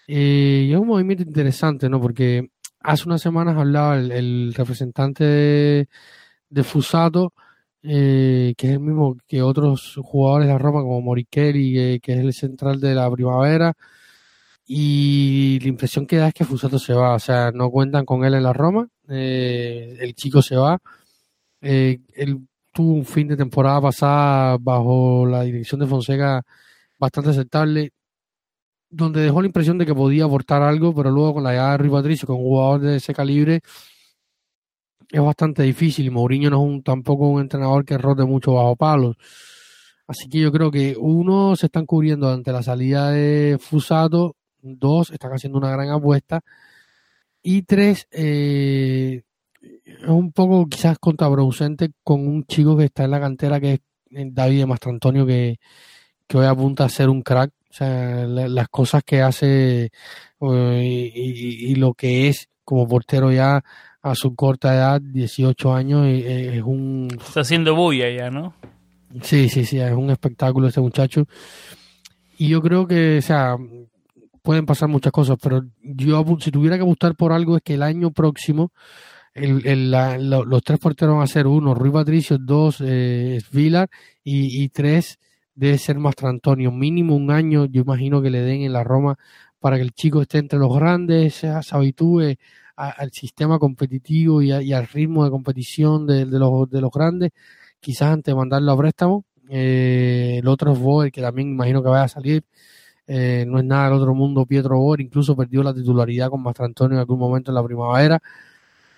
eh, 0.07 0.67
y 0.69 0.73
es 0.73 0.79
un 0.79 0.87
movimiento 0.89 1.23
interesante, 1.23 1.89
¿no? 1.89 2.01
Porque 2.01 2.49
hace 2.81 3.05
unas 3.07 3.23
semanas 3.23 3.57
hablaba 3.57 3.97
el, 3.99 4.55
representante 4.55 5.25
de, 5.25 6.65
Fusato, 6.65 7.33
eh, 7.83 8.55
que 8.57 8.69
es 8.69 8.73
el 8.75 8.81
mismo 8.81 9.17
que 9.27 9.43
otros 9.43 9.99
jugadores 10.03 10.47
de 10.49 10.53
la 10.55 10.59
Roma, 10.59 10.83
como 10.83 11.01
Morikeli, 11.01 11.79
eh, 11.79 12.01
que 12.01 12.15
es 12.15 12.21
el 12.21 12.33
central 12.35 12.81
de 12.81 12.95
la 12.95 13.11
primavera. 13.11 13.75
Y 14.67 15.59
la 15.61 15.69
impresión 15.69 16.07
que 16.07 16.17
da 16.17 16.29
es 16.29 16.35
que 16.35 16.45
Fusato 16.45 16.79
se 16.79 16.95
va, 16.95 17.15
o 17.15 17.19
sea, 17.19 17.51
no 17.53 17.71
cuentan 17.71 18.05
con 18.07 18.25
él 18.25 18.35
en 18.35 18.43
la 18.45 18.53
Roma. 18.53 18.89
el 19.09 20.15
chico 20.15 20.43
se 20.43 20.57
va. 20.57 20.79
él 21.61 22.47
tuvo 22.73 22.95
un 22.95 23.05
fin 23.07 23.29
de 23.29 23.37
temporada 23.37 23.81
pasada 23.81 24.59
bajo 24.61 25.27
la 25.27 25.43
dirección 25.45 25.81
de 25.81 25.87
Fonseca 25.87 26.43
bastante 26.99 27.31
aceptable 27.31 27.93
donde 28.97 29.23
dejó 29.23 29.41
la 29.41 29.47
impresión 29.47 29.79
de 29.79 29.87
que 29.87 29.95
podía 29.95 30.25
aportar 30.25 30.63
algo, 30.63 30.95
pero 30.95 31.11
luego 31.11 31.35
con 31.35 31.45
la 31.45 31.51
llegada 31.51 31.73
de 31.73 31.79
Rui 31.79 31.91
Patricio, 31.91 32.27
con 32.27 32.37
un 32.37 32.43
jugador 32.43 32.81
de 32.81 32.97
ese 32.97 33.15
calibre, 33.15 33.61
es 35.11 35.21
bastante 35.21 35.63
difícil. 35.63 36.07
Y 36.07 36.11
Mourinho 36.11 36.51
no 36.51 36.63
es 36.63 36.69
un, 36.69 36.83
tampoco 36.83 37.29
un 37.29 37.41
entrenador 37.41 37.85
que 37.85 37.99
rote 37.99 38.25
mucho 38.25 38.55
bajo 38.55 38.77
palos. 38.77 39.17
Así 40.07 40.29
que 40.29 40.41
yo 40.41 40.53
creo 40.53 40.71
que 40.71 40.97
uno 40.99 41.57
se 41.57 41.67
están 41.67 41.87
cubriendo 41.87 42.31
ante 42.31 42.53
la 42.53 42.63
salida 42.63 43.11
de 43.11 43.59
Fusato, 43.61 44.37
dos 44.61 45.11
están 45.11 45.33
haciendo 45.33 45.59
una 45.59 45.71
gran 45.71 45.91
apuesta 45.91 46.41
y 47.43 47.63
tres 47.63 48.09
eh, 48.11 49.23
es 49.85 50.09
un 50.09 50.33
poco 50.33 50.67
quizás 50.67 50.99
contraproducente 50.99 51.91
con 52.03 52.27
un 52.27 52.45
chico 52.45 52.77
que 52.77 52.85
está 52.85 53.05
en 53.05 53.11
la 53.11 53.21
cantera 53.21 53.61
que 53.61 53.75
es 53.75 53.81
David 54.11 54.65
Mastrantonio 54.67 55.27
que, 55.27 55.59
que 56.27 56.39
hoy 56.39 56.47
apunta 56.47 56.85
a 56.85 56.89
ser 56.89 57.09
un 57.11 57.23
crack 57.23 57.53
o 57.75 57.77
sea, 57.77 58.25
las 58.29 58.68
cosas 58.68 59.03
que 59.03 59.20
hace 59.20 59.91
eh, 60.41 61.12
y, 61.12 61.75
lo 61.75 61.95
que 61.95 62.29
es 62.29 62.49
como 62.62 62.87
portero 62.87 63.33
ya 63.33 63.64
a 64.01 64.14
su 64.14 64.37
corta 64.37 64.72
edad, 64.72 65.01
18 65.01 65.75
años, 65.75 66.07
es 66.07 66.62
un... 66.62 67.09
Está 67.20 67.41
haciendo 67.41 67.75
bulla 67.75 68.09
ya, 68.09 68.31
¿no? 68.31 68.55
Sí, 69.22 69.49
sí, 69.49 69.64
sí, 69.64 69.81
es 69.81 69.91
un 69.91 70.11
espectáculo 70.11 70.68
este 70.68 70.81
muchacho. 70.81 71.25
Y 72.39 72.47
yo 72.47 72.62
creo 72.62 72.87
que, 72.87 73.18
o 73.18 73.22
sea, 73.22 73.57
pueden 74.43 74.66
pasar 74.66 74.89
muchas 74.89 75.11
cosas, 75.11 75.37
pero 75.43 75.64
yo 75.83 76.25
si 76.39 76.53
tuviera 76.53 76.77
que 76.77 76.83
apostar 76.85 77.16
por 77.16 77.33
algo 77.33 77.57
es 77.57 77.62
que 77.64 77.75
el 77.75 77.83
año 77.83 78.12
próximo 78.12 78.70
el, 79.35 79.91
los 79.91 80.62
tres 80.62 80.79
porteros 80.79 81.16
van 81.16 81.25
a 81.25 81.27
ser 81.27 81.49
uno, 81.49 81.75
Rui 81.75 81.91
Patricio, 81.91 82.39
dos, 82.39 82.81
eh, 82.81 83.41
Vilar 83.51 83.89
y, 84.22 84.62
y 84.62 84.68
tres, 84.68 85.18
debe 85.55 85.79
ser 85.79 85.99
más 85.99 86.15
Antonio. 86.23 86.71
Mínimo 86.73 87.17
un 87.17 87.31
año, 87.31 87.67
yo 87.67 87.83
imagino 87.83 88.23
que 88.23 88.31
le 88.31 88.41
den 88.43 88.63
en 88.63 88.73
la 88.73 88.85
Roma 88.85 89.17
para 89.61 89.77
que 89.77 89.83
el 89.83 89.93
chico 89.93 90.23
esté 90.23 90.39
entre 90.39 90.59
los 90.59 90.75
grandes, 90.75 91.35
se, 91.35 91.49
habitúe 91.49 92.37
al 92.77 93.13
sistema 93.13 93.59
competitivo 93.59 94.43
y, 94.43 94.53
al 94.53 94.87
ritmo 94.89 95.25
de 95.25 95.31
competición 95.31 96.07
de, 96.07 96.27
los, 96.27 96.71
de 96.71 96.81
los 96.81 96.91
grandes. 96.91 97.31
Quizás 97.81 98.13
antes 98.13 98.33
de 98.33 98.37
mandarlo 98.37 98.73
a 98.73 98.77
préstamo. 98.77 99.25
Eh, 99.49 100.39
el 100.41 100.49
otro 100.49 100.73
es 100.73 100.79
Boer, 100.79 101.13
que 101.13 101.21
también 101.21 101.51
imagino 101.51 101.83
que 101.83 101.89
vaya 101.89 102.05
a 102.05 102.09
salir. 102.09 102.45
Eh, 103.07 103.45
no 103.47 103.59
es 103.59 103.65
nada 103.65 103.85
del 103.85 103.95
otro 103.95 104.15
mundo 104.15 104.47
Pietro 104.47 104.79
Boer, 104.79 105.01
incluso 105.01 105.37
perdió 105.37 105.63
la 105.63 105.75
titularidad 105.75 106.31
con 106.31 106.43
Antonio 106.47 106.97
en 106.97 107.01
algún 107.01 107.19
momento 107.19 107.51
en 107.51 107.55
la 107.57 107.65
primavera. 107.65 108.21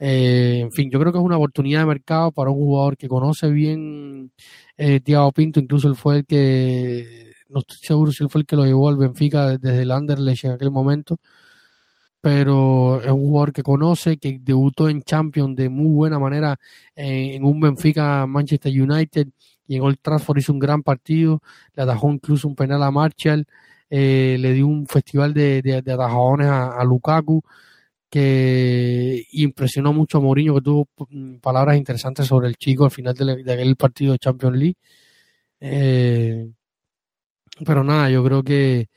Eh, 0.00 0.60
en 0.62 0.72
fin, 0.72 0.90
yo 0.90 1.00
creo 1.00 1.12
que 1.12 1.18
es 1.18 1.24
una 1.24 1.36
oportunidad 1.36 1.80
de 1.80 1.86
mercado 1.86 2.32
para 2.32 2.50
un 2.50 2.56
jugador 2.56 2.96
que 2.96 3.08
conoce 3.08 3.48
bien 3.50 4.32
eh, 4.76 5.00
Thiago 5.00 5.32
Pinto, 5.32 5.60
incluso 5.60 5.88
él 5.88 5.96
fue 5.96 6.18
el 6.18 6.26
que, 6.26 7.32
no 7.48 7.60
estoy 7.60 7.78
seguro 7.78 8.12
si 8.12 8.22
él 8.24 8.30
fue 8.30 8.42
el 8.42 8.46
que 8.46 8.56
lo 8.56 8.64
llevó 8.64 8.88
al 8.88 8.96
Benfica 8.96 9.56
desde 9.58 9.82
el 9.82 9.90
Anderlecht 9.90 10.44
en 10.44 10.52
aquel 10.52 10.70
momento, 10.70 11.18
pero 12.20 13.00
es 13.00 13.10
un 13.10 13.20
jugador 13.20 13.52
que 13.52 13.62
conoce, 13.62 14.18
que 14.18 14.38
debutó 14.40 14.88
en 14.88 15.02
Champions 15.02 15.56
de 15.56 15.68
muy 15.68 15.94
buena 15.94 16.18
manera 16.18 16.58
en 16.96 17.44
un 17.44 17.60
Benfica 17.60 18.26
Manchester 18.26 18.72
United. 18.72 19.28
Y 19.68 19.76
en 19.76 19.82
Old 19.82 19.98
Trafford 20.02 20.38
hizo 20.38 20.52
un 20.52 20.58
gran 20.58 20.82
partido, 20.82 21.40
le 21.74 21.82
atajó 21.84 22.10
incluso 22.10 22.48
un 22.48 22.56
penal 22.56 22.82
a 22.82 22.90
Marshall, 22.90 23.46
eh, 23.90 24.36
le 24.40 24.52
dio 24.52 24.66
un 24.66 24.86
festival 24.86 25.34
de, 25.34 25.62
de, 25.62 25.76
atajadones 25.76 26.48
a 26.48 26.82
Lukaku 26.84 27.42
que 28.10 29.24
impresionó 29.32 29.92
mucho 29.92 30.18
a 30.18 30.20
Mourinho, 30.20 30.54
que 30.54 30.60
tuvo 30.62 30.88
mm, 31.10 31.36
palabras 31.38 31.76
interesantes 31.76 32.26
sobre 32.26 32.48
el 32.48 32.56
chico 32.56 32.84
al 32.84 32.90
final 32.90 33.14
de, 33.14 33.52
aquel 33.52 33.76
partido 33.76 34.12
de 34.12 34.18
Champions 34.18 34.56
League. 34.56 34.76
Eh, 35.60 36.48
pero 37.64 37.84
nada, 37.84 38.10
yo 38.10 38.22
creo 38.24 38.42
que, 38.42 38.88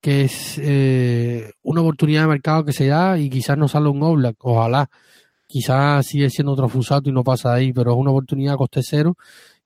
que 0.00 0.22
es 0.22 0.58
eh, 0.62 1.52
una 1.62 1.82
oportunidad 1.82 2.22
de 2.22 2.28
mercado 2.28 2.64
que 2.64 2.72
se 2.72 2.86
da 2.88 3.18
y 3.18 3.30
quizás 3.30 3.58
no 3.58 3.68
sale 3.68 3.88
un 3.88 4.02
Oblak, 4.02 4.36
ojalá. 4.44 4.90
Quizás 5.46 6.06
sigue 6.06 6.30
siendo 6.30 6.52
otro 6.52 6.68
Fusato 6.68 7.08
y 7.10 7.12
no 7.12 7.24
pasa 7.24 7.54
ahí, 7.54 7.72
pero 7.72 7.92
es 7.92 7.96
una 7.98 8.10
oportunidad 8.10 8.54
a 8.54 8.58
coste 8.58 8.82
cero 8.82 9.16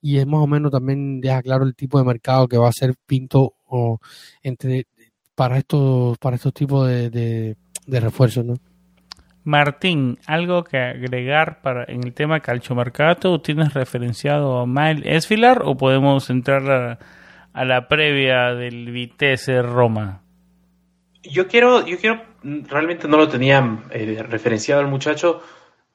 y 0.00 0.18
es 0.18 0.26
más 0.26 0.40
o 0.42 0.46
menos 0.46 0.72
también 0.72 1.20
deja 1.20 1.42
claro 1.42 1.64
el 1.64 1.74
tipo 1.76 1.98
de 1.98 2.04
mercado 2.04 2.48
que 2.48 2.58
va 2.58 2.68
a 2.68 2.72
ser 2.72 2.94
Pinto 3.06 3.54
o 3.66 4.00
entre 4.42 4.86
para 5.34 5.58
estos 5.58 6.18
para 6.18 6.36
estos 6.36 6.52
tipos 6.54 6.88
de, 6.88 7.10
de, 7.10 7.56
de 7.86 8.00
refuerzos, 8.00 8.44
¿no? 8.44 8.54
Martín, 9.44 10.18
¿algo 10.26 10.62
que 10.62 10.78
agregar 10.78 11.62
para 11.62 11.84
en 11.84 12.04
el 12.04 12.14
tema 12.14 12.40
calchomercato? 12.40 13.40
¿Tienes 13.40 13.74
referenciado 13.74 14.60
a 14.60 14.66
Miles 14.66 15.04
Esfilar 15.04 15.62
o 15.64 15.76
podemos 15.76 16.30
entrar 16.30 16.98
a, 17.52 17.64
la 17.64 17.88
previa 17.88 18.54
del 18.54 18.92
Vitesse 18.92 19.62
Roma? 19.62 20.22
Yo 21.24 21.48
quiero, 21.48 21.84
yo 21.86 21.98
quiero, 21.98 22.22
realmente 22.42 23.08
no 23.08 23.16
lo 23.16 23.28
tenía 23.28 23.80
eh, 23.90 24.24
referenciado 24.28 24.80
el 24.80 24.88
muchacho. 24.88 25.42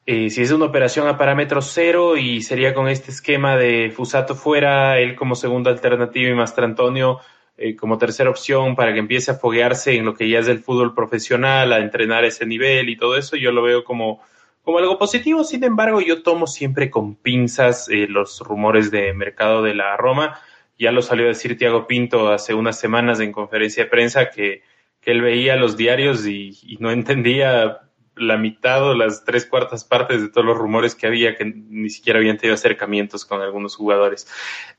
Eh, 0.04 0.30
si 0.30 0.42
es 0.42 0.50
una 0.52 0.66
operación 0.66 1.06
a 1.06 1.18
parámetro 1.18 1.60
cero 1.60 2.16
y 2.16 2.42
sería 2.42 2.74
con 2.74 2.88
este 2.88 3.10
esquema 3.10 3.56
de 3.56 3.90
Fusato 3.94 4.34
fuera, 4.34 4.98
él 4.98 5.16
como 5.16 5.34
segunda 5.34 5.70
alternativa 5.70 6.30
y 6.30 6.34
Mastrantonio 6.34 7.20
eh, 7.58 7.74
como 7.74 7.98
tercera 7.98 8.30
opción 8.30 8.76
para 8.76 8.92
que 8.92 9.00
empiece 9.00 9.32
a 9.32 9.34
foguearse 9.34 9.96
en 9.96 10.04
lo 10.04 10.14
que 10.14 10.28
ya 10.28 10.38
es 10.38 10.46
el 10.48 10.60
fútbol 10.60 10.94
profesional, 10.94 11.72
a 11.72 11.78
entrenar 11.78 12.24
ese 12.24 12.46
nivel 12.46 12.88
y 12.88 12.96
todo 12.96 13.16
eso, 13.16 13.36
yo 13.36 13.50
lo 13.50 13.62
veo 13.62 13.82
como, 13.82 14.22
como 14.62 14.78
algo 14.78 14.96
positivo. 14.96 15.42
Sin 15.42 15.64
embargo, 15.64 16.00
yo 16.00 16.22
tomo 16.22 16.46
siempre 16.46 16.88
con 16.88 17.16
pinzas 17.16 17.88
eh, 17.88 18.06
los 18.08 18.40
rumores 18.40 18.92
de 18.92 19.12
mercado 19.12 19.62
de 19.62 19.74
la 19.74 19.96
Roma. 19.96 20.38
Ya 20.78 20.92
lo 20.92 21.02
salió 21.02 21.24
a 21.24 21.28
decir 21.28 21.58
Tiago 21.58 21.88
Pinto 21.88 22.30
hace 22.30 22.54
unas 22.54 22.78
semanas 22.78 23.18
en 23.18 23.32
conferencia 23.32 23.84
de 23.84 23.90
prensa 23.90 24.30
que, 24.30 24.62
que 25.00 25.10
él 25.10 25.22
veía 25.22 25.56
los 25.56 25.76
diarios 25.76 26.26
y, 26.26 26.76
no 26.80 26.90
entendía 26.92 27.80
la 28.20 28.36
mitad 28.36 28.84
o 28.84 28.94
las 28.94 29.24
tres 29.24 29.46
cuartas 29.46 29.84
partes 29.84 30.20
de 30.20 30.28
todos 30.28 30.46
los 30.46 30.56
rumores 30.56 30.94
que 30.94 31.06
había, 31.06 31.36
que 31.36 31.44
ni 31.44 31.90
siquiera 31.90 32.18
habían 32.18 32.36
tenido 32.36 32.54
acercamientos 32.54 33.24
con 33.24 33.40
algunos 33.40 33.76
jugadores. 33.76 34.28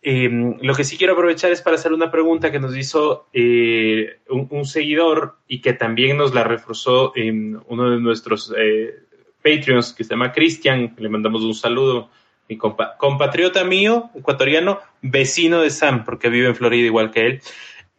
Em, 0.02 0.58
lo 0.62 0.76
que 0.76 0.84
sí 0.84 0.98
quiero 0.98 1.14
aprovechar 1.14 1.52
es 1.52 1.62
para 1.62 1.76
hacer 1.76 1.94
una 1.94 2.12
pregunta 2.12 2.52
que 2.52 2.60
nos 2.60 2.76
hizo 2.76 3.28
eh, 3.34 4.20
un, 4.30 4.66
seguidor 4.66 5.38
y 5.48 5.62
que 5.62 5.74
también 5.74 6.18
nos 6.18 6.34
la 6.34 6.44
reforzó 6.44 7.14
en 7.16 7.60
uno 7.68 7.92
de 7.92 8.00
nuestros 8.00 8.54
eh, 8.58 9.04
Patreons, 9.44 9.94
que 9.94 10.04
se 10.04 10.12
llama 10.12 10.32
Cristian, 10.32 10.96
le 10.98 11.10
mandamos 11.10 11.44
un 11.44 11.56
saludo 11.56 12.10
mi 12.50 12.58
compatriota 12.58 13.64
mío, 13.64 14.10
ecuatoriano, 14.16 14.80
vecino 15.04 15.62
de 15.62 15.70
Sam, 15.70 16.04
porque 16.04 16.30
vive 16.30 16.48
en 16.48 16.56
Florida 16.56 16.88
igual 16.88 17.12
que 17.12 17.26
él. 17.28 17.42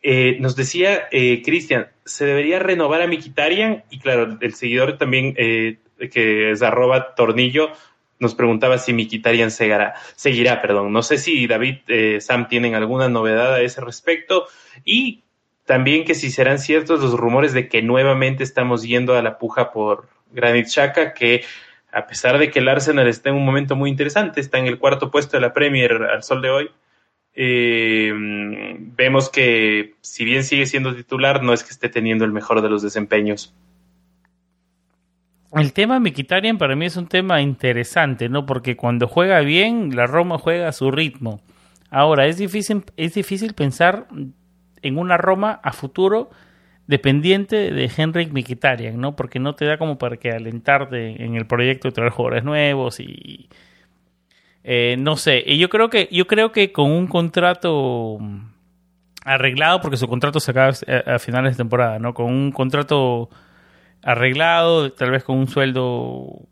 Eh, 0.03 0.39
nos 0.41 0.57
decía 0.57 1.09
eh, 1.11 1.43
Cristian, 1.45 1.89
se 2.05 2.25
debería 2.25 2.59
renovar 2.59 3.03
a 3.03 3.07
Mikitarian 3.07 3.85
y 3.91 3.99
claro, 3.99 4.39
el 4.41 4.55
seguidor 4.55 4.97
también 4.97 5.35
eh, 5.37 5.79
que 6.11 6.53
es 6.53 6.63
arroba 6.63 7.15
tornillo 7.15 7.71
nos 8.19 8.35
preguntaba 8.35 8.79
si 8.79 8.93
Mikitarian 8.93 9.51
seguirá, 9.51 9.95
seguirá, 10.15 10.61
perdón. 10.61 10.93
No 10.93 11.03
sé 11.03 11.17
si 11.17 11.47
David, 11.47 11.79
Sam 12.21 12.49
tienen 12.49 12.75
alguna 12.75 13.09
novedad 13.09 13.55
a 13.55 13.63
ese 13.63 13.81
respecto 13.81 14.47
y 14.85 15.23
también 15.65 16.05
que 16.05 16.15
si 16.15 16.31
serán 16.31 16.59
ciertos 16.59 17.01
los 17.01 17.15
rumores 17.15 17.55
de 17.55 17.69
que 17.69 17.81
nuevamente 17.81 18.45
estamos 18.45 18.83
yendo 18.83 19.17
a 19.17 19.23
la 19.23 19.39
puja 19.39 19.73
por 19.73 20.09
Granit 20.33 20.67
Xhaka, 20.67 21.15
que 21.15 21.45
a 21.93 22.07
pesar 22.07 22.39
de 22.39 22.51
que 22.51 22.59
el 22.59 22.69
Arsenal 22.69 23.09
está 23.09 23.31
en 23.31 23.37
un 23.37 23.45
momento 23.45 23.77
muy 23.77 23.89
interesante, 23.89 24.41
está 24.41 24.59
en 24.59 24.67
el 24.67 24.79
cuarto 24.79 25.11
puesto 25.11 25.37
de 25.37 25.41
la 25.41 25.53
Premier 25.53 25.93
al 25.95 26.23
sol 26.23 26.43
de 26.43 26.51
hoy, 26.51 26.71
eh, 27.43 28.13
vemos 28.15 29.31
que 29.31 29.95
si 30.03 30.27
bien 30.27 30.45
sigue 30.45 30.67
siendo 30.67 30.95
titular, 30.95 31.43
no 31.43 31.55
es 31.55 31.65
que 31.65 31.71
esté 31.71 31.89
teniendo 31.89 32.27
el 32.27 32.33
mejor 32.33 32.61
de 32.61 32.69
los 32.69 32.83
desempeños. 32.83 33.55
El 35.53 35.73
tema 35.73 35.99
Mkhitaryan 36.01 36.59
para 36.59 36.77
mí 36.77 36.85
es 36.85 36.99
un 36.99 37.07
tema 37.07 37.41
interesante, 37.41 38.29
¿no? 38.29 38.45
Porque 38.45 38.77
cuando 38.77 39.09
juega 39.09 39.41
bien, 39.41 39.97
la 39.97 40.07
Roma 40.07 40.37
juega 40.37 40.69
a 40.69 40.73
su 40.73 40.91
ritmo. 40.91 41.41
Ahora, 41.89 42.27
es 42.27 42.37
difícil, 42.37 42.85
es 42.99 43.15
difícil 43.15 43.55
pensar 43.55 44.07
en 44.83 44.99
una 44.99 45.17
Roma 45.17 45.61
a 45.63 45.73
futuro 45.73 46.29
dependiente 46.87 47.71
de 47.71 47.91
Henrik 47.97 48.35
Mkhitaryan, 48.35 49.01
¿no? 49.01 49.17
Porque 49.17 49.39
no 49.39 49.55
te 49.55 49.65
da 49.65 49.79
como 49.79 49.97
para 49.97 50.19
que 50.19 50.31
alentarte 50.31 51.25
en 51.25 51.37
el 51.37 51.47
proyecto 51.47 51.89
de 51.89 51.93
traer 51.93 52.11
jugadores 52.11 52.45
nuevos 52.45 53.01
y, 53.01 53.49
eh, 54.63 54.97
no 54.99 55.17
sé, 55.17 55.43
y 55.47 55.59
yo 55.59 55.69
creo 55.69 55.89
que 55.89 56.09
yo 56.13 56.27
creo 56.27 56.53
que 56.53 56.73
con 56.73 56.91
un 56.91 57.07
contrato 57.07 58.19
arreglado, 59.25 59.81
porque 59.81 59.97
su 59.97 60.09
contrato 60.09 60.41
se 60.41 60.51
acaba 60.51 60.73
a, 61.07 61.19
finales 61.19 61.57
de 61.57 61.63
temporada, 61.63 61.99
¿no? 61.99 62.15
Con 62.15 62.27
un 62.27 62.53
contrato 62.53 63.31
arreglado, 64.03 64.93
tal 64.93 65.11
vez 65.11 65.25
con 65.25 65.39
un 65.39 65.49
sueldo 65.49 66.49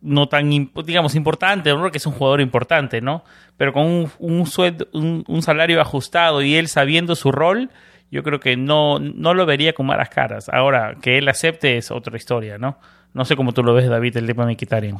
no 0.00 0.28
tan, 0.28 0.48
digamos, 0.84 1.14
importante, 1.14 1.74
¿no? 1.74 1.90
que 1.90 1.98
es 1.98 2.06
un 2.06 2.12
jugador 2.12 2.40
importante, 2.40 3.00
¿no? 3.00 3.24
Pero 3.56 3.72
con 3.72 4.08
un, 4.18 4.46
sueldo, 4.46 4.86
un, 4.92 5.42
salario 5.42 5.80
ajustado 5.80 6.42
y 6.42 6.54
él 6.54 6.68
sabiendo 6.68 7.16
su 7.16 7.32
rol, 7.32 7.70
yo 8.10 8.22
creo 8.22 8.38
que 8.38 8.56
no, 8.56 9.00
no 9.00 9.34
lo 9.34 9.44
vería 9.44 9.72
con 9.72 9.86
malas 9.86 10.08
caras. 10.08 10.48
Ahora, 10.48 10.96
que 11.02 11.18
él 11.18 11.28
acepte 11.28 11.76
es 11.76 11.90
otra 11.90 12.16
historia, 12.16 12.58
¿no? 12.58 12.78
No 13.12 13.24
sé 13.24 13.34
cómo 13.34 13.52
tú 13.52 13.64
lo 13.64 13.74
ves, 13.74 13.88
David, 13.88 14.16
el 14.16 14.26
tema 14.26 14.46
de 14.46 14.52
Mkhitaryan. 14.52 14.98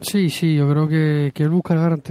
Sí, 0.00 0.28
sí, 0.28 0.54
yo 0.54 0.68
creo 0.68 0.86
que, 0.86 1.32
que 1.34 1.44
él 1.44 1.60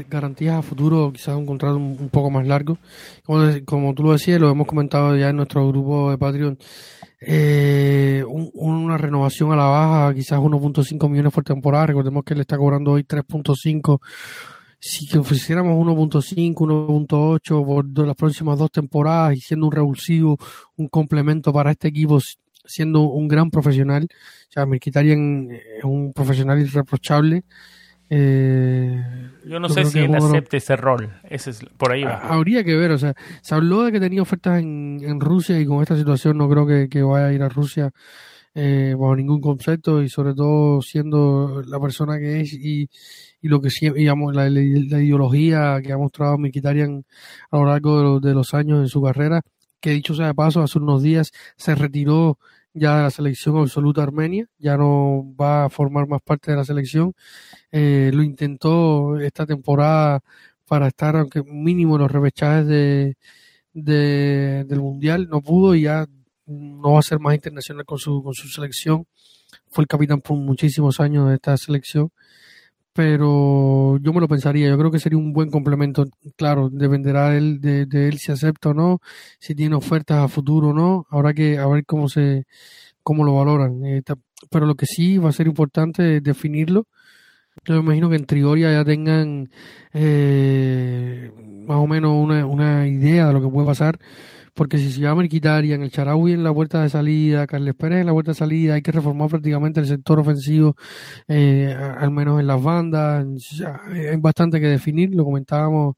garantías 0.09 0.55
a 0.55 0.61
futuro, 0.63 1.11
quizás 1.13 1.35
un 1.35 1.45
contrato 1.45 1.77
un, 1.77 2.09
poco 2.09 2.31
más 2.31 2.47
largo. 2.47 2.79
Como, 3.23 3.43
como, 3.63 3.93
tú 3.93 4.03
lo 4.03 4.13
decías, 4.13 4.41
lo 4.41 4.49
hemos 4.49 4.65
comentado 4.65 5.15
ya 5.15 5.29
en 5.29 5.35
nuestro 5.35 5.67
grupo 5.67 6.09
de 6.09 6.17
Patreon, 6.17 6.57
eh, 7.21 8.23
una 8.27 8.97
renovación 8.97 9.51
a 9.51 9.55
la 9.55 9.65
baja, 9.65 10.13
quizás 10.15 10.39
1.5 10.39 11.09
millones 11.09 11.31
por 11.31 11.43
temporada. 11.43 11.87
Recordemos 11.87 12.23
que 12.23 12.33
él 12.33 12.41
está 12.41 12.57
cobrando 12.57 12.91
hoy 12.93 13.03
3.5. 13.03 13.99
Si 14.79 15.07
que 15.07 15.19
ofreciéramos 15.19 15.75
1.5, 15.77 16.55
1.8 16.55 17.65
por 17.65 18.07
las 18.07 18.15
próximas 18.15 18.57
dos 18.57 18.71
temporadas 18.71 19.37
y 19.37 19.41
siendo 19.41 19.67
un 19.67 19.71
revulsivo, 19.71 20.37
un 20.75 20.87
complemento 20.87 21.53
para 21.53 21.71
este 21.71 21.87
equipo, 21.89 22.19
siendo 22.65 23.01
un 23.01 23.27
gran 23.27 23.51
profesional. 23.51 24.07
O 24.49 24.51
sea, 24.51 24.65
Mirkitarian 24.65 25.49
es 25.51 25.83
un 25.83 26.13
profesional 26.13 26.59
irreprochable. 26.59 27.43
Eh, 28.09 29.03
yo 29.45 29.59
no 29.59 29.69
sé 29.69 29.85
si 29.85 29.99
él 29.99 30.15
acepte 30.15 30.57
ese 30.57 30.75
rol. 30.75 31.13
Ese 31.23 31.51
es, 31.51 31.65
por 31.77 31.91
ahí 31.91 32.03
va. 32.03 32.19
Habría 32.19 32.63
que 32.63 32.75
ver, 32.75 32.91
o 32.91 32.97
sea, 32.97 33.13
se 33.41 33.55
habló 33.55 33.83
de 33.83 33.91
que 33.91 33.99
tenía 33.99 34.21
ofertas 34.21 34.59
en, 34.59 34.99
en 35.03 35.19
Rusia 35.19 35.59
y 35.59 35.65
con 35.65 35.81
esta 35.81 35.95
situación 35.95 36.37
no 36.37 36.49
creo 36.49 36.65
que, 36.65 37.03
vaya 37.03 37.27
a 37.27 37.33
ir 37.33 37.41
a 37.41 37.49
Rusia 37.49 37.91
eh, 38.53 38.95
bajo 38.97 39.15
ningún 39.15 39.41
concepto 39.41 40.01
y 40.01 40.09
sobre 40.09 40.33
todo 40.33 40.81
siendo 40.81 41.61
la 41.67 41.79
persona 41.79 42.17
que 42.19 42.41
es 42.41 42.53
y, 42.53 42.89
y 43.41 43.47
lo 43.47 43.59
que 43.59 43.69
digamos, 43.93 44.35
la, 44.35 44.49
la, 44.49 44.61
ideología 44.61 45.81
que 45.83 45.91
ha 45.91 45.97
mostrado 45.97 46.37
Mikitarian 46.37 47.05
a 47.51 47.57
lo 47.57 47.65
largo 47.65 48.19
de, 48.19 48.29
de 48.29 48.35
los 48.35 48.53
años 48.53 48.79
en 48.79 48.87
su 48.87 49.01
carrera, 49.01 49.41
que 49.79 49.91
dicho 49.91 50.15
sea 50.15 50.27
de 50.27 50.33
paso, 50.33 50.61
hace 50.61 50.79
unos 50.79 51.03
días 51.03 51.31
se 51.57 51.75
retiró 51.75 52.39
ya 52.75 52.97
de 52.97 53.03
la 53.03 53.09
selección 53.09 53.57
absoluta 53.57 54.03
armenia, 54.03 54.47
ya 54.59 54.77
no 54.77 55.33
va 55.39 55.65
a 55.65 55.69
formar 55.69 56.07
más 56.07 56.21
parte 56.21 56.51
de 56.51 56.57
la 56.57 56.65
selección. 56.65 57.13
Eh, 57.71 58.11
lo 58.13 58.21
intentó 58.21 59.17
esta 59.19 59.45
temporada 59.45 60.21
para 60.67 60.87
estar, 60.87 61.15
aunque 61.15 61.41
mínimo, 61.43 61.95
en 61.95 62.01
los 62.03 62.11
repechajes 62.11 62.67
de, 62.67 63.15
del 63.73 64.81
Mundial, 64.81 65.27
no 65.29 65.41
pudo 65.41 65.75
y 65.75 65.83
ya 65.83 66.05
no 66.45 66.93
va 66.93 66.99
a 66.99 67.03
ser 67.03 67.19
más 67.19 67.35
internacional 67.35 67.85
con 67.85 67.97
su, 67.97 68.21
con 68.21 68.33
su 68.33 68.47
selección. 68.49 69.05
Fue 69.69 69.83
el 69.83 69.87
capitán 69.87 70.21
por 70.21 70.37
muchísimos 70.37 70.99
años 70.99 71.29
de 71.29 71.35
esta 71.35 71.57
selección 71.57 72.11
pero 72.95 73.97
yo 73.97 74.13
me 74.13 74.21
lo 74.21 74.27
pensaría. 74.29 74.69
Yo 74.69 74.77
creo 74.77 74.89
que 74.89 74.99
sería 74.99 75.17
un 75.17 75.33
buen 75.33 75.51
complemento. 75.51 76.05
Claro, 76.37 76.69
dependerá 76.69 77.35
él, 77.35 77.59
de, 77.59 77.85
de, 77.85 78.07
él 78.07 78.19
si 78.19 78.31
acepta 78.31 78.69
o 78.69 78.73
no, 78.73 78.99
si 79.37 79.53
tiene 79.53 79.75
ofertas 79.75 80.19
a 80.23 80.29
futuro 80.29 80.69
o 80.69 80.73
no. 80.73 81.05
Habrá 81.09 81.33
que 81.33 81.57
a 81.57 81.67
ver 81.67 81.85
cómo 81.85 82.07
se 82.07 82.45
cómo 83.03 83.25
lo 83.25 83.35
valoran. 83.35 83.85
Eh, 83.85 84.01
pero 84.49 84.65
lo 84.65 84.75
que 84.75 84.85
sí 84.85 85.17
va 85.17 85.29
a 85.29 85.33
ser 85.33 85.47
importante 85.47 86.17
es 86.17 86.23
definirlo. 86.23 86.87
Yo 87.65 87.75
me 87.75 87.81
imagino 87.81 88.09
que 88.09 88.15
en 88.17 88.25
Trigoria 88.25 88.71
ya 88.71 88.85
tengan 88.85 89.49
eh, 89.93 91.31
más 91.67 91.77
o 91.77 91.87
menos 91.87 92.13
una, 92.13 92.45
una 92.45 92.87
idea 92.87 93.27
de 93.27 93.33
lo 93.33 93.41
que 93.41 93.49
puede 93.49 93.67
pasar 93.67 93.99
porque 94.55 94.77
si 94.77 94.91
se 94.91 95.01
llama 95.01 95.23
en 95.23 95.83
el 95.83 95.91
Charaui 95.91 96.31
en 96.31 96.43
la 96.43 96.49
vuelta 96.49 96.81
de 96.81 96.89
salida, 96.89 97.45
Carles 97.45 97.75
Pérez 97.75 97.99
en 97.99 98.05
la 98.05 98.13
vuelta 98.13 98.31
de 98.31 98.35
salida, 98.35 98.75
hay 98.75 98.81
que 98.81 98.93
reformar 98.93 99.29
prácticamente 99.29 99.81
el 99.81 99.85
sector 99.85 100.19
ofensivo, 100.19 100.75
eh, 101.27 101.75
al 101.75 102.09
menos 102.09 102.39
en 102.39 102.47
las 102.47 102.63
bandas, 102.63 103.25
hay 103.61 104.15
bastante 104.17 104.61
que 104.61 104.67
definir, 104.67 105.13
lo 105.13 105.25
comentábamos 105.25 105.97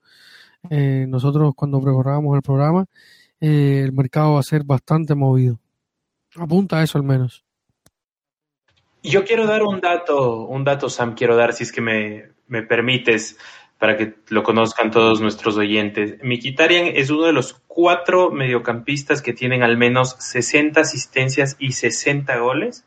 eh, 0.70 1.06
nosotros 1.08 1.54
cuando 1.56 1.80
preparábamos 1.80 2.36
el 2.36 2.42
programa, 2.42 2.86
eh, 3.40 3.84
el 3.86 3.94
mercado 3.94 4.34
va 4.34 4.40
a 4.40 4.44
ser 4.44 4.64
bastante 4.64 5.14
movido. 5.14 5.60
Apunta 6.36 6.80
a 6.80 6.84
eso 6.84 6.98
al 6.98 7.04
menos. 7.04 7.46
Yo 9.04 9.24
quiero 9.24 9.46
dar 9.46 9.64
un 9.64 9.80
dato, 9.80 10.46
un 10.48 10.64
dato, 10.64 10.90
Sam, 10.90 11.14
quiero 11.16 11.36
dar, 11.36 11.54
si 11.54 11.64
es 11.64 11.72
que 11.72 11.82
me, 11.82 12.32
me 12.48 12.64
permites 12.64 13.38
para 13.78 13.98
que 13.98 14.16
lo 14.30 14.44
conozcan 14.44 14.92
todos 14.92 15.22
nuestros 15.22 15.58
oyentes. 15.58 16.16
Mikitarian 16.24 16.88
es 16.88 17.10
uno 17.10 17.26
de 17.26 17.34
los 17.34 17.54
cuatro 17.68 18.32
mediocampistas 18.32 19.22
que 19.22 19.34
tienen 19.34 19.64
al 19.64 19.78
menos 19.78 20.16
60 20.20 20.82
asistencias 20.82 21.56
y 21.60 21.74
60 21.74 22.38
goles 22.38 22.86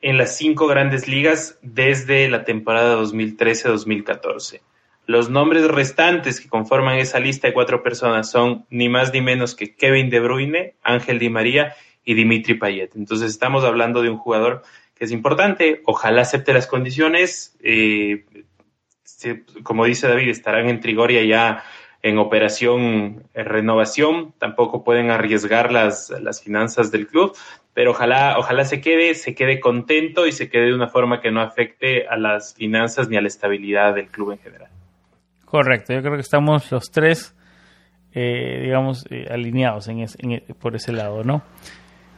en 0.00 0.18
las 0.18 0.36
cinco 0.36 0.66
grandes 0.66 1.08
ligas 1.08 1.58
desde 1.62 2.28
la 2.28 2.44
temporada 2.44 2.96
2013-2014. 3.02 4.60
Los 5.06 5.30
nombres 5.30 5.68
restantes 5.68 6.40
que 6.40 6.48
conforman 6.48 6.98
esa 6.98 7.20
lista 7.20 7.46
de 7.46 7.54
cuatro 7.54 7.82
personas 7.82 8.30
son 8.30 8.66
ni 8.70 8.88
más 8.88 9.12
ni 9.12 9.20
menos 9.20 9.54
que 9.54 9.74
Kevin 9.74 10.10
De 10.10 10.20
Bruyne, 10.20 10.74
Ángel 10.82 11.18
Di 11.18 11.28
María 11.28 11.76
y 12.04 12.14
Dimitri 12.14 12.54
Payet. 12.54 12.96
Entonces 12.96 13.30
estamos 13.30 13.64
hablando 13.64 14.02
de 14.02 14.10
un 14.10 14.18
jugador 14.18 14.62
que 14.96 15.04
es 15.04 15.12
importante, 15.12 15.82
ojalá 15.84 16.22
acepte 16.22 16.54
las 16.54 16.66
condiciones, 16.66 17.56
eh, 17.62 18.24
como 19.62 19.84
dice 19.84 20.08
David, 20.08 20.28
estarán 20.28 20.68
en 20.68 20.80
Trigoria 20.80 21.22
ya 21.24 21.64
en 22.02 22.18
operación 22.18 23.24
eh, 23.34 23.42
renovación, 23.42 24.32
tampoco 24.38 24.84
pueden 24.84 25.10
arriesgar 25.10 25.72
las, 25.72 26.10
las 26.20 26.42
finanzas 26.42 26.92
del 26.92 27.06
club, 27.06 27.36
pero 27.74 27.90
ojalá, 27.90 28.38
ojalá 28.38 28.64
se 28.64 28.80
quede, 28.80 29.14
se 29.14 29.34
quede 29.34 29.60
contento 29.60 30.26
y 30.26 30.32
se 30.32 30.48
quede 30.48 30.66
de 30.66 30.74
una 30.74 30.88
forma 30.88 31.20
que 31.20 31.30
no 31.30 31.40
afecte 31.40 32.06
a 32.06 32.16
las 32.16 32.54
finanzas 32.54 33.08
ni 33.08 33.16
a 33.16 33.20
la 33.20 33.28
estabilidad 33.28 33.94
del 33.94 34.06
club 34.08 34.32
en 34.32 34.38
general. 34.38 34.70
Correcto, 35.44 35.92
yo 35.92 36.00
creo 36.00 36.14
que 36.14 36.20
estamos 36.20 36.70
los 36.70 36.90
tres, 36.90 37.34
eh, 38.12 38.60
digamos, 38.62 39.04
eh, 39.10 39.26
alineados 39.30 39.88
en, 39.88 40.00
en 40.00 40.42
por 40.60 40.76
ese 40.76 40.92
lado, 40.92 41.24
¿no? 41.24 41.42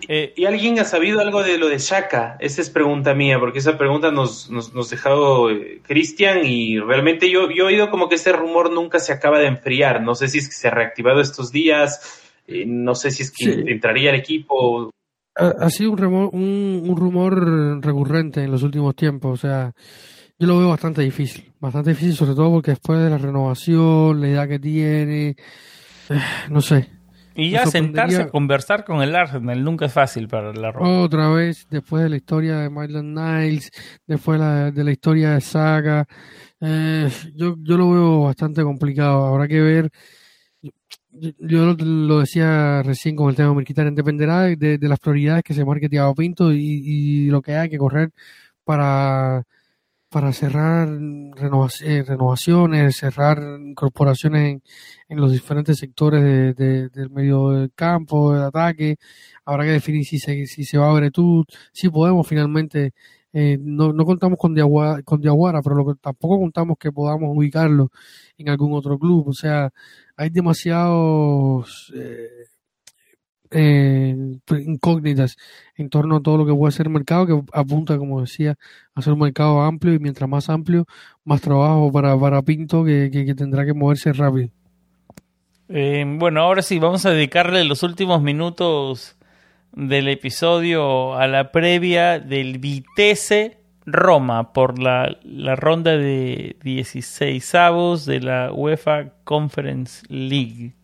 Eh, 0.07 0.32
¿Y 0.36 0.44
alguien 0.44 0.78
ha 0.78 0.84
sabido 0.84 1.20
algo 1.20 1.42
de 1.42 1.59
lo 1.59 1.68
de 1.68 1.78
Shaka? 1.78 2.36
Esa 2.40 2.62
es 2.62 2.70
pregunta 2.70 3.14
mía, 3.14 3.38
porque 3.40 3.59
esa 3.59 3.76
pregunta 3.76 4.11
nos, 4.11 4.51
nos, 4.51 4.72
nos 4.74 4.90
dejado 4.90 5.51
eh, 5.51 5.80
Cristian 5.86 6.44
y 6.44 6.78
realmente 6.78 7.30
yo, 7.30 7.51
yo 7.51 7.64
he 7.64 7.74
oído 7.74 7.90
como 7.90 8.09
que 8.09 8.14
ese 8.14 8.32
rumor 8.32 8.72
nunca 8.72 9.01
se 9.01 9.12
acaba 9.12 9.38
de 9.38 9.46
enfriar. 9.46 10.03
No 10.03 10.14
sé 10.14 10.28
si 10.28 10.38
es 10.38 10.49
que 10.49 10.55
se 10.55 10.68
ha 10.68 10.70
reactivado 10.70 11.20
estos 11.20 11.51
días, 11.51 12.22
eh, 12.46 12.64
no 12.66 12.94
sé 12.94 13.11
si 13.11 13.22
es 13.22 13.32
que 13.32 13.70
entraría 13.70 14.11
el 14.11 14.16
equipo. 14.16 14.90
ha, 15.34 15.70
sido 15.70 15.92
un 15.92 15.99
rumor, 15.99 16.30
un, 16.32 16.94
rumor 16.96 17.84
recurrente 17.84 18.42
en 18.42 18.51
los 18.51 18.62
últimos 18.62 18.94
tiempos. 18.94 19.32
O 19.32 19.36
sea, 19.36 19.72
yo 20.38 20.46
lo 20.46 20.59
veo 20.59 20.68
bastante 20.68 21.03
difícil. 21.03 21.53
Bastante 21.61 21.90
difícil, 21.90 22.14
sobre 22.14 22.34
todo 22.34 22.53
porque 22.53 22.70
después 22.70 23.01
de 23.01 23.11
la 23.11 23.18
renovación, 23.18 24.20
la 24.20 24.28
edad 24.28 24.49
que 24.49 24.59
tiene, 24.59 25.28
eh, 25.28 25.36
no 26.51 26.61
sé. 26.61 26.97
Y 27.39 27.51
ya 27.51 27.66
sentarse 27.66 28.20
a 28.20 28.28
conversar 28.28 28.84
con 28.84 29.01
el 29.01 29.14
Arsenal 29.14 29.62
nunca 29.62 29.86
es 29.86 29.93
fácil 29.93 30.28
para 30.28 30.53
la 30.53 30.72
Roma. 30.72 31.03
Otra 31.03 31.28
vez, 31.30 31.66
después 31.70 32.03
de 32.03 32.09
la 32.09 32.16
historia 32.16 32.59
de 32.59 32.68
Maitland 32.68 33.16
Niles, 33.16 33.70
después 34.07 34.39
de 34.39 34.45
la, 34.45 34.70
de 34.70 34.84
la 34.84 34.91
historia 34.91 35.30
de 35.30 35.41
Saga, 35.41 36.07
eh, 36.61 37.09
yo, 37.34 37.55
yo 37.61 37.76
lo 37.78 37.91
veo 37.93 38.20
bastante 38.22 38.62
complicado. 38.62 39.26
Habrá 39.26 39.47
que 39.47 39.61
ver 39.61 39.91
yo 41.39 41.74
lo 41.74 42.20
decía 42.20 42.82
recién 42.82 43.16
con 43.16 43.30
el 43.30 43.36
tema 43.36 43.55
de 43.55 43.91
dependerá 43.91 44.43
de, 44.43 44.78
las 44.80 44.99
prioridades 44.99 45.43
que 45.43 45.55
se 45.55 45.64
marque 45.64 45.89
Tiago 45.89 46.14
Pinto 46.14 46.53
y, 46.53 47.26
lo 47.30 47.43
que 47.43 47.55
hay 47.57 47.68
que 47.68 47.78
correr 47.78 48.11
para, 48.64 49.45
para 50.11 50.33
cerrar 50.33 50.89
eh, 50.89 52.05
renovaciones, 52.07 52.97
cerrar 52.97 53.39
incorporaciones 53.61 54.63
en, 55.09 55.21
los 55.21 55.33
diferentes 55.33 55.79
sectores 55.79 56.57
del 56.57 57.11
medio 57.11 57.51
del 57.51 57.73
campo, 57.75 58.33
del 58.33 58.45
ataque. 58.45 58.97
Habrá 59.45 59.65
que 59.65 59.73
definir 59.73 60.05
si 60.05 60.19
se, 60.19 60.47
si 60.47 60.65
se 60.65 60.79
va 60.79 60.91
a 60.91 60.95
Bretud, 60.95 61.45
si 61.73 61.89
podemos 61.91 62.27
finalmente 62.27 62.93
eh, 63.33 63.59
no, 63.61 63.93
no, 63.93 64.05
contamos 64.07 64.39
con 64.39 64.55
Diaguara, 64.55 65.03
con 65.03 65.21
Diaguara 65.21 65.61
pero 65.63 65.77
lo 65.77 65.87
que, 65.87 66.01
tampoco 66.01 66.39
contamos 66.41 66.79
que 66.79 66.91
podamos 66.93 67.37
ubicarlo 67.37 67.91
en 68.39 68.49
algún 68.49 68.73
otro 68.75 68.99
club. 68.99 69.29
O 69.29 69.33
sea, 69.33 69.71
hay 70.17 70.31
demasiados 70.31 71.93
eh, 71.95 72.29
eh, 73.51 74.14
incógnitas 74.51 75.36
en 75.76 75.88
torno 75.88 76.16
a 76.16 76.20
todo 76.20 76.38
lo 76.38 76.46
que 76.46 76.55
puede 76.55 76.72
ser 76.72 76.86
el 76.86 76.92
mercado, 76.92 77.26
que 77.26 77.42
apunta, 77.53 77.99
como 77.99 78.20
decía, 78.20 78.57
a 78.94 79.03
ser 79.03 79.14
un 79.14 79.20
mercado 79.20 79.62
amplio 79.62 79.94
y 79.94 79.99
mientras 79.99 80.28
más 80.28 80.49
amplio, 80.49 80.86
más 81.24 81.40
trabajo 81.40 81.90
para, 81.92 82.18
para 82.18 82.42
Pinto 82.42 82.84
que, 82.84 83.11
que, 83.11 83.34
tendrá 83.34 83.64
que 83.64 83.74
moverse 83.74 84.12
rápido. 84.12 84.49
Eh, 85.68 86.05
bueno, 86.07 86.40
ahora 86.40 86.62
sí, 86.62 86.78
vamos 86.78 87.05
a 87.07 87.11
dedicarle 87.11 87.64
los 87.64 87.82
últimos 87.82 88.22
minutos 88.22 89.16
del 89.72 90.09
episodio 90.09 91.14
a 91.14 91.26
la 91.26 91.53
previa 91.53 92.18
del 92.18 92.59
Vitesse 92.59 93.59
Roma 93.84 94.53
por 94.53 94.78
la, 94.78 95.18
la 95.22 95.57
ronda 95.57 95.96
de 95.96 96.57
16 96.62 97.55
avos 97.55 98.05
de 98.07 98.20
la 98.20 98.53
UEFA 98.53 99.12
Conference 99.24 100.05
League. 100.09 100.78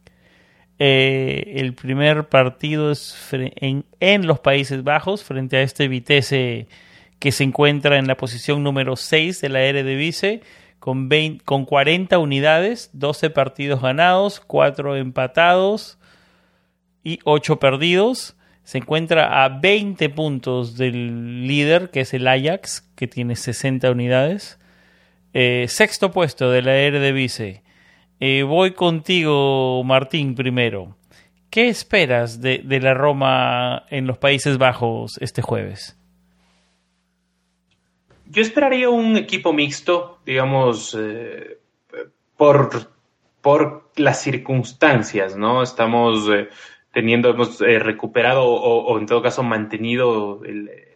Eh, 0.78 1.54
el 1.56 1.74
primer 1.74 2.28
partido 2.28 2.90
es 2.90 3.16
en, 3.32 3.84
en, 4.00 4.26
los 4.26 4.40
Países 4.40 4.82
Bajos 4.82 5.22
frente 5.22 5.56
a 5.56 5.62
este 5.62 5.86
Vitesse 5.86 6.66
que 7.20 7.32
se 7.32 7.44
encuentra 7.44 7.96
en 7.96 8.06
la 8.06 8.16
posición 8.16 8.62
número 8.62 8.96
6 8.96 9.40
de 9.40 9.48
la 9.48 9.62
Eredivisie 9.62 10.42
con, 10.80 11.08
con 11.44 11.64
40 11.64 12.18
unidades, 12.18 12.90
12 12.92 13.30
partidos 13.30 13.80
ganados, 13.80 14.40
4 14.40 14.96
empatados 14.96 15.98
y 17.02 17.20
8 17.24 17.58
perdidos 17.60 18.36
se 18.64 18.78
encuentra 18.78 19.44
a 19.44 19.48
20 19.50 20.08
puntos 20.08 20.76
del 20.76 21.46
líder, 21.46 21.90
que 21.90 22.00
es 22.00 22.14
el 22.14 22.26
Ajax, 22.26 22.80
que 22.96 23.06
tiene 23.06 23.36
60 23.36 23.90
unidades. 23.90 24.58
Eh, 25.34 25.66
sexto 25.68 26.10
puesto 26.12 26.50
de 26.50 26.62
la 26.62 26.74
Eredivisie. 26.76 27.62
Eh, 28.26 28.42
voy 28.42 28.70
contigo, 28.70 29.84
Martín, 29.84 30.34
primero. 30.34 30.96
¿Qué 31.50 31.68
esperas 31.68 32.40
de, 32.40 32.62
la 32.80 32.94
Roma 32.94 33.84
en 33.90 34.06
los 34.06 34.16
Países 34.16 34.56
Bajos 34.56 35.18
este 35.20 35.42
jueves? 35.42 36.00
Yo 38.24 38.40
esperaría 38.40 38.88
un 38.88 39.18
equipo 39.18 39.52
mixto, 39.52 40.20
digamos, 40.24 40.96
eh, 40.98 41.58
por, 42.38 42.70
por 43.42 43.90
las 43.96 44.22
circunstancias, 44.22 45.36
¿no? 45.36 45.62
Estamos 45.62 46.26
teniendo, 46.94 47.28
hemos 47.28 47.60
eh, 47.60 47.78
recuperado 47.78 48.46
o, 48.46 48.98
en 48.98 49.04
todo 49.04 49.20
caso 49.20 49.42
mantenido 49.42 50.40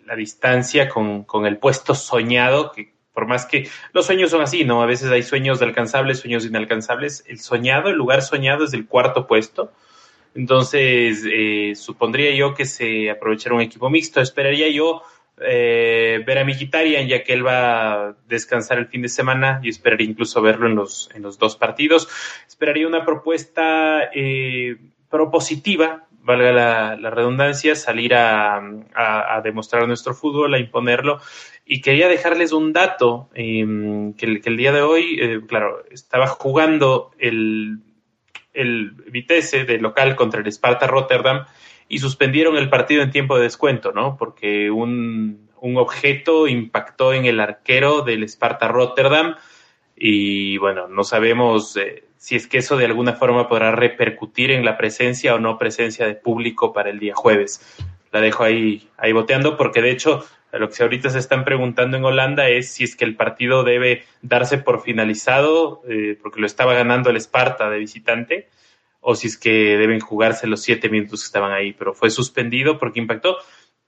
la 0.06 0.16
distancia 0.16 0.88
con, 0.88 1.26
el 1.44 1.58
puesto 1.58 1.94
soñado, 1.94 2.72
que 2.72 2.94
por 3.18 3.26
más 3.26 3.46
que 3.46 3.68
los 3.92 4.06
sueños 4.06 4.30
son 4.30 4.42
así, 4.42 4.64
¿no? 4.64 4.80
A 4.80 4.86
veces 4.86 5.10
hay 5.10 5.24
sueños 5.24 5.60
alcanzables, 5.60 6.20
sueños 6.20 6.46
inalcanzables. 6.46 7.24
El 7.26 7.40
soñado, 7.40 7.88
el 7.88 7.96
lugar 7.96 8.22
soñado 8.22 8.62
es 8.62 8.72
el 8.74 8.86
cuarto 8.86 9.26
puesto. 9.26 9.72
Entonces, 10.36 11.24
eh, 11.28 11.72
supondría 11.74 12.32
yo 12.36 12.54
que 12.54 12.64
se 12.64 13.10
aprovechara 13.10 13.56
un 13.56 13.60
equipo 13.60 13.90
mixto. 13.90 14.20
Esperaría 14.20 14.68
yo 14.68 15.02
eh, 15.40 16.22
ver 16.24 16.38
a 16.38 16.44
Mkhitaryan, 16.44 17.08
ya 17.08 17.24
que 17.24 17.32
él 17.32 17.44
va 17.44 18.10
a 18.10 18.16
descansar 18.28 18.78
el 18.78 18.86
fin 18.86 19.02
de 19.02 19.08
semana 19.08 19.58
y 19.64 19.70
esperaría 19.70 20.08
incluso 20.08 20.40
verlo 20.40 20.68
en 20.68 20.76
los, 20.76 21.10
en 21.12 21.22
los 21.22 21.40
dos 21.40 21.56
partidos. 21.56 22.08
Esperaría 22.46 22.86
una 22.86 23.04
propuesta 23.04 24.10
eh, 24.14 24.76
propositiva, 25.10 26.06
valga 26.28 26.52
la, 26.96 27.10
redundancia, 27.10 27.74
salir 27.74 28.14
a, 28.14 28.60
demostrar 29.42 29.88
nuestro 29.88 30.14
fútbol, 30.14 30.54
a 30.54 30.58
imponerlo. 30.58 31.20
Y 31.70 31.82
quería 31.82 32.08
dejarles 32.08 32.52
un 32.52 32.72
dato, 32.72 33.28
em, 33.34 34.14
que, 34.14 34.24
el, 34.24 34.56
día 34.56 34.72
de 34.72 34.80
hoy, 34.80 35.18
eh, 35.20 35.40
claro, 35.46 35.84
estaba 35.90 36.26
jugando 36.26 37.10
el, 37.18 37.80
el 38.54 38.92
Vitesse 39.10 39.66
de 39.66 39.76
local 39.76 40.16
contra 40.16 40.40
el 40.40 40.46
Sparta 40.46 40.86
Rotterdam 40.86 41.44
y 41.86 41.98
suspendieron 41.98 42.56
el 42.56 42.70
partido 42.70 43.02
en 43.02 43.10
tiempo 43.10 43.36
de 43.36 43.42
descuento, 43.42 43.92
¿no? 43.92 44.16
Porque 44.16 44.70
un, 44.70 45.50
un 45.60 45.76
objeto 45.76 46.48
impactó 46.48 47.12
en 47.12 47.26
el 47.26 47.38
arquero 47.38 48.00
del 48.00 48.22
Sparta 48.26 48.68
Rotterdam 48.68 49.36
y 49.94 50.56
bueno, 50.56 50.88
no 50.88 51.04
sabemos... 51.04 51.76
Eh, 51.76 52.04
si 52.16 52.34
es 52.34 52.48
que 52.48 52.58
eso 52.58 52.76
de 52.76 52.84
alguna 52.84 53.12
forma 53.12 53.48
podrá 53.48 53.70
repercutir 53.70 54.50
en 54.50 54.64
la 54.64 54.76
presencia 54.76 55.36
o 55.36 55.38
no 55.38 55.56
presencia 55.56 56.04
de 56.04 56.16
público 56.16 56.72
para 56.72 56.90
el 56.90 56.98
día 56.98 57.14
jueves. 57.14 57.60
La 58.10 58.20
dejo 58.20 58.42
ahí, 58.42 58.88
ahí 58.96 59.12
boteando 59.12 59.56
porque 59.56 59.80
de 59.80 59.92
hecho 59.92 60.24
lo 60.52 60.70
que 60.70 60.82
ahorita 60.82 61.10
se 61.10 61.18
están 61.18 61.44
preguntando 61.44 61.96
en 61.96 62.04
Holanda 62.04 62.48
es 62.48 62.72
si 62.72 62.84
es 62.84 62.96
que 62.96 63.04
el 63.04 63.16
partido 63.16 63.64
debe 63.64 64.04
darse 64.22 64.58
por 64.58 64.82
finalizado 64.82 65.82
eh, 65.88 66.18
porque 66.20 66.40
lo 66.40 66.46
estaba 66.46 66.74
ganando 66.74 67.10
el 67.10 67.16
Esparta 67.16 67.68
de 67.68 67.78
visitante 67.78 68.48
o 69.00 69.14
si 69.14 69.28
es 69.28 69.36
que 69.36 69.76
deben 69.76 70.00
jugarse 70.00 70.46
los 70.46 70.62
siete 70.62 70.88
minutos 70.88 71.20
que 71.20 71.26
estaban 71.26 71.52
ahí, 71.52 71.72
pero 71.72 71.94
fue 71.94 72.10
suspendido 72.10 72.78
porque 72.78 73.00
impactó. 73.00 73.36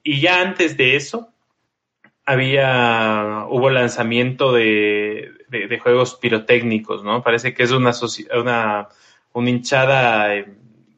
Y 0.02 0.20
ya 0.20 0.40
antes 0.40 0.76
de 0.76 0.96
eso, 0.96 1.32
había, 2.24 3.46
hubo 3.48 3.70
lanzamiento 3.70 4.52
de, 4.52 5.32
de, 5.48 5.78
juegos 5.78 6.14
pirotécnicos, 6.14 7.02
¿no? 7.02 7.22
Parece 7.22 7.54
que 7.54 7.64
es 7.64 7.72
una, 7.72 7.92
una, 8.38 8.88
una 9.32 9.50
hinchada 9.50 10.36
eh, 10.36 10.46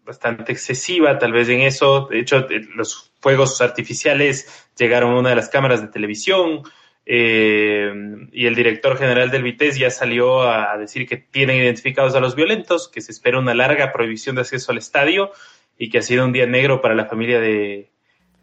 bastante 0.04 0.52
excesiva, 0.52 1.18
tal 1.18 1.32
vez 1.32 1.48
en 1.48 1.60
eso. 1.60 2.06
De 2.10 2.20
hecho, 2.20 2.48
eh, 2.50 2.68
los 2.74 3.12
fuegos 3.20 3.60
artificiales 3.60 4.61
llegaron 4.78 5.12
a 5.12 5.18
una 5.18 5.30
de 5.30 5.36
las 5.36 5.48
cámaras 5.48 5.80
de 5.80 5.88
televisión. 5.88 6.62
Eh, 7.04 7.92
y 8.32 8.46
el 8.46 8.54
director 8.54 8.96
general 8.96 9.30
del 9.30 9.42
Vitesse 9.42 9.78
ya 9.78 9.90
salió 9.90 10.42
a, 10.42 10.76
decir 10.78 11.06
que 11.06 11.16
tienen 11.16 11.56
identificados 11.56 12.14
a 12.14 12.20
los 12.20 12.36
violentos, 12.36 12.88
que 12.88 13.00
se 13.00 13.10
espera 13.10 13.38
una 13.38 13.54
larga 13.54 13.92
prohibición 13.92 14.36
de 14.36 14.42
acceso 14.42 14.70
al 14.70 14.78
estadio 14.78 15.32
y 15.76 15.90
que 15.90 15.98
ha 15.98 16.02
sido 16.02 16.24
un 16.24 16.32
día 16.32 16.46
negro 16.46 16.80
para 16.80 16.94
la 16.94 17.06
familia 17.06 17.40
de, 17.40 17.90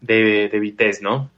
de, 0.00 0.48
de 0.48 0.60
Vitesse, 0.60 1.02
¿no? 1.02 1.30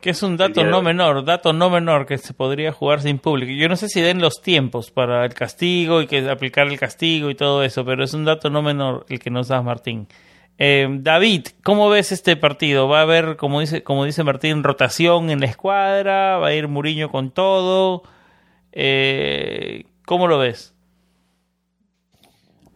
Que 0.00 0.10
es 0.10 0.22
un 0.22 0.36
dato 0.36 0.62
no 0.62 0.80
menor, 0.80 1.24
dato 1.24 1.52
no 1.52 1.70
menor 1.70 2.06
que 2.06 2.18
se 2.18 2.32
podría 2.32 2.70
jugar 2.70 3.02
sin 3.02 3.18
público. 3.18 3.50
Yo 3.50 3.68
no 3.68 3.74
sé 3.74 3.88
si 3.88 4.00
den 4.00 4.20
los 4.20 4.40
tiempos 4.40 4.92
para 4.92 5.24
el 5.24 5.34
castigo 5.34 6.00
y 6.00 6.06
que 6.06 6.30
aplicar 6.30 6.68
el 6.68 6.78
castigo 6.78 7.30
y 7.30 7.34
todo 7.34 7.64
eso, 7.64 7.84
pero 7.84 8.04
es 8.04 8.14
un 8.14 8.24
dato 8.24 8.48
no 8.48 8.62
menor 8.62 9.06
el 9.08 9.18
que 9.18 9.30
nos 9.30 9.48
da 9.48 9.60
Martín. 9.60 10.06
Eh, 10.58 10.88
David, 11.00 11.46
¿cómo 11.62 11.88
ves 11.88 12.10
este 12.10 12.36
partido? 12.36 12.88
¿Va 12.88 12.98
a 12.98 13.02
haber, 13.02 13.36
como 13.36 13.60
dice, 13.60 13.84
como 13.84 14.04
dice 14.04 14.24
Martín, 14.24 14.64
rotación 14.64 15.30
en 15.30 15.40
la 15.40 15.46
escuadra? 15.46 16.38
¿Va 16.38 16.48
a 16.48 16.54
ir 16.54 16.66
Muriño 16.66 17.10
con 17.10 17.30
todo? 17.30 18.02
Eh, 18.72 19.84
¿Cómo 20.04 20.26
lo 20.26 20.38
ves? 20.38 20.74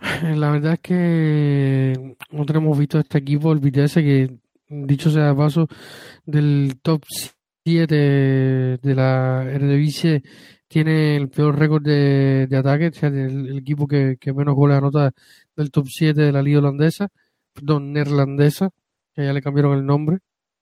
La 0.36 0.50
verdad 0.50 0.74
es 0.74 0.80
que 0.80 2.16
nosotros 2.30 2.62
hemos 2.62 2.78
visto 2.78 3.00
este 3.00 3.18
equipo, 3.18 3.52
el 3.52 3.58
Vitesse, 3.58 4.02
que 4.02 4.30
dicho 4.68 5.10
sea 5.10 5.28
de 5.28 5.34
paso, 5.34 5.66
del 6.24 6.78
top 6.82 7.02
7 7.64 7.94
de 7.94 8.94
la 8.94 9.44
Eredivisie 9.50 10.22
tiene 10.68 11.16
el 11.16 11.28
peor 11.28 11.58
récord 11.58 11.82
de, 11.82 12.48
ataque, 12.56 12.88
o 12.88 12.92
sea, 12.92 13.10
el, 13.10 13.58
equipo 13.58 13.86
que, 13.86 14.16
menos 14.34 14.54
goles 14.54 14.78
anota 14.78 15.12
del 15.54 15.70
top 15.70 15.86
7 15.88 16.18
de 16.18 16.32
la 16.32 16.42
liga 16.42 16.60
holandesa, 16.60 17.08
perdón, 17.52 17.92
neerlandesa, 17.92 18.70
que 19.14 19.24
ya 19.24 19.32
le 19.32 19.42
cambiaron 19.42 19.78
el 19.78 19.86
nombre, 19.86 20.18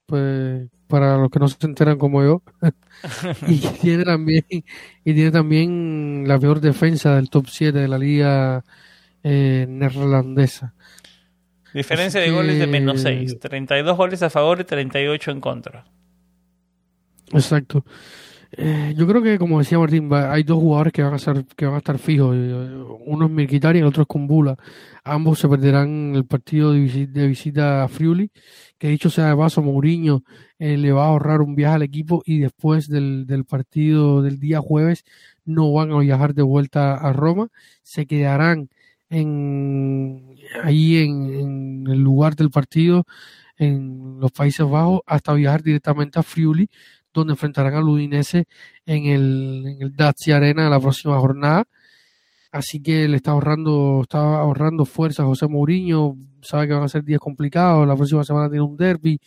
pues 0.06 0.68
para 0.86 1.16
los 1.16 1.30
que 1.30 1.38
no 1.38 1.48
se 1.48 1.56
enteran 1.66 1.98
como 1.98 2.22
yo. 2.22 2.42
y 3.46 3.58
tiene 3.80 4.04
también 4.04 4.44
y 4.50 5.14
tiene 5.14 5.30
también 5.30 6.24
la 6.26 6.38
peor 6.38 6.60
defensa 6.60 7.16
del 7.16 7.30
top 7.30 7.46
7 7.48 7.78
de 7.78 7.88
la 7.88 7.98
liga 7.98 8.64
eh, 9.22 9.66
neerlandesa. 9.68 10.74
Diferencia 11.72 12.20
de 12.20 12.30
goles 12.32 12.58
de 12.58 12.66
menos 12.66 13.00
6. 13.00 13.38
32 13.38 13.96
goles 13.96 14.22
a 14.22 14.30
favor 14.30 14.60
y 14.60 14.64
38 14.64 15.30
en 15.30 15.40
contra. 15.40 15.84
Exacto. 17.32 17.84
Eh, 18.52 18.94
yo 18.96 19.06
creo 19.06 19.22
que, 19.22 19.38
como 19.38 19.58
decía 19.60 19.78
Martín, 19.78 20.08
hay 20.12 20.42
dos 20.42 20.58
jugadores 20.58 20.92
que 20.92 21.02
van 21.02 21.14
a 21.14 21.18
ser, 21.18 21.44
que 21.56 21.66
van 21.66 21.76
a 21.76 21.78
estar 21.78 21.98
fijos. 21.98 22.34
Eh, 22.36 22.84
uno 23.06 23.26
es 23.26 23.30
Mirkitari 23.30 23.78
y 23.78 23.82
el 23.82 23.88
otro 23.88 24.02
es 24.02 24.08
Kumbula. 24.08 24.56
Ambos 25.04 25.38
se 25.38 25.48
perderán 25.48 26.14
el 26.14 26.26
partido 26.26 26.72
de, 26.72 26.80
visita, 27.28 27.84
a 27.84 27.88
Friuli, 27.88 28.30
que 28.78 28.88
dicho 28.88 29.10
sea 29.10 29.28
de 29.28 29.36
paso, 29.36 29.62
Mourinho 29.62 30.24
eh, 30.58 30.76
le 30.76 30.92
va 30.92 31.04
a 31.04 31.08
ahorrar 31.08 31.40
un 31.42 31.54
viaje 31.54 31.76
al 31.76 31.82
equipo 31.82 32.22
y 32.26 32.38
después 32.38 32.88
del, 32.88 33.26
del 33.26 33.44
partido 33.44 34.22
del 34.22 34.40
día 34.40 34.60
jueves 34.60 35.04
no 35.44 35.72
van 35.72 35.92
a 35.92 35.98
viajar 35.98 36.34
de 36.34 36.42
vuelta 36.42 36.94
a 36.94 37.12
Roma, 37.12 37.48
se 37.82 38.06
quedarán 38.06 38.68
en, 39.10 40.36
ahí 40.62 40.98
en, 40.98 41.86
el 41.88 42.00
lugar 42.00 42.36
del 42.36 42.50
partido 42.50 43.04
en 43.58 44.18
los 44.20 44.32
Países 44.32 44.66
Bajos 44.66 45.00
hasta 45.06 45.34
viajar 45.34 45.62
directamente 45.62 46.18
a 46.18 46.22
Friuli, 46.22 46.70
donde 47.12 47.32
enfrentarán 47.32 47.74
al 47.74 47.88
Udinese 47.88 48.46
en 48.86 49.06
el, 49.06 49.64
en 49.66 49.82
el 49.82 49.96
Dacia 49.96 50.36
Arena 50.36 50.68
la 50.70 50.80
próxima 50.80 51.18
jornada. 51.18 51.64
Así 52.52 52.82
que 52.82 53.06
le 53.06 53.16
está 53.16 53.30
ahorrando, 53.32 54.00
está 54.02 54.40
ahorrando 54.40 54.84
fuerza 54.84 55.24
José 55.24 55.46
Mourinho, 55.46 56.16
sabe 56.42 56.66
que 56.66 56.74
van 56.74 56.82
a 56.82 56.88
ser 56.88 57.04
días 57.04 57.20
complicados, 57.20 57.86
la 57.86 57.94
próxima 57.96 58.24
semana 58.24 58.48
tiene 58.48 58.64
un 58.64 58.76
derby. 58.76 59.20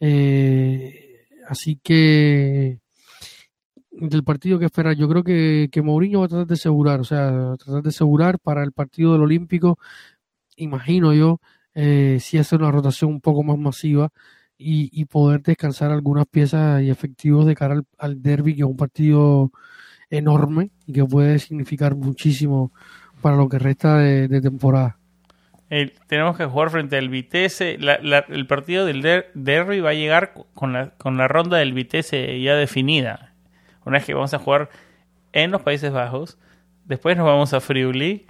Eh, 0.00 1.26
así 1.48 1.78
que 1.82 2.80
del 3.90 4.24
partido 4.24 4.58
que 4.58 4.66
espera, 4.66 4.92
yo 4.92 5.08
creo 5.08 5.22
que, 5.24 5.68
que 5.72 5.82
Mourinho 5.82 6.20
va 6.20 6.26
a 6.26 6.28
tratar 6.28 6.46
de 6.46 6.54
asegurar, 6.54 7.00
o 7.00 7.04
sea, 7.04 7.54
tratar 7.56 7.82
de 7.82 7.88
asegurar 7.88 8.38
para 8.38 8.62
el 8.62 8.72
partido 8.72 9.12
del 9.12 9.22
Olímpico, 9.22 9.78
imagino 10.56 11.14
yo, 11.14 11.40
eh, 11.74 12.18
si 12.20 12.38
hace 12.38 12.56
una 12.56 12.70
rotación 12.70 13.10
un 13.10 13.20
poco 13.20 13.42
más 13.42 13.58
masiva 13.58 14.10
y, 14.58 15.04
poder 15.06 15.42
descansar 15.42 15.90
algunas 15.90 16.26
piezas 16.26 16.82
y 16.82 16.90
efectivos 16.90 17.46
de 17.46 17.54
cara 17.54 17.82
al, 17.98 18.22
derby, 18.22 18.54
que 18.54 18.62
es 18.62 18.66
un 18.66 18.76
partido 18.76 19.50
enorme 20.10 20.70
y 20.86 20.92
que 20.92 21.04
puede 21.04 21.38
significar 21.38 21.94
muchísimo 21.94 22.72
para 23.20 23.36
lo 23.36 23.48
que 23.48 23.58
resta 23.58 23.98
de, 23.98 24.40
temporada. 24.40 24.98
tenemos 26.06 26.36
que 26.36 26.46
jugar 26.46 26.70
frente 26.70 26.96
al 26.96 27.08
Vitesse. 27.08 27.78
el 27.78 28.46
partido 28.46 28.86
del 28.86 29.02
derby 29.34 29.80
va 29.80 29.90
a 29.90 29.94
llegar 29.94 30.32
con 30.54 30.72
la, 30.72 30.90
con 30.90 31.16
la 31.16 31.28
ronda 31.28 31.58
del 31.58 31.72
Vitesse 31.72 32.40
ya 32.40 32.54
definida. 32.54 33.34
Una 33.84 33.98
vez 33.98 34.06
que 34.06 34.14
vamos 34.14 34.34
a 34.34 34.38
jugar 34.38 34.70
en 35.32 35.50
los 35.50 35.62
Países 35.62 35.92
Bajos, 35.92 36.38
después 36.86 37.16
nos 37.16 37.26
vamos 37.26 37.52
a 37.52 37.60
Friuli, 37.60 38.26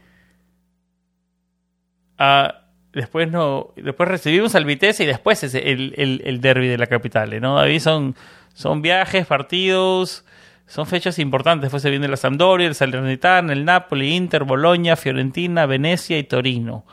después 2.97 3.31
no, 3.31 3.69
después 3.77 4.09
recibimos 4.09 4.55
al 4.55 4.65
Vitesse 4.65 5.01
y 5.01 5.07
después 5.07 5.45
es 5.45 5.55
el, 5.55 5.95
el, 5.97 6.41
derby 6.41 6.67
de 6.67 6.79
la 6.79 6.87
capital, 6.87 7.39
¿no? 7.41 7.57
David 7.57 7.81
son, 7.81 8.17
son 8.55 8.81
viajes, 8.81 9.27
partidos, 9.27 10.25
son 10.67 10.87
fechas 10.87 11.19
importantes. 11.19 11.63
Después 11.63 11.83
se 11.83 11.91
viene 11.91 12.09
la 12.09 12.17
Sampdoria, 12.17 12.67
el 12.67 12.75
Salernitana, 12.75 13.53
el 13.53 13.65
Napoli, 13.67 14.17
Inter, 14.17 14.45
Boloña, 14.45 14.97
Fiorentina, 14.97 15.67
Venecia 15.67 16.19
y 16.19 16.25
Torino 16.25 16.85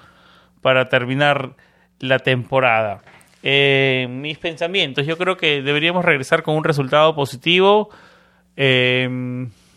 para 0.62 0.90
terminar 0.90 1.56
la 2.00 2.20
temporada. 2.20 3.02
Eh, 3.42 4.08
mis 4.10 4.38
pensamientos, 4.38 5.06
yo 5.06 5.18
creo 5.18 5.38
que 5.38 5.62
deberíamos 5.62 6.04
regresar 6.04 6.44
con 6.44 6.56
un 6.56 6.64
resultado 6.64 7.16
positivo 7.16 7.90
eh, 8.56 9.10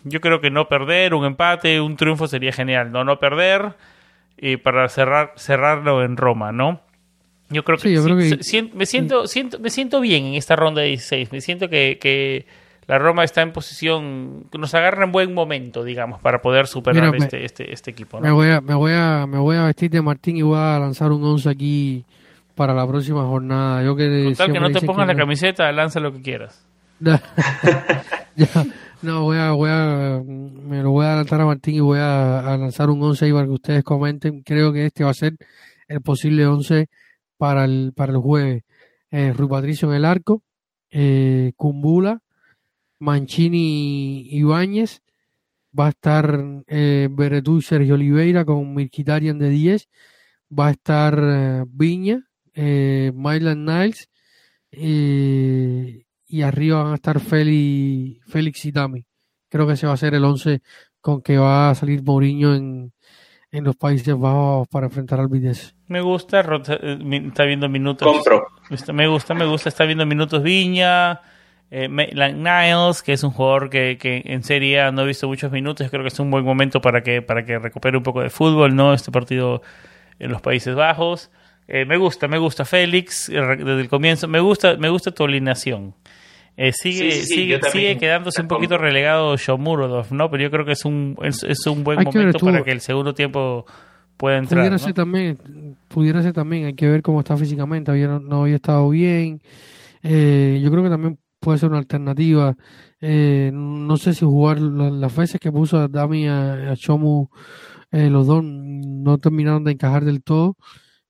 yo 0.04 0.20
creo 0.20 0.40
que 0.40 0.50
no 0.50 0.68
perder, 0.68 1.14
un 1.14 1.24
empate, 1.24 1.80
un 1.80 1.96
triunfo 1.96 2.28
sería 2.28 2.52
genial. 2.52 2.92
No, 2.92 3.04
no 3.04 3.18
perder 3.18 3.74
y 4.38 4.56
para 4.56 4.88
cerrar, 4.88 5.32
cerrarlo 5.36 6.04
en 6.04 6.16
Roma, 6.16 6.52
¿no? 6.52 6.80
Yo 7.48 7.62
creo 7.64 7.78
que, 7.78 7.88
me 8.74 8.86
siento, 8.86 9.26
siento, 9.28 9.58
me 9.60 9.70
siento 9.70 10.00
bien 10.00 10.26
en 10.26 10.34
esta 10.34 10.56
ronda 10.56 10.82
de 10.82 10.88
16. 10.88 11.30
Me 11.30 11.40
siento 11.40 11.68
que, 11.68 11.96
que 12.00 12.44
la 12.88 12.98
Roma 12.98 13.22
está 13.22 13.42
en 13.42 13.52
posición, 13.52 14.46
que 14.50 14.58
nos 14.58 14.74
agarra 14.74 15.04
en 15.04 15.12
buen 15.12 15.32
momento, 15.32 15.84
digamos, 15.84 16.20
para 16.20 16.42
poder 16.42 16.66
superar 16.66 17.14
este, 17.14 17.44
este, 17.44 17.72
este, 17.72 17.92
equipo. 17.92 18.20
Me, 18.20 18.32
voy 18.32 18.48
a, 18.48 18.60
me, 18.60 18.74
voy 18.74 18.92
a, 18.92 19.26
me 19.26 19.38
voy 19.38 19.56
a 19.56 19.66
vestir 19.66 19.90
de 19.90 20.02
Martín 20.02 20.36
y 20.36 20.42
voy 20.42 20.58
a 20.58 20.78
lanzar 20.80 21.12
un 21.12 21.22
11 21.22 21.48
aquí 21.48 22.04
para 22.56 22.74
la 22.74 22.84
próxima 22.86 23.24
jornada. 23.24 23.84
Yo 23.84 23.94
que, 23.94 24.30
Total, 24.30 24.52
que 24.52 24.60
no 24.60 24.70
te 24.70 24.80
pongas 24.80 25.06
la 25.06 25.14
camiseta, 25.14 25.70
lanza 25.70 26.00
lo 26.00 26.12
que 26.12 26.22
quieras. 26.22 26.66
no, 29.02 29.22
voy 29.22 29.38
a, 29.38 29.52
voy 29.52 29.70
a, 29.70 30.22
me 30.24 30.82
lo 30.82 30.90
voy 30.90 31.04
a 31.04 31.08
adelantar 31.08 31.40
a 31.40 31.46
Martín 31.46 31.74
y 31.74 31.80
voy 31.80 31.98
a, 32.00 32.56
lanzar 32.58 32.90
un 32.90 33.02
11 33.02 33.24
ahí 33.24 33.32
para 33.32 33.46
que 33.46 33.52
ustedes 33.52 33.84
comenten. 33.84 34.42
Creo 34.42 34.72
que 34.72 34.86
este 34.86 35.04
va 35.04 35.10
a 35.10 35.14
ser 35.14 35.36
el 35.88 36.00
posible 36.00 36.46
11 36.46 36.88
para 37.36 37.64
el, 37.64 37.92
para 37.94 38.12
el 38.12 38.18
jueves. 38.18 38.62
Eh, 39.10 39.32
Rui 39.32 39.48
Patricio 39.48 39.88
en 39.90 39.96
el 39.96 40.04
arco, 40.04 40.42
eh, 40.90 41.52
Cumbula, 41.56 42.20
Mancini 42.98 44.28
Ibáñez, 44.30 45.02
va 45.78 45.86
a 45.86 45.90
estar 45.90 46.64
eh, 46.66 47.08
Beretú 47.10 47.58
y 47.58 47.62
Sergio 47.62 47.94
Oliveira 47.94 48.44
con 48.44 48.74
Mirkitarian 48.74 49.38
de 49.38 49.50
10, 49.50 49.88
va 50.58 50.68
a 50.68 50.70
estar 50.70 51.18
eh, 51.20 51.64
Viña, 51.68 52.26
eh, 52.54 53.12
Niles, 53.14 54.08
eh, 54.72 56.05
y 56.26 56.42
arriba 56.42 56.82
van 56.82 56.92
a 56.92 56.96
estar 56.96 57.20
Félix, 57.20 58.24
Félix 58.26 58.64
y 58.64 58.72
Dami. 58.72 59.04
Creo 59.48 59.66
que 59.66 59.74
ese 59.74 59.86
va 59.86 59.92
a 59.92 59.96
ser 59.96 60.14
el 60.14 60.24
11 60.24 60.60
con 61.00 61.22
que 61.22 61.38
va 61.38 61.70
a 61.70 61.74
salir 61.74 62.02
Mourinho 62.02 62.54
en, 62.54 62.92
en 63.50 63.64
los 63.64 63.76
Países 63.76 64.16
Bajos 64.16 64.66
para 64.68 64.86
enfrentar 64.86 65.20
al 65.20 65.28
Vitesse. 65.28 65.74
Me 65.86 66.00
gusta, 66.00 66.40
eh, 66.40 66.98
está 67.28 67.44
viendo 67.44 67.68
minutos. 67.68 68.06
Compro. 68.06 68.46
Me 68.92 69.06
gusta, 69.06 69.34
me 69.34 69.46
gusta, 69.46 69.68
está 69.68 69.84
viendo 69.84 70.04
minutos 70.04 70.42
Viña. 70.42 71.20
Eh, 71.70 71.88
Niles, 71.88 73.02
que 73.02 73.12
es 73.12 73.24
un 73.24 73.32
jugador 73.32 73.70
que, 73.70 73.98
que 74.00 74.22
en 74.24 74.44
Serie 74.44 74.90
no 74.92 75.02
ha 75.02 75.04
visto 75.04 75.26
muchos 75.26 75.50
minutos, 75.50 75.90
creo 75.90 76.02
que 76.02 76.08
es 76.08 76.20
un 76.20 76.30
buen 76.30 76.44
momento 76.44 76.80
para 76.80 77.02
que, 77.02 77.22
para 77.22 77.44
que 77.44 77.58
recupere 77.58 77.96
un 77.96 78.04
poco 78.04 78.20
de 78.20 78.30
fútbol, 78.30 78.76
¿no? 78.76 78.94
Este 78.94 79.10
partido 79.10 79.62
en 80.18 80.30
los 80.30 80.40
Países 80.40 80.74
Bajos. 80.76 81.30
Eh, 81.68 81.84
me 81.84 81.96
gusta, 81.96 82.28
me 82.28 82.38
gusta 82.38 82.64
Félix 82.64 83.28
eh, 83.28 83.34
desde 83.34 83.80
el 83.80 83.88
comienzo. 83.88 84.28
Me 84.28 84.40
gusta, 84.40 84.76
me 84.76 84.88
gusta 84.88 85.10
tu 85.10 85.24
alineación. 85.24 85.94
Eh, 86.58 86.72
sigue 86.72 87.12
sigue, 87.12 87.60
sigue 87.70 87.98
quedándose 87.98 88.40
un 88.40 88.48
poquito 88.48 88.78
relegado 88.78 89.36
Shomurodov, 89.36 90.10
¿no? 90.12 90.30
Pero 90.30 90.44
yo 90.44 90.50
creo 90.50 90.64
que 90.64 90.72
es 90.72 90.86
un, 90.86 91.16
es, 91.22 91.66
un 91.66 91.84
buen 91.84 92.02
momento 92.02 92.38
para 92.38 92.62
que 92.64 92.72
el 92.72 92.80
segundo 92.80 93.12
tiempo 93.12 93.66
pueda 94.16 94.38
entrar. 94.38 94.60
Pudiera, 94.60 94.78
ser 94.78 94.94
también, 94.94 95.38
pudiera 95.88 96.22
ser 96.22 96.32
también, 96.32 96.64
hay 96.64 96.74
que 96.74 96.88
ver 96.88 97.02
cómo 97.02 97.20
está 97.20 97.36
físicamente, 97.36 97.90
había, 97.90 98.08
no, 98.08 98.42
había 98.42 98.56
estado 98.56 98.88
bien. 98.88 99.42
Eh, 100.02 100.58
yo 100.62 100.70
creo 100.70 100.82
que 100.82 100.88
también 100.88 101.18
puede 101.40 101.58
ser 101.58 101.68
una 101.68 101.78
alternativa. 101.78 102.56
Eh, 103.02 103.50
no 103.52 103.98
sé 103.98 104.14
si 104.14 104.24
jugar 104.24 104.58
las 104.58 105.14
veces 105.14 105.38
que 105.38 105.52
puso 105.52 105.78
a 105.78 105.88
Dami 105.88 106.26
a, 106.26 106.70
a 106.72 106.76
Chomu, 106.76 107.28
los 107.90 108.26
dos 108.26 108.42
no 108.42 109.18
terminaron 109.18 109.62
de 109.64 109.72
encajar 109.72 110.06
del 110.06 110.22
todo. 110.22 110.56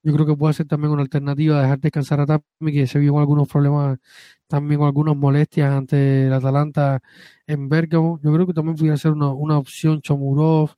Yo 0.07 0.13
creo 0.15 0.25
que 0.25 0.37
puede 0.37 0.55
ser 0.55 0.67
también 0.69 0.93
una 0.93 1.03
alternativa 1.03 1.61
dejar 1.61 1.81
descansar 1.81 2.21
a 2.21 2.27
Tami, 2.27 2.73
que 2.73 2.87
se 2.87 3.01
vio 3.01 3.13
con 3.13 3.21
algunos 3.23 3.49
problemas, 3.49 3.99
también 4.47 4.79
con 4.79 4.87
algunas 4.87 5.17
molestias 5.17 5.73
ante 5.73 6.29
el 6.29 6.33
Atalanta 6.33 7.01
en 7.45 7.69
Bergamo. 7.69 8.21
Yo 8.23 8.33
creo 8.33 8.47
que 8.47 8.53
también 8.53 8.77
pudiera 8.77 8.97
ser 8.97 9.11
una, 9.13 9.33
una 9.33 9.59
opción 9.59 10.01
Chomurov. 10.03 10.71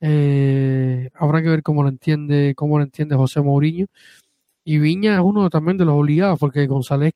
Eh, 0.00 1.10
habrá 1.14 1.42
que 1.42 1.48
ver 1.48 1.62
cómo 1.62 1.84
lo 1.84 1.90
entiende, 1.90 2.54
cómo 2.56 2.78
lo 2.78 2.84
entiende 2.84 3.14
José 3.14 3.40
Mourinho. 3.40 3.86
Y 4.64 4.78
Viña 4.78 5.14
es 5.16 5.20
uno 5.22 5.48
también 5.50 5.76
de 5.78 5.84
los 5.84 5.94
obligados, 5.94 6.38
porque 6.40 6.66
González 6.66 7.14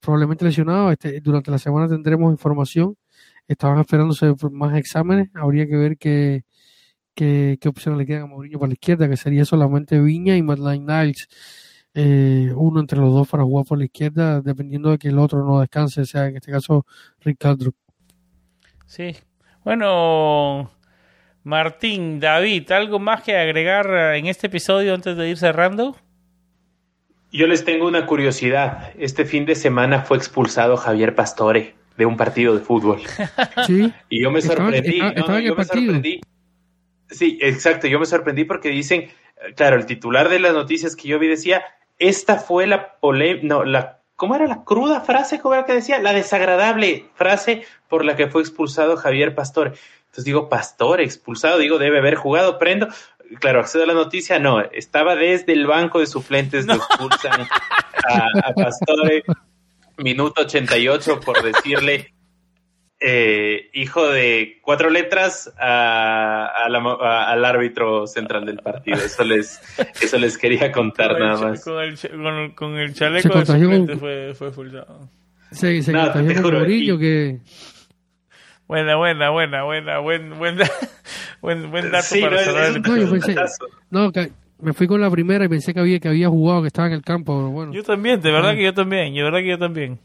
probablemente 0.00 0.46
lesionado. 0.46 0.92
Este, 0.92 1.20
durante 1.20 1.50
la 1.50 1.58
semana 1.58 1.88
tendremos 1.88 2.32
información. 2.32 2.96
Estaban 3.48 3.80
esperándose 3.80 4.34
más 4.52 4.76
exámenes. 4.78 5.28
Habría 5.34 5.66
que 5.66 5.76
ver 5.76 5.98
qué, 5.98 6.44
qué, 7.16 7.58
qué 7.60 7.68
opciones 7.68 7.98
le 7.98 8.06
quedan 8.06 8.22
a 8.22 8.26
Mourinho 8.26 8.60
para 8.60 8.68
la 8.68 8.74
izquierda, 8.74 9.08
que 9.08 9.16
sería 9.16 9.44
solamente 9.44 9.98
Viña 9.98 10.36
y 10.36 10.42
Madeleine 10.42 10.84
Niles, 10.86 11.28
eh, 11.94 12.52
uno 12.54 12.78
entre 12.78 12.98
los 13.00 13.12
dos 13.12 13.26
para 13.26 13.42
jugar 13.42 13.64
por 13.66 13.78
la 13.78 13.86
izquierda, 13.86 14.40
dependiendo 14.42 14.90
de 14.90 14.98
que 14.98 15.08
el 15.08 15.18
otro 15.18 15.44
no 15.44 15.60
descanse, 15.60 16.04
sea 16.04 16.26
en 16.26 16.36
este 16.36 16.52
caso 16.52 16.86
Ricardo. 17.20 17.72
Sí, 18.86 19.16
bueno, 19.64 20.70
Martín, 21.42 22.20
David, 22.20 22.70
¿algo 22.70 22.98
más 22.98 23.22
que 23.22 23.36
agregar 23.36 24.14
en 24.14 24.26
este 24.26 24.46
episodio 24.46 24.94
antes 24.94 25.16
de 25.16 25.30
ir 25.30 25.38
cerrando? 25.38 25.96
Yo 27.32 27.46
les 27.46 27.64
tengo 27.64 27.88
una 27.88 28.06
curiosidad. 28.06 28.92
Este 28.98 29.24
fin 29.24 29.46
de 29.46 29.56
semana 29.56 30.02
fue 30.02 30.16
expulsado 30.16 30.76
Javier 30.76 31.14
Pastore 31.14 31.74
de 31.96 32.06
un 32.06 32.16
partido 32.16 32.54
de 32.54 32.60
fútbol. 32.60 33.00
Sí. 33.66 33.92
Y 34.08 34.22
yo 34.22 34.30
me 34.30 34.40
sorprendí. 34.42 34.98
yo 34.98 35.56
me 35.56 35.64
sorprendí 35.64 36.20
Sí, 37.10 37.38
exacto. 37.40 37.86
Yo 37.86 37.98
me 37.98 38.06
sorprendí 38.06 38.44
porque 38.44 38.68
dicen, 38.68 39.10
claro, 39.54 39.76
el 39.76 39.86
titular 39.86 40.28
de 40.28 40.40
las 40.40 40.52
noticias 40.52 40.96
que 40.96 41.08
yo 41.08 41.18
vi 41.18 41.28
decía, 41.28 41.64
esta 41.98 42.36
fue 42.36 42.66
la 42.66 42.96
polémica, 42.98 43.46
no, 43.46 43.64
la, 43.64 44.00
¿cómo 44.16 44.34
era 44.34 44.46
la 44.46 44.64
cruda 44.64 45.00
frase? 45.00 45.40
¿Cómo 45.40 45.54
era 45.54 45.64
que 45.64 45.74
decía? 45.74 45.98
La 45.98 46.12
desagradable 46.12 47.06
frase 47.14 47.64
por 47.88 48.04
la 48.04 48.16
que 48.16 48.28
fue 48.28 48.42
expulsado 48.42 48.96
Javier 48.96 49.34
Pastor. 49.34 49.74
Entonces 50.06 50.24
digo, 50.24 50.48
Pastor 50.48 51.00
expulsado, 51.00 51.58
digo, 51.58 51.78
debe 51.78 51.98
haber 51.98 52.16
jugado, 52.16 52.58
prendo. 52.58 52.88
claro, 53.40 53.60
accedo 53.60 53.84
a 53.84 53.86
la 53.86 53.94
noticia, 53.94 54.38
no, 54.38 54.60
estaba 54.60 55.14
desde 55.14 55.52
el 55.52 55.66
banco 55.66 56.00
de 56.00 56.06
suplentes, 56.06 56.66
lo 56.66 56.74
expulsan 56.74 57.46
a, 58.08 58.48
a 58.48 58.54
Pastore, 58.54 59.24
minuto 59.98 60.42
88 60.42 61.20
por 61.20 61.42
decirle 61.42 62.15
eh, 63.00 63.68
hijo 63.74 64.08
de 64.08 64.58
cuatro 64.62 64.88
letras 64.90 65.52
a, 65.58 66.46
a 66.46 66.68
la- 66.68 66.78
a- 66.78 67.30
al 67.32 67.44
árbitro 67.44 68.06
central 68.06 68.46
del 68.46 68.58
partido. 68.58 68.96
Eso 68.98 69.22
les, 69.24 69.60
eso 70.00 70.18
les 70.18 70.38
quería 70.38 70.72
contar 70.72 71.12
Con 71.12 71.20
nada 71.20 71.48
más. 71.50 71.64
Con 71.64 71.82
el, 71.82 71.98
con, 71.98 72.50
con 72.52 72.76
el 72.78 72.88
Se 72.90 72.94
chaleco 73.00 73.28
de 73.28 73.34
contagió 73.34 73.66
con- 73.68 73.76
suplente 73.78 73.96
fue, 74.00 74.34
fue 74.34 74.46
expulsado. 74.48 75.08
Se, 75.50 75.82
se 75.82 75.92
No, 75.92 76.04
contagió 76.04 76.28
te 76.28 76.34
con 76.34 76.42
juro, 76.44 76.66
y- 76.70 76.98
que... 76.98 77.38
Buena, 78.66 78.96
buena, 78.96 79.30
buena, 79.30 79.62
buena, 79.62 79.98
buen, 80.00 80.38
buen, 80.38 80.56
buen, 81.40 81.70
buen 81.70 81.90
dato 81.92 82.06
Sí, 82.06 82.20
para 82.20 82.34
no, 82.34 82.38
es, 82.40 82.44
cerrar 82.46 82.62
es 82.64 82.70
el 82.70 82.76
un, 82.76 82.82
No, 82.82 82.96
yo 82.96 83.02
es 83.04 83.10
un 83.12 83.18
pensé- 83.20 83.34
datazo. 83.34 83.66
No, 83.90 84.10
que 84.12 84.32
me 84.60 84.72
fui 84.72 84.86
con 84.88 85.00
la 85.00 85.10
primera 85.10 85.44
y 85.44 85.48
pensé 85.48 85.72
que 85.72 85.80
había 85.80 86.00
que 86.00 86.08
había 86.08 86.28
jugado, 86.28 86.62
que 86.62 86.68
estaba 86.68 86.88
en 86.88 86.94
el 86.94 87.02
campo, 87.02 87.36
pero 87.36 87.50
bueno. 87.50 87.72
Yo 87.72 87.84
también, 87.84 88.20
de 88.20 88.32
verdad 88.32 88.54
que 88.56 88.64
yo 88.64 88.74
también, 88.74 89.14
de 89.14 89.22
verdad 89.22 89.38
que 89.38 89.48
yo 89.48 89.58
también. 89.58 90.00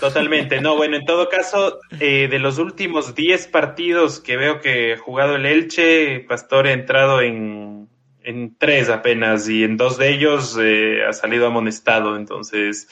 Totalmente, 0.00 0.60
no, 0.60 0.76
bueno, 0.76 0.96
en 0.96 1.04
todo 1.04 1.28
caso, 1.28 1.80
eh, 2.00 2.28
de 2.28 2.38
los 2.38 2.58
últimos 2.58 3.14
10 3.14 3.46
partidos 3.48 4.20
que 4.20 4.36
veo 4.36 4.60
que 4.60 4.94
ha 4.94 4.98
jugado 4.98 5.36
el 5.36 5.46
Elche, 5.46 6.20
Pastor 6.20 6.66
ha 6.66 6.72
entrado 6.72 7.20
en, 7.20 7.88
en 8.24 8.56
tres 8.56 8.88
apenas 8.88 9.48
y 9.48 9.64
en 9.64 9.76
dos 9.76 9.98
de 9.98 10.10
ellos 10.10 10.58
eh, 10.60 11.04
ha 11.06 11.12
salido 11.12 11.46
amonestado, 11.46 12.16
entonces, 12.16 12.88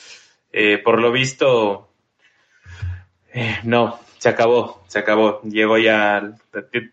eh, 0.53 0.79
por 0.79 1.01
lo 1.01 1.11
visto, 1.11 1.91
eh, 3.33 3.59
no, 3.65 3.99
se 4.19 4.29
acabó, 4.29 4.85
se 4.89 4.99
acabó, 4.99 5.41
llegó 5.43 5.79
ya, 5.79 6.35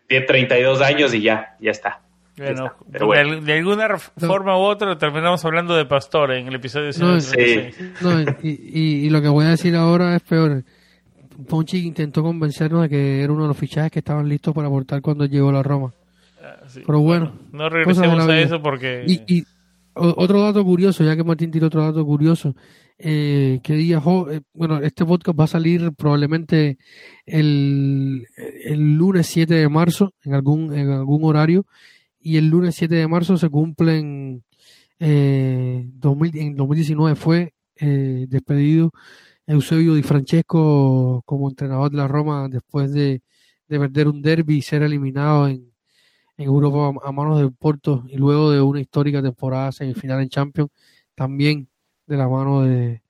tiene 0.08 0.26
32 0.26 0.80
años 0.80 1.14
y 1.14 1.20
ya, 1.20 1.56
ya 1.60 1.70
está. 1.70 2.00
Bueno, 2.38 2.72
de, 2.86 3.04
bueno. 3.04 3.32
al- 3.34 3.44
de 3.44 3.52
alguna 3.58 3.88
No. 3.88 4.26
forma 4.26 4.56
u 4.56 4.60
otra 4.62 4.96
terminamos 4.96 5.44
hablando 5.44 5.74
de 5.74 5.84
Pastor 5.84 6.32
en 6.32 6.46
el 6.48 6.54
episodio 6.54 6.86
No, 6.98 7.20
136. 7.20 8.02
No, 8.02 8.20
y, 8.42 8.48
y- 8.48 9.06
y 9.06 9.10
lo 9.10 9.20
que 9.20 9.28
voy 9.28 9.44
a 9.46 9.50
decir 9.50 9.74
ahora 9.76 10.16
es 10.16 10.22
peor. 10.22 10.64
Ponchi 11.48 11.78
intentó 11.86 12.22
convencernos 12.22 12.82
de 12.82 12.88
que 12.88 13.22
era 13.22 13.32
uno 13.32 13.42
de 13.42 13.48
los 13.48 13.56
fichajes 13.56 13.90
que 13.90 13.98
estaban 14.00 14.28
listos 14.28 14.54
para 14.54 14.68
aportar 14.68 15.00
cuando 15.02 15.26
llegó 15.26 15.50
a 15.50 15.52
la 15.52 15.62
Roma. 15.62 15.92
Ah, 16.42 16.56
sí. 16.66 16.82
Pero 16.86 17.00
bueno, 17.00 17.32
No 17.52 17.68
regresemos 17.68 18.26
a 18.28 18.40
eso 18.40 18.62
porque... 18.62 19.04
Y, 19.06 19.22
y 19.26 19.44
o- 19.94 20.14
otro 20.16 20.40
dato 20.42 20.64
curioso, 20.64 21.04
ya 21.04 21.16
que 21.16 21.24
Martín 21.24 21.50
tiró 21.50 21.66
otro 21.66 21.82
dato 21.82 22.04
curioso, 22.06 22.54
eh, 22.98 23.60
que 23.62 23.74
día, 23.74 24.00
jo- 24.00 24.30
eh, 24.30 24.40
bueno, 24.54 24.78
este 24.78 25.04
podcast 25.04 25.38
va 25.38 25.44
a 25.44 25.48
salir 25.48 25.90
probablemente 25.96 26.76
el, 27.26 28.26
el 28.64 28.96
lunes 28.96 29.26
7 29.26 29.54
de 29.54 29.68
marzo, 29.68 30.12
en 30.24 30.34
algún, 30.34 30.74
en 30.74 30.90
algún 30.90 31.24
horario, 31.24 31.64
y 32.20 32.36
el 32.36 32.48
lunes 32.48 32.74
7 32.76 32.94
de 32.96 33.08
marzo 33.08 33.36
se 33.38 33.48
cumplen, 33.50 34.44
eh, 35.00 35.84
2000 35.94 36.36
en 36.38 36.56
2019 36.56 37.16
fue 37.16 37.54
eh, 37.76 38.26
despedido 38.28 38.92
Eusebio 39.46 39.94
Di 39.94 40.02
Francesco 40.02 41.22
como 41.26 41.48
entrenador 41.50 41.90
de 41.90 41.96
la 41.98 42.08
Roma 42.08 42.48
después 42.50 42.92
de, 42.92 43.22
de 43.68 43.78
perder 43.80 44.08
un 44.08 44.22
derby 44.22 44.58
y 44.58 44.62
ser 44.62 44.82
eliminado 44.82 45.48
en, 45.48 45.72
en 46.36 46.46
Europa 46.46 46.92
a, 47.04 47.12
manos 47.12 47.38
del 47.38 47.52
Porto 47.52 48.04
y 48.08 48.16
luego 48.16 48.50
de 48.50 48.60
una 48.60 48.80
histórica 48.80 49.22
temporada 49.22 49.72
semifinal 49.72 50.20
en 50.22 50.28
Champions, 50.28 50.70
también 51.14 51.68
de 52.06 52.16
la 52.16 52.28
mano 52.28 52.62
de 52.62 53.02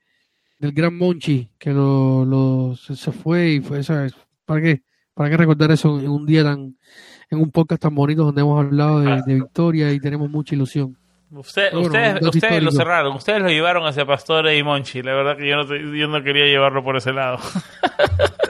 del 0.58 0.72
gran 0.72 0.96
Monchi 0.96 1.50
que 1.58 1.72
lo, 1.72 2.24
lo- 2.24 2.76
se, 2.76 2.96
se 2.96 3.12
fue 3.12 3.50
y 3.52 3.61
fue 3.61 3.82
¿sabes? 3.82 4.14
para 4.44 4.61
qué 4.62 4.82
para 5.14 5.30
qué 5.30 5.36
recordar 5.36 5.70
eso 5.70 6.00
en 6.00 6.08
un 6.11 6.26
día 6.26 6.44
tan 6.44 6.76
en 7.30 7.38
un 7.40 7.50
podcast 7.50 7.82
tan 7.82 7.94
bonito 7.94 8.24
donde 8.24 8.40
hemos 8.40 8.64
hablado 8.64 9.00
de, 9.00 9.22
de 9.26 9.34
victoria 9.34 9.92
y 9.92 10.00
tenemos 10.00 10.28
mucha 10.30 10.54
ilusión 10.54 10.96
Usted- 11.32 11.70
Bueno, 11.70 11.86
ustedes 11.86 12.26
ustedes 12.26 12.60
lo 12.60 12.72
cerraron, 12.72 13.14
ustedes 13.14 13.40
lo 13.40 13.48
llevaron 13.50 13.86
hacia 13.86 14.04
Pastore 14.04 14.58
y 14.58 14.64
Monchi. 14.64 15.00
La 15.00 15.14
verdad 15.14 15.36
que 15.36 15.48
yo 15.48 15.54
no, 15.54 15.64
te- 15.64 15.78
yo 15.96 16.08
no 16.08 16.24
quería 16.24 16.44
llevarlo 16.46 16.82
por 16.82 16.96
ese 16.96 17.12
lado. 17.12 17.38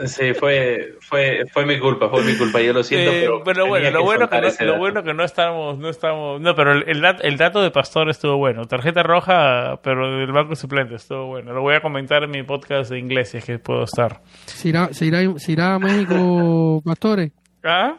Sí, 0.05 0.33
fue, 0.33 0.95
fue, 0.99 1.43
fue 1.53 1.63
mi 1.67 1.77
culpa, 1.77 2.09
fue 2.09 2.23
mi 2.23 2.35
culpa, 2.35 2.59
yo 2.59 2.73
lo 2.73 2.81
siento, 2.83 3.11
Eh, 3.11 3.41
pero, 3.45 3.67
bueno, 3.67 3.91
lo 3.91 4.01
bueno 4.03 4.27
que 4.27 4.35
soltar 4.41 4.65
no, 4.65 4.73
lo 4.73 4.79
bueno 4.79 5.03
que 5.03 5.13
no 5.13 5.23
estamos, 5.23 5.77
no 5.77 5.89
estamos, 5.89 6.41
no, 6.41 6.55
pero 6.55 6.71
el, 6.71 6.83
el, 6.87 7.05
el 7.21 7.37
dato 7.37 7.61
de 7.61 7.69
Pastor 7.69 8.09
estuvo 8.09 8.35
bueno. 8.37 8.65
Tarjeta 8.65 9.03
roja, 9.03 9.79
pero 9.83 10.17
del 10.17 10.31
banco 10.31 10.55
suplente 10.55 10.95
estuvo 10.95 11.27
bueno. 11.27 11.53
Lo 11.53 11.61
voy 11.61 11.75
a 11.75 11.81
comentar 11.81 12.23
en 12.23 12.31
mi 12.31 12.41
podcast 12.41 12.89
de 12.89 12.97
inglés 12.97 13.29
si 13.29 13.37
es 13.37 13.45
que 13.45 13.59
puedo 13.59 13.83
estar. 13.83 14.21
se 14.45 14.69
irá 14.69 14.91
se 14.91 15.05
irá, 15.05 15.19
se 15.37 15.51
irá 15.51 15.75
a 15.75 15.79
México 15.79 16.81
Pastores 16.85 17.31
¿Ah? 17.63 17.93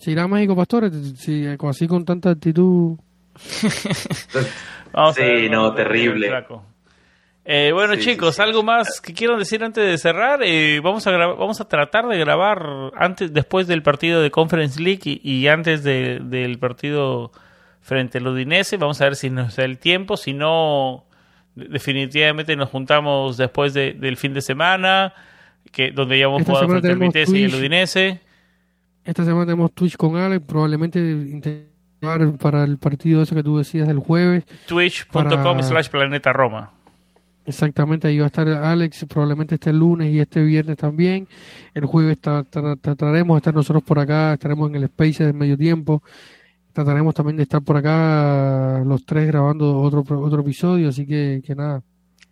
Se 0.00 0.10
irá 0.10 0.24
a 0.24 0.28
México 0.28 0.56
Pastores 0.56 0.92
si 1.18 1.46
así 1.46 1.86
con 1.86 2.04
tanta 2.04 2.30
actitud 2.30 2.98
Vamos 4.92 5.14
Sí, 5.14 5.22
a 5.22 5.26
ver, 5.26 5.50
no, 5.50 5.66
a 5.66 5.74
terrible. 5.74 6.30
Eh, 7.44 7.70
bueno, 7.72 7.94
Sí, 7.94 8.00
chicos, 8.00 8.34
sí, 8.34 8.36
sí. 8.36 8.42
algo 8.42 8.62
más 8.62 9.00
que 9.00 9.14
quieran 9.14 9.38
decir 9.38 9.62
antes 9.64 9.84
de 9.84 9.98
cerrar. 9.98 10.40
Eh, 10.44 10.80
vamos 10.82 11.06
a 11.06 11.10
vamos 11.16 11.60
a 11.60 11.68
tratar 11.68 12.06
de 12.06 12.18
grabar 12.18 12.92
antes, 12.96 13.32
después 13.32 13.66
del 13.66 13.82
partido 13.82 14.20
de 14.20 14.30
Conference 14.30 14.80
League 14.80 15.00
y, 15.04 15.20
y 15.22 15.48
antes 15.48 15.82
de- 15.82 16.20
del 16.22 16.58
partido 16.58 17.32
frente 17.80 18.18
al 18.18 18.26
Udinese. 18.26 18.76
Vamos 18.76 19.00
a 19.00 19.04
ver 19.04 19.16
si 19.16 19.30
nos 19.30 19.56
da 19.56 19.64
el 19.64 19.78
tiempo. 19.78 20.16
Si 20.16 20.32
no, 20.32 21.06
de- 21.54 21.66
definitivamente 21.66 22.54
nos 22.56 22.68
juntamos 22.68 23.36
después 23.36 23.72
de- 23.74 23.94
del 23.94 24.16
fin 24.16 24.34
de 24.34 24.42
semana, 24.42 25.14
que 25.72 25.92
donde 25.92 26.18
ya 26.18 26.24
hemos 26.26 26.40
Esta 26.42 26.52
jugado 26.52 26.66
semana 26.66 26.80
frente 26.82 26.92
al 27.04 27.08
Vitesse 27.08 27.38
y 27.38 27.44
el 27.44 27.50
Twitch. 27.52 27.60
Udinese. 27.60 28.20
Esta 29.04 29.24
semana 29.24 29.46
tenemos 29.46 29.72
Twitch 29.72 29.96
con 29.96 30.16
Alex 30.16 30.44
probablemente 30.46 30.98
intentar 30.98 31.68
para 32.38 32.64
el 32.64 32.78
partido 32.78 33.22
ese 33.22 33.34
que 33.34 33.42
tú 33.42 33.58
decías 33.58 33.86
del 33.88 33.98
jueves 33.98 34.44
Twitch.com 34.66 35.62
slash 35.62 35.88
Planeta 35.88 36.32
Roma. 36.32 36.70
Exactamente, 37.46 38.06
ahí 38.06 38.18
va 38.18 38.24
a 38.24 38.28
estar 38.28 38.46
Alex, 38.48 39.06
probablemente 39.08 39.56
este 39.56 39.72
lunes 39.72 40.12
y 40.12 40.20
este 40.20 40.42
viernes 40.42 40.76
también. 40.76 41.26
El 41.74 41.86
jueves 41.86 42.20
tra- 42.22 42.46
tra- 42.48 42.78
trataremos 42.80 43.34
de 43.34 43.38
estar 43.38 43.54
nosotros 43.54 43.82
por 43.82 43.98
acá, 43.98 44.34
estaremos 44.34 44.68
en 44.70 44.76
el 44.76 44.84
Space 44.84 45.24
del 45.24 45.34
medio 45.34 45.56
tiempo. 45.58 46.02
Trataremos 46.72 47.14
también 47.14 47.36
de 47.38 47.42
estar 47.42 47.60
por 47.62 47.76
acá 47.76 48.82
los 48.86 49.04
tres 49.04 49.26
grabando 49.26 49.80
otro, 49.80 50.04
otro 50.20 50.40
episodio, 50.42 50.90
así 50.90 51.06
que, 51.06 51.42
que 51.44 51.54
nada. 51.54 51.82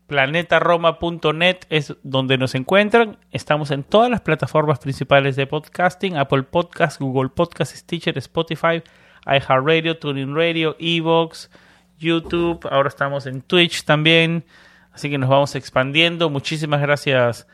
planetaroma.net 0.08 1.58
es 1.68 1.94
donde 2.02 2.38
nos 2.38 2.54
encuentran. 2.54 3.18
Estamos 3.30 3.70
en 3.70 3.84
todas 3.84 4.10
las 4.10 4.22
plataformas 4.22 4.80
principales 4.80 5.36
de 5.36 5.46
podcasting: 5.46 6.16
Apple 6.16 6.44
Podcast, 6.44 6.98
Google 6.98 7.28
Podcast, 7.28 7.76
Stitcher, 7.76 8.16
Spotify, 8.18 8.82
iHeartRadio, 9.26 9.98
TuneIn 9.98 10.34
Radio, 10.34 10.76
Evox, 10.80 11.50
YouTube. 11.98 12.66
Ahora 12.70 12.88
estamos 12.88 13.26
en 13.26 13.42
Twitch 13.42 13.84
también. 13.84 14.44
Así 14.92 15.10
que 15.10 15.18
nos 15.18 15.28
vamos 15.28 15.54
expandiendo. 15.54 16.30
Muchísimas 16.30 16.80
gracias, 16.80 17.46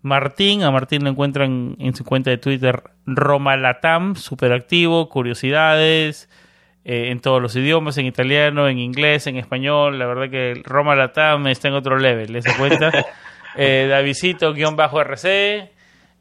Martín. 0.00 0.62
A 0.62 0.70
Martín 0.70 1.02
lo 1.02 1.10
encuentran 1.10 1.76
en 1.80 1.94
su 1.96 2.04
cuenta 2.04 2.30
de 2.30 2.38
Twitter 2.38 2.84
Romalatam, 3.04 4.14
súper 4.14 4.52
activo, 4.52 5.08
curiosidades 5.08 6.30
eh, 6.88 7.10
en 7.10 7.18
todos 7.20 7.42
los 7.42 7.54
idiomas, 7.56 7.98
en 7.98 8.06
italiano, 8.06 8.68
en 8.68 8.78
inglés, 8.78 9.26
en 9.26 9.36
español. 9.36 9.98
La 9.98 10.06
verdad 10.06 10.30
que 10.30 10.62
Roma 10.64 10.94
Latam 10.94 11.46
está 11.48 11.66
en 11.68 11.74
otro 11.74 11.98
level, 11.98 12.32
¿les 12.32 12.44
cuenta? 12.56 12.92
eh, 13.56 13.86
Davidito-RC. 13.90 15.70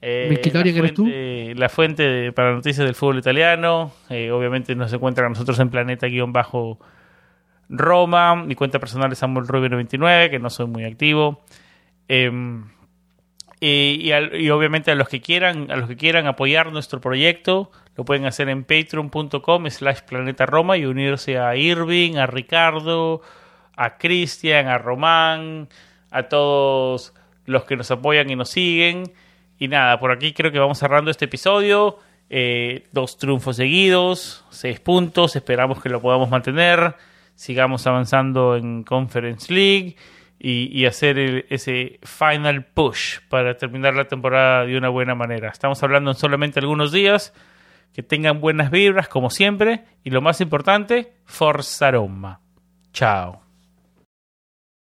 Eh, 0.02 0.30
Mkhitaryan, 0.32 0.74
la 0.76 0.80
¿eres 0.80 0.94
tú? 0.94 1.04
fuente, 1.04 1.54
la 1.56 1.70
fuente 1.70 2.04
de- 2.04 2.32
para 2.32 2.54
noticias 2.54 2.86
del 2.86 2.96
fútbol 2.96 3.20
italiano. 3.20 3.92
Eh, 4.10 4.32
obviamente 4.32 4.76
nos 4.76 4.92
encuentran 4.92 5.28
a 5.28 5.30
nosotros 5.30 5.60
en 5.60 5.70
Planeta-Roma. 5.70 8.36
Mi 8.36 8.56
cuenta 8.56 8.80
personal 8.80 9.12
es 9.12 9.20
Samuel 9.20 9.48
Rubio 9.48 9.70
99, 9.70 10.30
que 10.30 10.40
no 10.40 10.50
soy 10.50 10.68
muy 10.68 10.84
activo. 10.84 11.44
Em, 12.08 12.66
y, 13.68 14.12
al- 14.12 14.36
y 14.40 14.50
obviamente 14.50 14.92
a 14.92 14.96
los 14.96 15.08
que 15.10 15.22
quieran 15.22 15.72
a 15.72 15.76
los 15.78 15.88
que 15.88 15.96
quieran 15.96 16.28
apoyar 16.28 16.72
nuestro 16.72 17.00
proyecto 17.02 17.72
lo 17.96 18.04
pueden 18.06 18.26
hacer 18.26 18.50
en 18.50 18.64
patreon.com 18.66 19.70
slash 19.70 20.02
planeta 20.02 20.46
roma 20.46 20.78
y 20.78 20.86
unirse 20.86 21.38
a 21.38 21.56
Irving 21.56 22.18
a 22.18 22.26
Ricardo 22.28 23.22
a 23.76 23.98
Cristian 23.98 24.68
a 24.68 24.78
Román 24.78 25.70
a 26.12 26.24
todos 26.24 27.14
los 27.46 27.64
que 27.66 27.76
nos 27.78 27.92
apoyan 27.92 28.30
y 28.30 28.36
nos 28.36 28.50
siguen. 28.50 29.04
Y 29.60 29.68
nada 29.68 30.00
por 30.00 30.12
aquí 30.12 30.34
creo 30.34 30.52
que 30.52 30.60
vamos 30.60 30.78
cerrando 30.80 31.12
este 31.12 31.26
episodio. 31.26 32.00
Eh, 32.30 32.84
dos 32.92 33.18
triunfos 33.18 33.56
seguidos 33.58 34.44
seis 34.50 34.80
puntos 34.80 35.36
esperamos 35.36 35.82
que 35.82 35.90
lo 35.90 36.02
podamos 36.02 36.30
mantener. 36.30 36.96
Sigamos 37.36 37.86
avanzando 37.86 38.56
en 38.56 38.84
Conference 38.84 39.54
League 39.54 39.96
y, 40.40 40.86
hacer 40.86 41.18
el- 41.18 41.46
ese 41.50 42.00
final 42.04 42.66
push 42.66 43.20
para 43.30 43.58
terminar 43.58 43.96
la 43.96 44.06
temporada 44.08 44.66
de 44.66 44.78
una 44.78 44.90
buena 44.90 45.16
manera. 45.16 45.50
Estamos 45.50 45.82
hablando 45.84 46.12
en 46.12 46.18
solamente 46.18 46.60
algunos 46.60 46.92
días. 46.92 47.34
Que 47.94 48.04
tengan 48.04 48.42
buenas 48.42 48.72
vibras, 48.72 49.08
como 49.08 49.30
siempre. 49.30 49.86
Y 50.04 50.10
lo 50.10 50.22
más 50.22 50.42
importante, 50.42 51.14
Forza 51.24 51.92
Roma. 51.92 52.42
Chao. 52.92 53.45